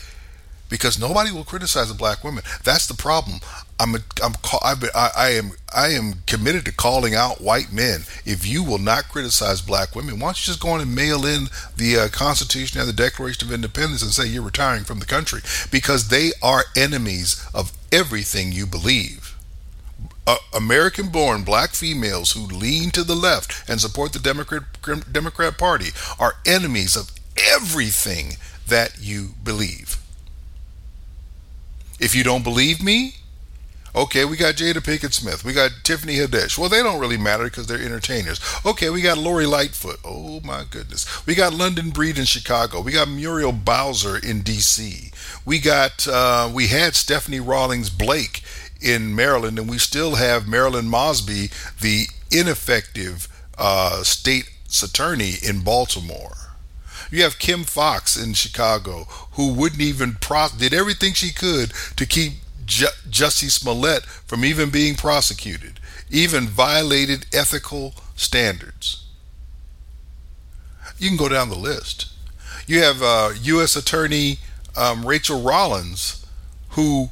[0.70, 2.44] because nobody will criticize a black woman.
[2.64, 3.40] That's the problem.
[3.80, 4.34] I'm a, I'm
[4.64, 8.02] I've been, I, I am I am committed to calling out white men.
[8.26, 11.26] If you will not criticize black women, why don't you just go on and mail
[11.26, 15.06] in the uh, Constitution and the Declaration of Independence and say you're retiring from the
[15.06, 15.42] country
[15.72, 19.36] because they are enemies of everything you believe.
[20.54, 24.64] American born black females who lean to the left and support the Democrat,
[25.10, 28.34] Democrat Party are enemies of everything
[28.68, 29.98] that you believe.
[32.00, 33.16] If you don't believe me,
[33.96, 35.44] okay, we got Jada Pinkett Smith.
[35.44, 36.58] We got Tiffany Haddish.
[36.58, 38.40] Well, they don't really matter because they're entertainers.
[38.66, 40.00] Okay, we got Lori Lightfoot.
[40.06, 41.26] Oh my goodness.
[41.26, 42.82] We got London Breed in Chicago.
[42.82, 45.12] We got Muriel Bowser in D.C.
[45.46, 48.44] We got uh, we had Stephanie Rawlings Blake
[48.80, 51.50] in Maryland, and we still have Marilyn Mosby,
[51.82, 53.28] the ineffective
[53.58, 56.47] uh, state's attorney in Baltimore.
[57.12, 62.06] You have Kim Foxx in Chicago, who wouldn't even pro- did everything she could to
[62.06, 62.34] keep
[62.66, 65.80] Ju- Jussie Smollett from even being prosecuted,
[66.10, 69.06] even violated ethical standards.
[70.98, 72.08] You can go down the list.
[72.66, 73.76] You have uh, U.S.
[73.76, 74.40] Attorney
[74.76, 76.26] um, Rachael Rollins,
[76.72, 77.10] who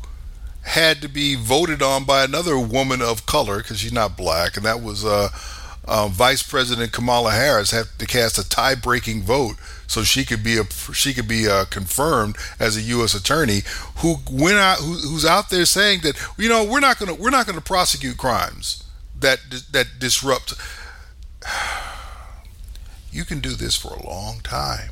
[0.64, 4.66] had to be voted on by another woman of color because she's not black, and
[4.66, 5.30] that was uh,
[5.86, 9.56] uh, Vice President Kamala Harris had to cast a tie-breaking vote
[9.88, 13.14] so she could be a she could be uh, confirmed as a U.S.
[13.14, 13.62] attorney
[13.98, 17.30] who went out who, who's out there saying that you know we're not gonna we're
[17.30, 18.84] not gonna prosecute crimes
[19.20, 19.40] that
[19.72, 20.54] that disrupt.
[23.12, 24.92] You can do this for a long time.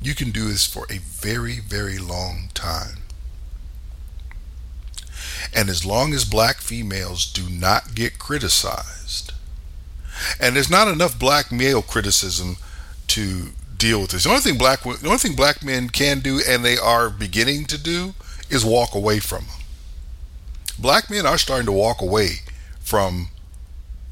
[0.00, 2.98] You can do this for a very very long time.
[5.52, 9.32] And as long as black females do not get criticized,
[10.40, 12.56] and there's not enough black male criticism
[13.08, 14.24] to deal with this.
[14.24, 17.66] The only thing black the only thing black men can do, and they are beginning
[17.66, 18.14] to do,
[18.50, 19.54] is walk away from them.
[20.78, 22.40] Black men are starting to walk away
[22.80, 23.28] from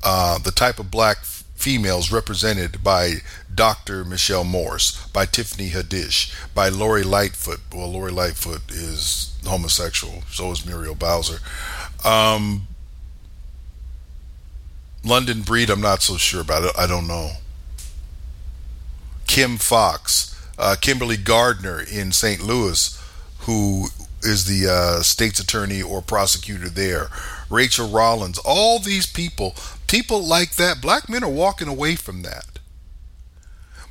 [0.03, 1.19] uh, the type of black
[1.55, 3.15] females represented by
[3.53, 4.05] Dr.
[4.05, 7.61] Michelle Morse, by Tiffany Haddish, by Lori Lightfoot.
[7.75, 11.39] Well, Lori Lightfoot is homosexual, so is Muriel Bowser.
[12.05, 12.69] Um,
[15.07, 16.73] London Breed, I'm not so sure about it.
[16.77, 17.33] I don't know.
[19.27, 22.43] Kim Foxx, uh, Kimberly Gardner in St.
[22.43, 23.01] Louis,
[23.41, 23.87] who
[24.23, 27.09] is the uh, state's attorney or prosecutor there.
[27.49, 29.55] Rachael Rollins, all these people,
[29.87, 32.59] people like that, black men are walking away from that.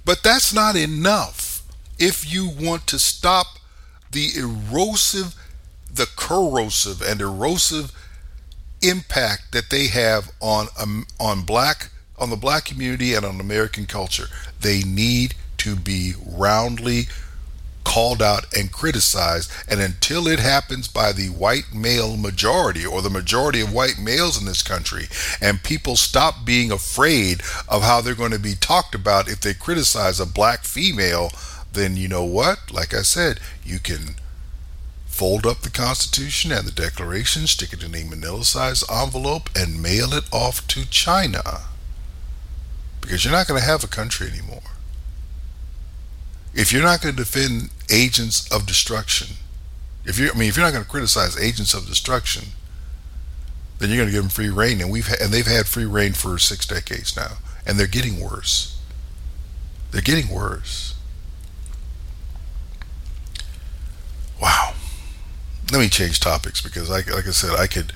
[0.03, 1.63] But that's not enough
[1.97, 3.57] if you want to stop
[4.11, 5.35] the erosive,
[5.91, 7.91] the corrosive and erosive
[8.89, 13.85] impact that they have on um, on black on the black community and on American
[13.85, 14.27] culture.
[14.61, 17.07] They need to be roundly
[17.83, 23.09] called out and criticized and until it happens by the white male majority or the
[23.09, 25.05] majority of white males in this country
[25.39, 29.53] and people stop being afraid of how they're going to be talked about if they
[29.53, 31.29] criticize a black female
[31.73, 34.15] then you know what like i said you can
[35.15, 39.81] fold up the Constitution and the Declaration, stick it in a manila sized envelope, and
[39.81, 41.61] mail it off to China.
[42.99, 44.73] Because you're not going to have a country anymore.
[46.53, 49.37] If you're not going to defend agents of destruction,
[50.03, 52.49] if you I mean, if you're not going to criticize agents of destruction,
[53.79, 56.11] then you're going to give them free reign, and we've and they've had free reign
[56.11, 58.77] for six decades now, and they're getting worse.
[59.91, 60.95] They're getting worse.
[64.41, 64.73] Wow
[65.71, 67.91] let me change topics because I, like I said, I could,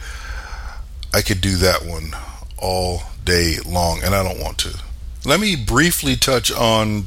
[1.13, 2.15] I could do that one
[2.57, 4.81] all day long, and I don't want to.
[5.25, 7.05] Let me briefly touch on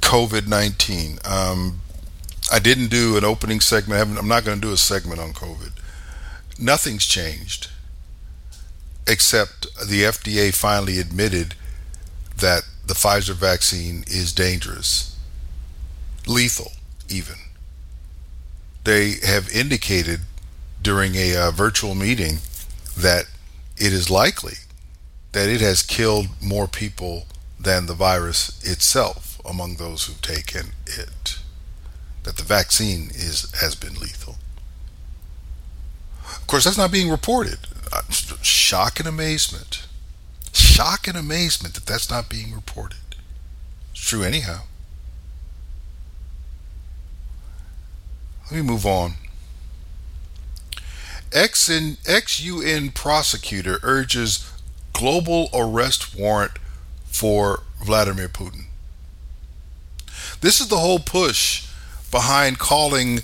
[0.00, 1.18] COVID nineteen.
[1.24, 1.80] Um,
[2.52, 4.18] I didn't do an opening segment.
[4.18, 5.72] I'm not going to do a segment on COVID.
[6.58, 7.70] Nothing's changed,
[9.06, 11.54] except the FDA finally admitted
[12.36, 15.16] that the Pfizer vaccine is dangerous,
[16.26, 16.72] lethal,
[17.08, 17.36] even
[18.84, 20.20] they have indicated
[20.82, 22.38] during a uh, virtual meeting
[22.96, 23.26] that
[23.76, 24.54] it is likely
[25.32, 27.26] that it has killed more people
[27.58, 31.38] than the virus itself among those who've taken it.
[32.24, 34.36] That the vaccine is has been lethal.
[36.36, 37.58] Of course, that's not being reported.
[37.92, 39.86] Uh, shock and amazement.
[40.52, 43.16] Shock and amazement that that's not being reported.
[43.92, 44.62] It's true, anyhow.
[48.50, 49.14] Let me move on.
[51.32, 54.50] Ex-UN prosecutor urges
[54.92, 56.52] global arrest warrant
[57.04, 58.64] for Vladimir Putin.
[60.40, 61.68] This is the whole push
[62.10, 63.20] behind calling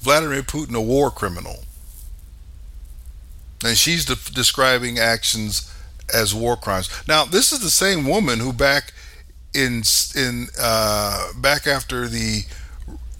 [0.00, 1.64] Vladimir Putin a war criminal.
[3.64, 5.72] And she's de- describing actions
[6.12, 6.90] as war crimes.
[7.08, 8.92] Now, this is the same woman who back
[9.54, 9.82] in
[10.14, 12.44] in uh, back after the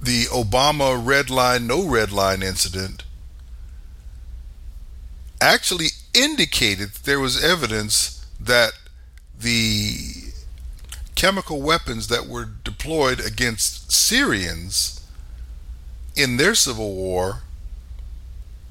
[0.06, 3.02] the Obama red line, no red line incident
[5.40, 8.70] actually indicated that there was evidence that
[9.38, 10.32] the
[11.16, 15.04] chemical weapons that were deployed against Syrians
[16.14, 17.42] in their civil war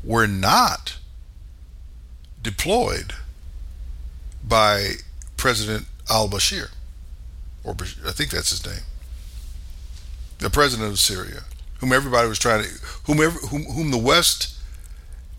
[0.05, 0.97] were not
[2.41, 3.13] deployed
[4.41, 4.93] by
[5.35, 6.69] President al Bashir,
[7.63, 7.75] or
[8.07, 8.85] I think that's his name,
[10.39, 11.41] the president of Syria,
[11.79, 12.69] whom everybody was trying to,
[13.05, 14.55] whom, whom the West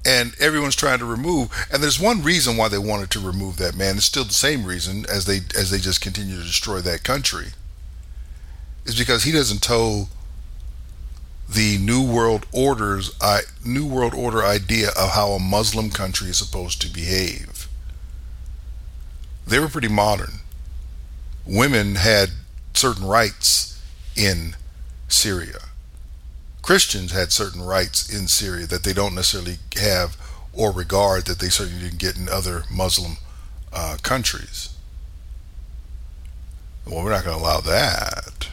[0.07, 1.51] and everyone's trying to remove.
[1.73, 3.97] And there's one reason why they wanted to remove that man.
[3.97, 7.49] It's still the same reason as they as they just continue to destroy that country.
[8.85, 10.09] Is because he doesn't toe
[11.49, 16.39] the new world orders I new world order idea of how a Muslim country is
[16.39, 17.69] supposed to behave.
[19.47, 20.41] They were pretty modern.
[21.45, 22.31] Women had
[22.75, 23.81] certain rights
[24.17, 24.57] in
[25.09, 25.59] Syria.
[26.63, 30.17] Christians had certain rights in Syria that they don't necessarily have
[30.53, 33.19] or regard that they certainly didn't get in other Muslim
[33.73, 34.71] uh, countries.
[36.87, 38.49] Well, we're not going to allow that.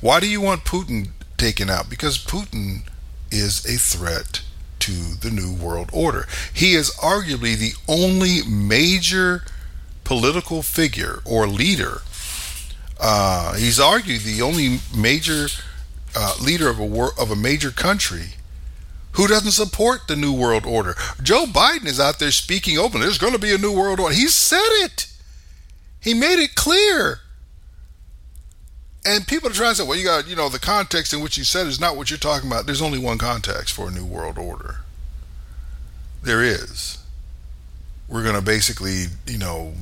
[0.00, 1.90] Why do you want Putin taken out?
[1.90, 2.82] Because Putin
[3.30, 4.42] is a threat
[4.80, 6.26] to the New World Order.
[6.52, 9.44] He is arguably the only major
[10.04, 12.02] political figure or leader.
[12.98, 15.48] Uh, he's argued the only major
[16.14, 18.34] uh, leader of a of a major country
[19.12, 20.94] who doesn't support the new world order.
[21.22, 23.06] Joe Biden is out there speaking openly.
[23.06, 24.14] There's going to be a new world order.
[24.14, 25.06] He said it.
[26.00, 27.20] He made it clear.
[29.06, 31.38] And people are trying to say, well, you got, you know, the context in which
[31.38, 32.66] you said is not what you're talking about.
[32.66, 34.80] There's only one context for a new world order.
[36.22, 36.98] There is.
[38.08, 39.74] We're going to basically, you know,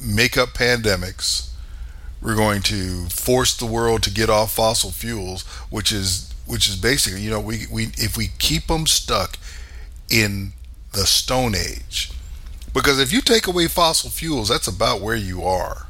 [0.00, 1.51] make up pandemics.
[2.22, 6.76] We're going to force the world to get off fossil fuels, which is which is
[6.76, 9.38] basically, you know, we, we if we keep them stuck
[10.08, 10.52] in
[10.92, 12.12] the stone age.
[12.72, 15.86] Because if you take away fossil fuels, that's about where you are.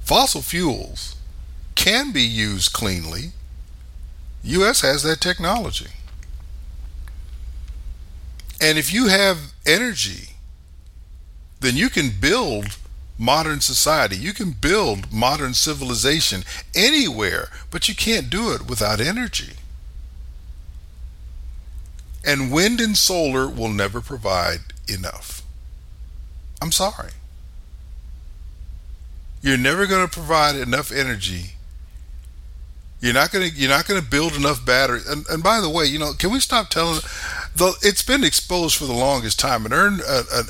[0.00, 1.16] Fossil fuels
[1.74, 3.32] can be used cleanly.
[4.42, 5.90] US has that technology.
[8.60, 10.30] And if you have energy,
[11.60, 12.76] then you can build
[13.22, 14.16] modern society.
[14.16, 16.42] You can build modern civilization
[16.74, 19.52] anywhere, but you can't do it without energy.
[22.24, 25.42] And wind and solar will never provide enough.
[26.60, 27.10] I'm sorry.
[29.40, 31.52] You're never going to provide enough energy.
[33.00, 35.08] You're not going to you're not going to build enough batteries.
[35.08, 37.00] And, and by the way, you know, can we stop telling
[37.54, 39.66] the it's been exposed for the longest time.
[39.66, 40.00] Uh, an, earn,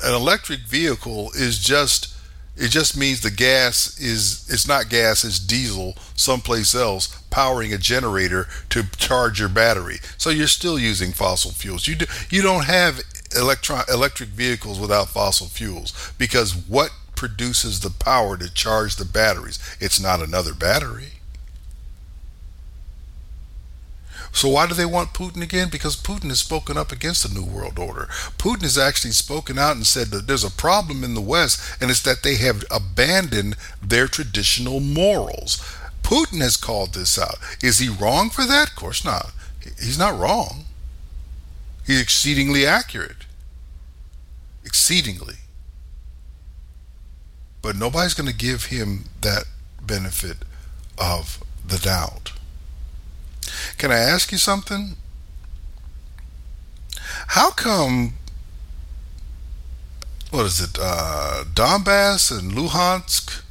[0.03, 2.12] an electric vehicle is just
[2.55, 7.77] it just means the gas is it's not gas, it's diesel someplace else powering a
[7.77, 9.97] generator to charge your battery.
[10.17, 11.87] So you're still using fossil fuels.
[11.87, 13.01] You do, you don't have
[13.35, 19.59] electron electric vehicles without fossil fuels because what produces the power to charge the batteries?
[19.79, 21.13] It's not another battery.
[24.33, 25.69] So why do they want Putin again?
[25.71, 28.07] Because Putin has spoken up against the New World Order.
[28.39, 31.91] Putin has actually spoken out and said that there's a problem in the West, and
[31.91, 35.63] it's that they have abandoned their traditional morals.
[36.01, 37.37] Putin has called this out.
[37.61, 38.69] Is he wrong for that?
[38.71, 39.31] Of course not.
[39.61, 40.65] He's not wrong.
[41.85, 43.25] He's exceedingly accurate.
[44.65, 45.35] Exceedingly.
[47.61, 49.45] But nobody's going to give him that
[49.81, 50.37] benefit
[50.97, 52.32] of the doubt.
[53.77, 54.95] Can I ask you something?
[57.27, 58.13] How come,
[60.31, 63.41] what is it, uh, Donbass and Luhansk,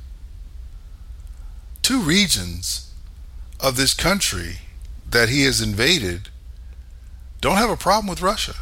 [1.83, 2.91] two regions
[3.61, 4.59] of this country
[5.09, 6.29] that he has invaded,
[7.41, 8.55] don't have a problem with Russia?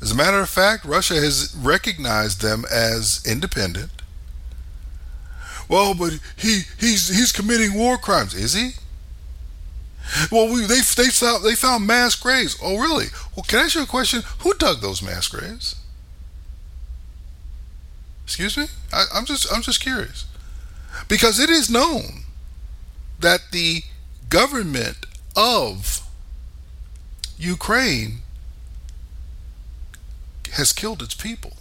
[0.00, 3.90] As a matter of fact, Russia has recognized them as independent.
[5.68, 8.72] Well, but he he's he's committing war crimes, is he?
[10.30, 12.56] Well, we, they they found they found mass graves.
[12.62, 13.06] Oh, really?
[13.34, 14.22] Well, can I ask you a question?
[14.40, 15.76] Who dug those mass graves?
[18.24, 18.66] Excuse me.
[18.92, 20.26] I, I'm just I'm just curious
[21.08, 22.24] because it is known
[23.20, 23.82] that the
[24.28, 25.06] government
[25.36, 26.00] of
[27.38, 28.20] Ukraine
[30.52, 31.54] has killed its people,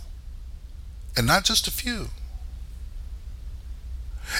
[1.17, 2.09] and not just a few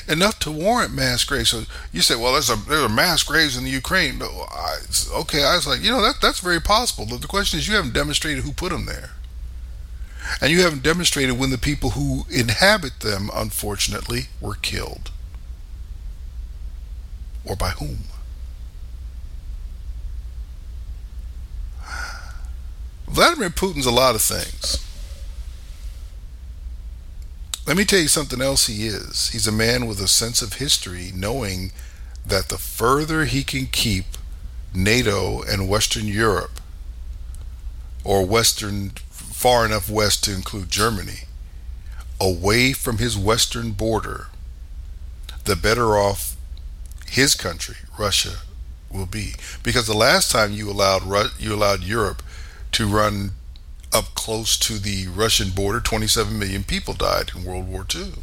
[0.07, 1.49] enough to warrant mass graves.
[1.49, 4.19] So you say, well, there's a there's a mass graves in the Ukraine.
[4.19, 4.77] But I,
[5.21, 7.05] okay, I was like, you know, that that's very possible.
[7.09, 9.11] But the question is, you haven't demonstrated who put them there,
[10.41, 15.11] and you haven't demonstrated when the people who inhabit them, unfortunately, were killed.
[17.45, 18.05] or by whom?
[23.07, 24.77] Vladimir Putin's a lot of things.
[27.65, 29.29] Let me tell you something else he is.
[29.29, 31.71] He's a man with a sense of history, knowing
[32.25, 34.05] that the further he can keep
[34.73, 36.59] NATO and Western Europe,
[38.03, 41.21] or Western, far enough west to include Germany,
[42.19, 44.27] away from his western border,
[45.45, 46.35] the better off
[47.07, 48.39] his country, Russia,
[48.91, 49.35] will be.
[49.61, 51.03] Because the last time you allowed
[51.39, 52.21] you allowed Europe
[52.73, 53.31] to run
[53.93, 58.13] up close to the Russian border, 27 million people died in World War II.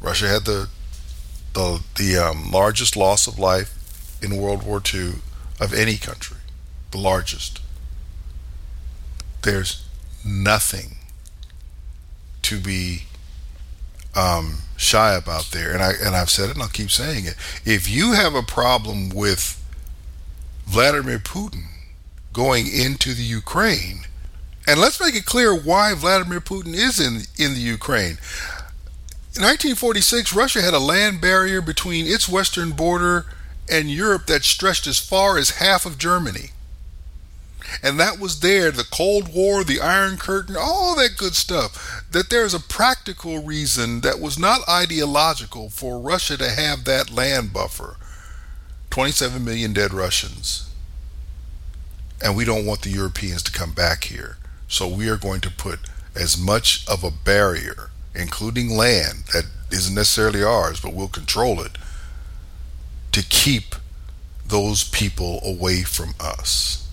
[0.00, 0.68] Russia had the
[1.54, 3.74] the the um, largest loss of life
[4.22, 5.14] in World War II
[5.60, 6.36] of any country,
[6.92, 7.60] the largest.
[9.42, 9.84] There's
[10.24, 10.96] nothing
[12.42, 13.04] to be
[14.14, 17.34] um, shy about there, and I and I've said it, and I'll keep saying it.
[17.64, 19.60] If you have a problem with
[20.66, 21.64] Vladimir Putin
[22.38, 24.02] going into the Ukraine,
[24.64, 28.16] and let's make it clear why Vladimir Putin is in in the Ukraine.
[29.34, 33.26] In 1946, Russia had a land barrier between its western border
[33.68, 36.50] and Europe that stretched as far as half of Germany.
[37.82, 42.04] And that was there, the Cold War, the Iron Curtain, all that good stuff.
[42.12, 47.52] That there's a practical reason that was not ideological for Russia to have that land
[47.52, 47.96] buffer.
[48.90, 50.67] 27 million dead Russians.
[52.22, 54.38] And we don't want the Europeans to come back here.
[54.66, 55.80] So we are going to put
[56.14, 61.78] as much of a barrier, including land that isn't necessarily ours, but we'll control it,
[63.12, 63.74] to keep
[64.44, 66.88] those people away from us.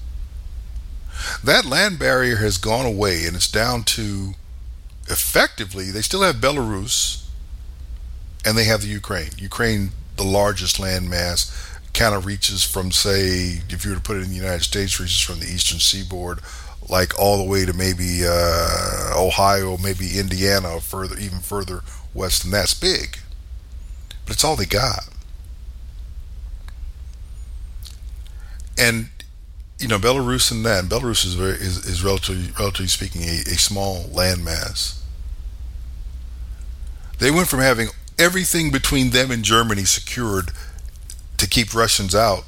[1.44, 4.34] That land barrier has gone away and it's down to
[5.08, 7.26] effectively, they still have Belarus
[8.46, 9.32] and they have the Ukraine.
[9.38, 11.52] Ukraine, the largest land mass,
[11.96, 15.00] kind of reaches from, say, if you were to put it in the United States,
[15.00, 16.40] reaches from the eastern seaboard,
[16.88, 21.82] like all the way to maybe uh, Ohio, maybe Indiana, or further, even further
[22.14, 23.20] west than that's big.
[24.26, 25.08] But it's all they got.
[28.78, 29.10] And
[29.80, 33.42] you know, Belarus and that, and Belarus is very is, is relatively relatively speaking a,
[33.42, 35.00] a small landmass.
[37.20, 40.52] They went from having everything between them and Germany secured
[41.38, 42.46] to keep Russians out.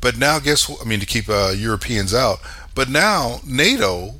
[0.00, 0.80] But now, guess what?
[0.80, 2.38] I mean, to keep uh, Europeans out.
[2.74, 4.14] But now, NATO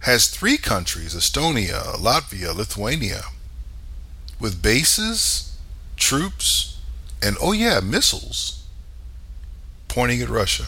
[0.00, 3.22] has three countries Estonia, Latvia, Lithuania
[4.40, 5.56] with bases,
[5.96, 6.80] troops,
[7.22, 8.66] and oh, yeah, missiles
[9.88, 10.66] pointing at Russia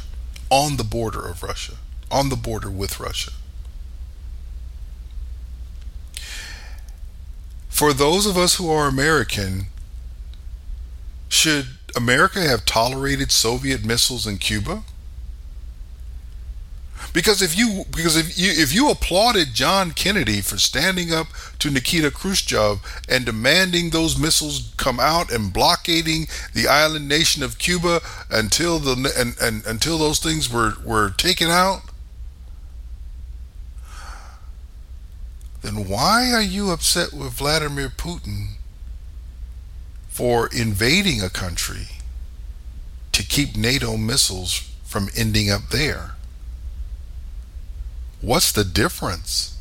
[0.51, 1.75] on the border of Russia,
[2.11, 3.31] on the border with Russia.
[7.71, 9.67] For those of us who are American,
[11.33, 14.83] should America have tolerated Soviet missiles in Cuba?
[17.15, 21.29] Because if you because if you if you applauded John Kennedy for standing up
[21.59, 27.59] to Nikita Khrushchev and demanding those missiles come out and blockading the island nation of
[27.59, 28.01] Cuba
[28.31, 31.83] until the and, and until those things were were taken out,
[35.63, 38.57] then why are you upset with Vladimir Putin
[40.13, 41.89] for invading a country
[43.13, 46.17] to keep NATO missiles from ending up there.
[48.21, 49.57] What's the difference?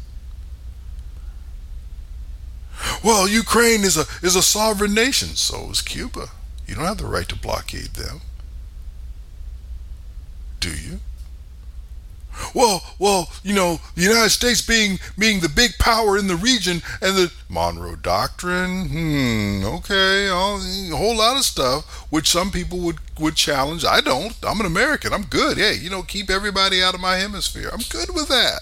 [3.01, 6.27] Well, Ukraine is a is a sovereign nation, so is Cuba.
[6.67, 8.19] You don't have the right to blockade them.
[10.59, 10.99] Do you?
[12.53, 16.81] Well, well, you know, the United States being being the big power in the region
[17.01, 22.97] and the Monroe Doctrine, hmm, okay, a whole lot of stuff which some people would
[23.19, 23.85] would challenge.
[23.85, 24.35] I don't.
[24.43, 25.13] I'm an American.
[25.13, 25.57] I'm good.
[25.57, 27.69] Hey, you know, keep everybody out of my hemisphere.
[27.71, 28.61] I'm good with that.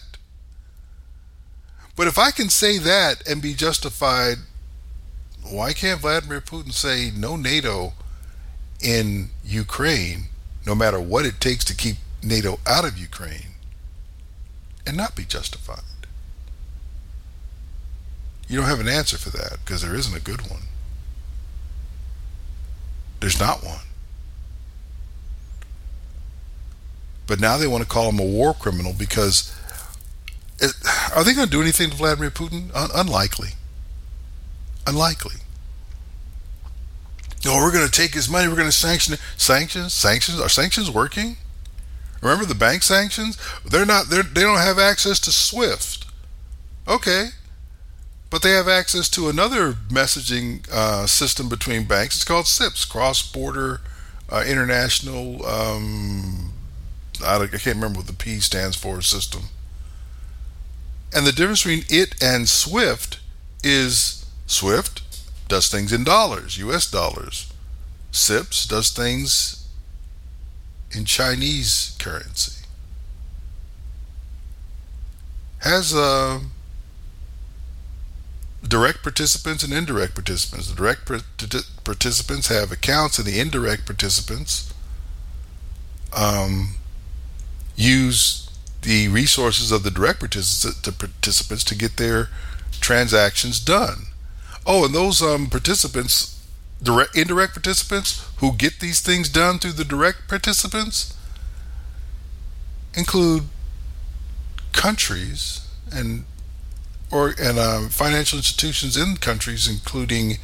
[1.95, 4.37] But if I can say that and be justified,
[5.43, 7.93] why can't Vladimir Putin say no NATO
[8.81, 10.25] in Ukraine,
[10.65, 13.48] no matter what it takes to keep NATO out of Ukraine?
[14.85, 15.81] And not be justified?
[18.47, 20.63] You don't have an answer for that because there isn't a good one.
[23.19, 23.81] There's not one.
[27.27, 29.55] But now they want to call him a war criminal because
[30.57, 30.71] it,
[31.15, 32.71] are they going to do anything to Vladimir Putin?
[32.73, 33.49] Un- unlikely.
[34.87, 35.35] Unlikely.
[37.45, 38.47] No, we're going to take his money.
[38.47, 39.19] We're going to sanction it.
[39.37, 39.93] Sanctions?
[39.93, 40.39] Sanctions?
[40.39, 41.37] Are sanctions working?
[42.21, 43.37] Remember the bank sanctions?
[43.65, 44.09] They're not.
[44.09, 46.05] They're, they don't have access to SWIFT.
[46.87, 47.29] Okay.
[48.29, 52.15] but they have access to another messaging uh, system between banks.
[52.15, 53.81] It's called CIPS, Cross Border
[54.29, 55.45] uh, International.
[55.45, 56.53] Um,
[57.23, 59.43] I, I can't remember what the P stands for system.
[61.13, 63.19] And the difference between it and SWIFT
[63.63, 65.01] is SWIFT
[65.47, 67.51] does things in dollars, US dollars.
[68.11, 69.58] CIPS does things
[70.91, 72.65] in Chinese currency.
[75.59, 76.39] Has uh,
[78.65, 80.69] direct participants and indirect participants.
[80.69, 81.05] The direct
[81.83, 84.73] participants have accounts, and the indirect participants
[86.15, 86.75] um,
[87.75, 88.49] use
[88.81, 92.29] the resources of the direct participants to get their
[92.79, 94.07] transactions done.
[94.65, 96.38] Oh, and those um, participants,
[96.81, 101.13] direct indirect participants who get these things done through the direct participants
[102.95, 103.43] include
[104.71, 106.25] countries and
[107.11, 110.37] or and um, financial institutions in countries, including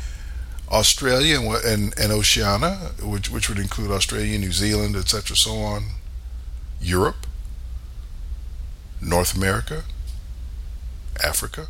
[0.69, 5.83] Australia and, and, and Oceania, which which would include Australia, New Zealand, etc., so on,
[6.81, 7.27] Europe,
[9.01, 9.83] North America,
[11.23, 11.67] Africa.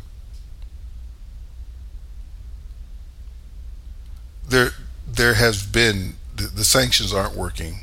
[4.48, 4.70] There,
[5.06, 7.80] there has been the, the sanctions aren't working.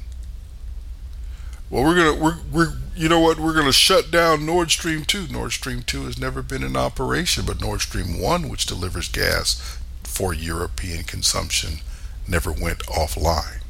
[1.69, 5.27] Well, we're gonna we're we're you know what we're gonna shut down Nord Stream two.
[5.27, 9.80] Nord Stream two has never been in operation, but Nord Stream one, which delivers gas
[10.03, 11.80] for European consumption,
[12.27, 13.61] never went offline.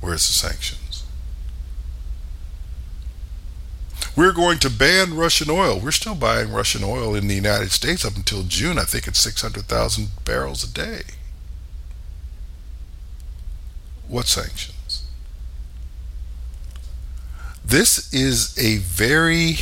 [0.00, 1.04] Where's the sanctions?
[4.16, 5.78] We're going to ban Russian oil.
[5.78, 8.78] We're still buying Russian oil in the United States up until June.
[8.78, 11.02] I think it's 600,000 barrels a day.
[14.12, 15.04] What sanctions?
[17.64, 19.56] This is a very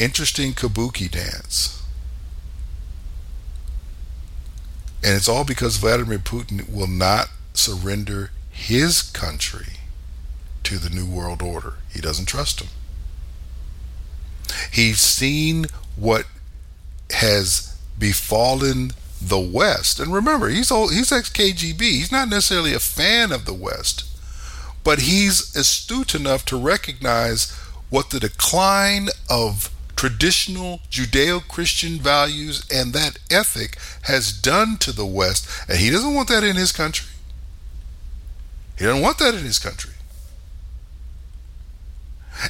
[0.00, 1.84] interesting kabuki dance.
[5.04, 9.74] And it's all because Vladimir Putin will not surrender his country
[10.64, 11.74] to the New World Order.
[11.92, 12.70] He doesn't trust him.
[14.72, 16.26] He's seen what
[17.10, 18.90] has befallen
[19.28, 20.00] the West.
[20.00, 21.80] And remember, he's old, he's ex KGB.
[21.80, 24.04] He's not necessarily a fan of the West,
[24.84, 27.50] but he's astute enough to recognize
[27.90, 35.06] what the decline of traditional Judeo Christian values and that ethic has done to the
[35.06, 35.46] West.
[35.68, 37.08] And he doesn't want that in his country.
[38.78, 39.92] He doesn't want that in his country.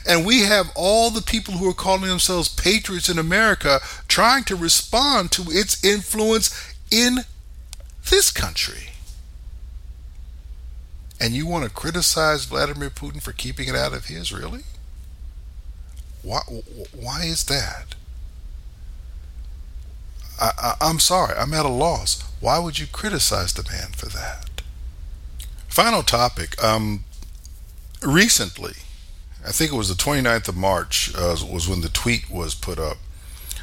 [0.06, 4.56] And we have all the people who are calling themselves patriots in America trying to
[4.56, 7.18] respond to its influence in
[8.10, 8.88] this country.
[11.20, 14.62] And you want to criticize Vladimir Putin for keeping it out of his, really?
[16.22, 16.40] Why,
[16.92, 17.94] why is that?
[20.40, 22.22] I, I, am sorry, I'm at a loss.
[22.40, 24.62] Why would you criticize the man for that?
[25.68, 26.62] Final topic.
[26.62, 27.04] Um,
[28.02, 28.81] recently,
[29.46, 32.78] I think it was the 29th of March, uh, was when the tweet was put
[32.78, 32.98] up.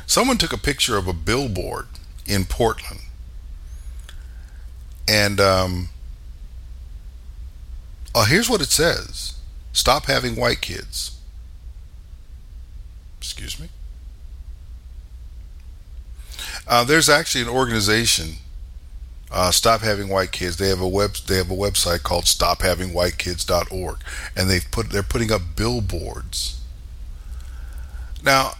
[0.05, 1.87] Someone took a picture of a billboard
[2.25, 3.01] in Portland.
[5.07, 5.89] And um,
[8.13, 9.37] uh, here's what it says
[9.71, 11.17] Stop having white kids.
[13.19, 13.69] Excuse me.
[16.67, 18.35] Uh, there's actually an organization,
[19.31, 20.57] uh, Stop Having White Kids.
[20.57, 21.15] They have a web.
[21.27, 23.97] They have a website called StopHavingWhiteKids.org,
[24.35, 26.59] and they've put they're putting up billboards.
[28.23, 28.53] Now,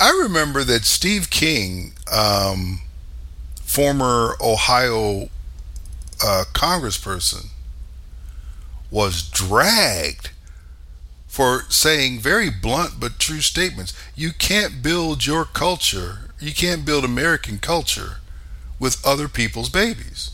[0.00, 2.80] I remember that Steve King, um,
[3.62, 5.28] former Ohio
[6.24, 7.48] uh, congressperson,
[8.90, 10.30] was dragged
[11.26, 13.92] for saying very blunt but true statements.
[14.14, 18.19] You can't build your culture, you can't build American culture
[18.80, 20.32] with other people's babies.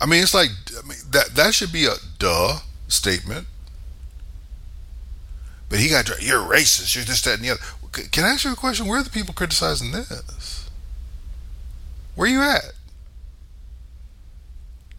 [0.00, 1.36] I mean, it's like I mean, that.
[1.36, 3.46] That should be a duh statement.
[5.68, 6.96] But he got you're racist.
[6.96, 7.60] You're this, that, and the other.
[8.10, 8.86] Can I ask you a question?
[8.86, 10.68] Where are the people criticizing this?
[12.14, 12.72] Where are you at?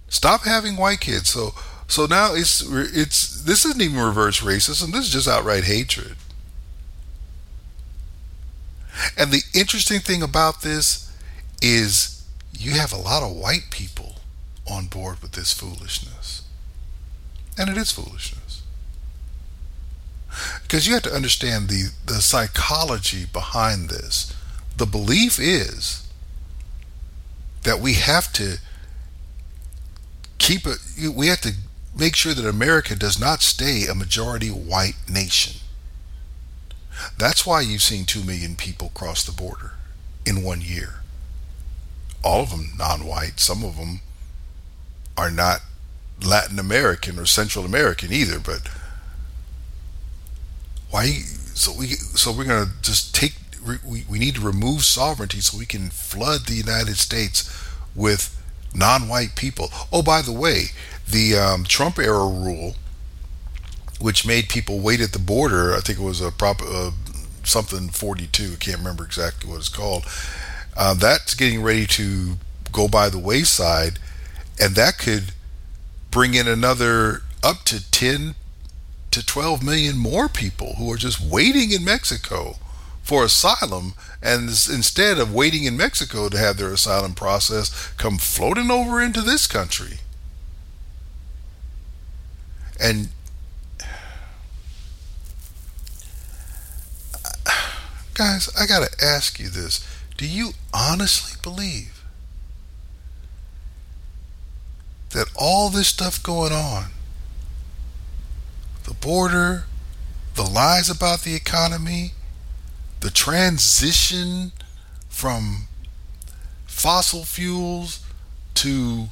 [0.07, 1.29] Stop having white kids.
[1.29, 1.53] So
[1.87, 4.91] so now it's it's this isn't even reverse racism.
[4.91, 6.15] This is just outright hatred.
[9.17, 11.11] And the interesting thing about this
[11.61, 12.25] is
[12.57, 14.15] you have a lot of white people
[14.69, 16.43] on board with this foolishness.
[17.57, 18.63] And it is foolishness.
[20.63, 24.33] Because you have to understand the, the psychology behind this.
[24.77, 26.07] The belief is
[27.63, 28.59] that we have to
[30.37, 30.77] keep it,
[31.13, 31.53] we have to
[31.97, 35.59] make sure that America does not stay a majority white nation.
[37.17, 39.73] That's why you've seen 2 million people cross the border
[40.25, 40.95] in one year.
[42.23, 44.01] All of them non white, some of them
[45.17, 45.61] are not
[46.23, 48.61] Latin American or Central American either, but
[50.89, 51.07] why
[51.53, 53.33] so we so we're to just take
[53.85, 57.49] we, we need to remove sovereignty so we can flood the United States
[57.95, 58.37] with
[58.73, 59.69] non-white people.
[59.91, 60.65] Oh, by the way,
[61.07, 62.75] the um, Trump era rule,
[64.01, 66.91] which made people wait at the border, I think it was a prop uh,
[67.43, 68.53] something 42.
[68.53, 70.05] I can't remember exactly what it's called.
[70.75, 72.37] Uh, that's getting ready to
[72.71, 73.99] go by the wayside,
[74.59, 75.33] and that could
[76.09, 78.35] bring in another up to 10
[79.11, 82.55] to 12 million more people who are just waiting in Mexico
[83.01, 88.71] for asylum and instead of waiting in Mexico to have their asylum process come floating
[88.71, 89.97] over into this country.
[92.79, 93.09] And
[98.21, 99.83] guys, I got to ask you this.
[100.15, 102.03] Do you honestly believe
[105.09, 106.91] that all this stuff going on,
[108.83, 109.63] the border,
[110.35, 112.11] the lies about the economy,
[112.99, 114.51] the transition
[115.09, 115.67] from
[116.67, 118.05] fossil fuels
[118.53, 119.07] to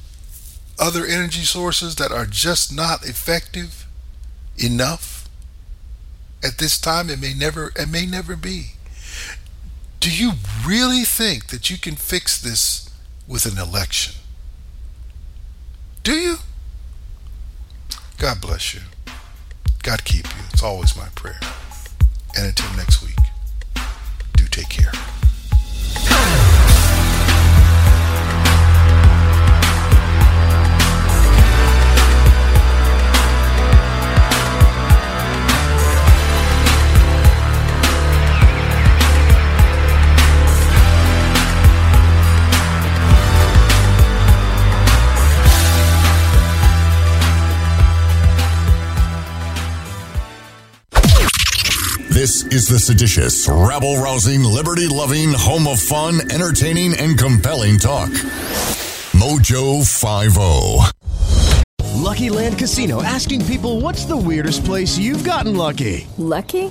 [0.78, 3.88] other energy sources that are just not effective
[4.56, 5.28] enough
[6.44, 8.74] at this time it may never it may never be
[10.00, 10.32] do you
[10.66, 12.90] really think that you can fix this
[13.28, 14.14] with an election?
[16.02, 16.36] Do you?
[18.18, 18.80] God bless you.
[19.82, 20.42] God keep you.
[20.52, 21.40] It's always my prayer.
[22.36, 23.16] And until next week
[24.34, 24.92] do take care.
[52.20, 58.10] This is the seditious, rabble rousing, liberty loving, home of fun, entertaining, and compelling talk.
[59.16, 60.92] Mojo 50.
[61.94, 66.06] Lucky Land Casino asking people what's the weirdest place you've gotten lucky?
[66.18, 66.70] Lucky?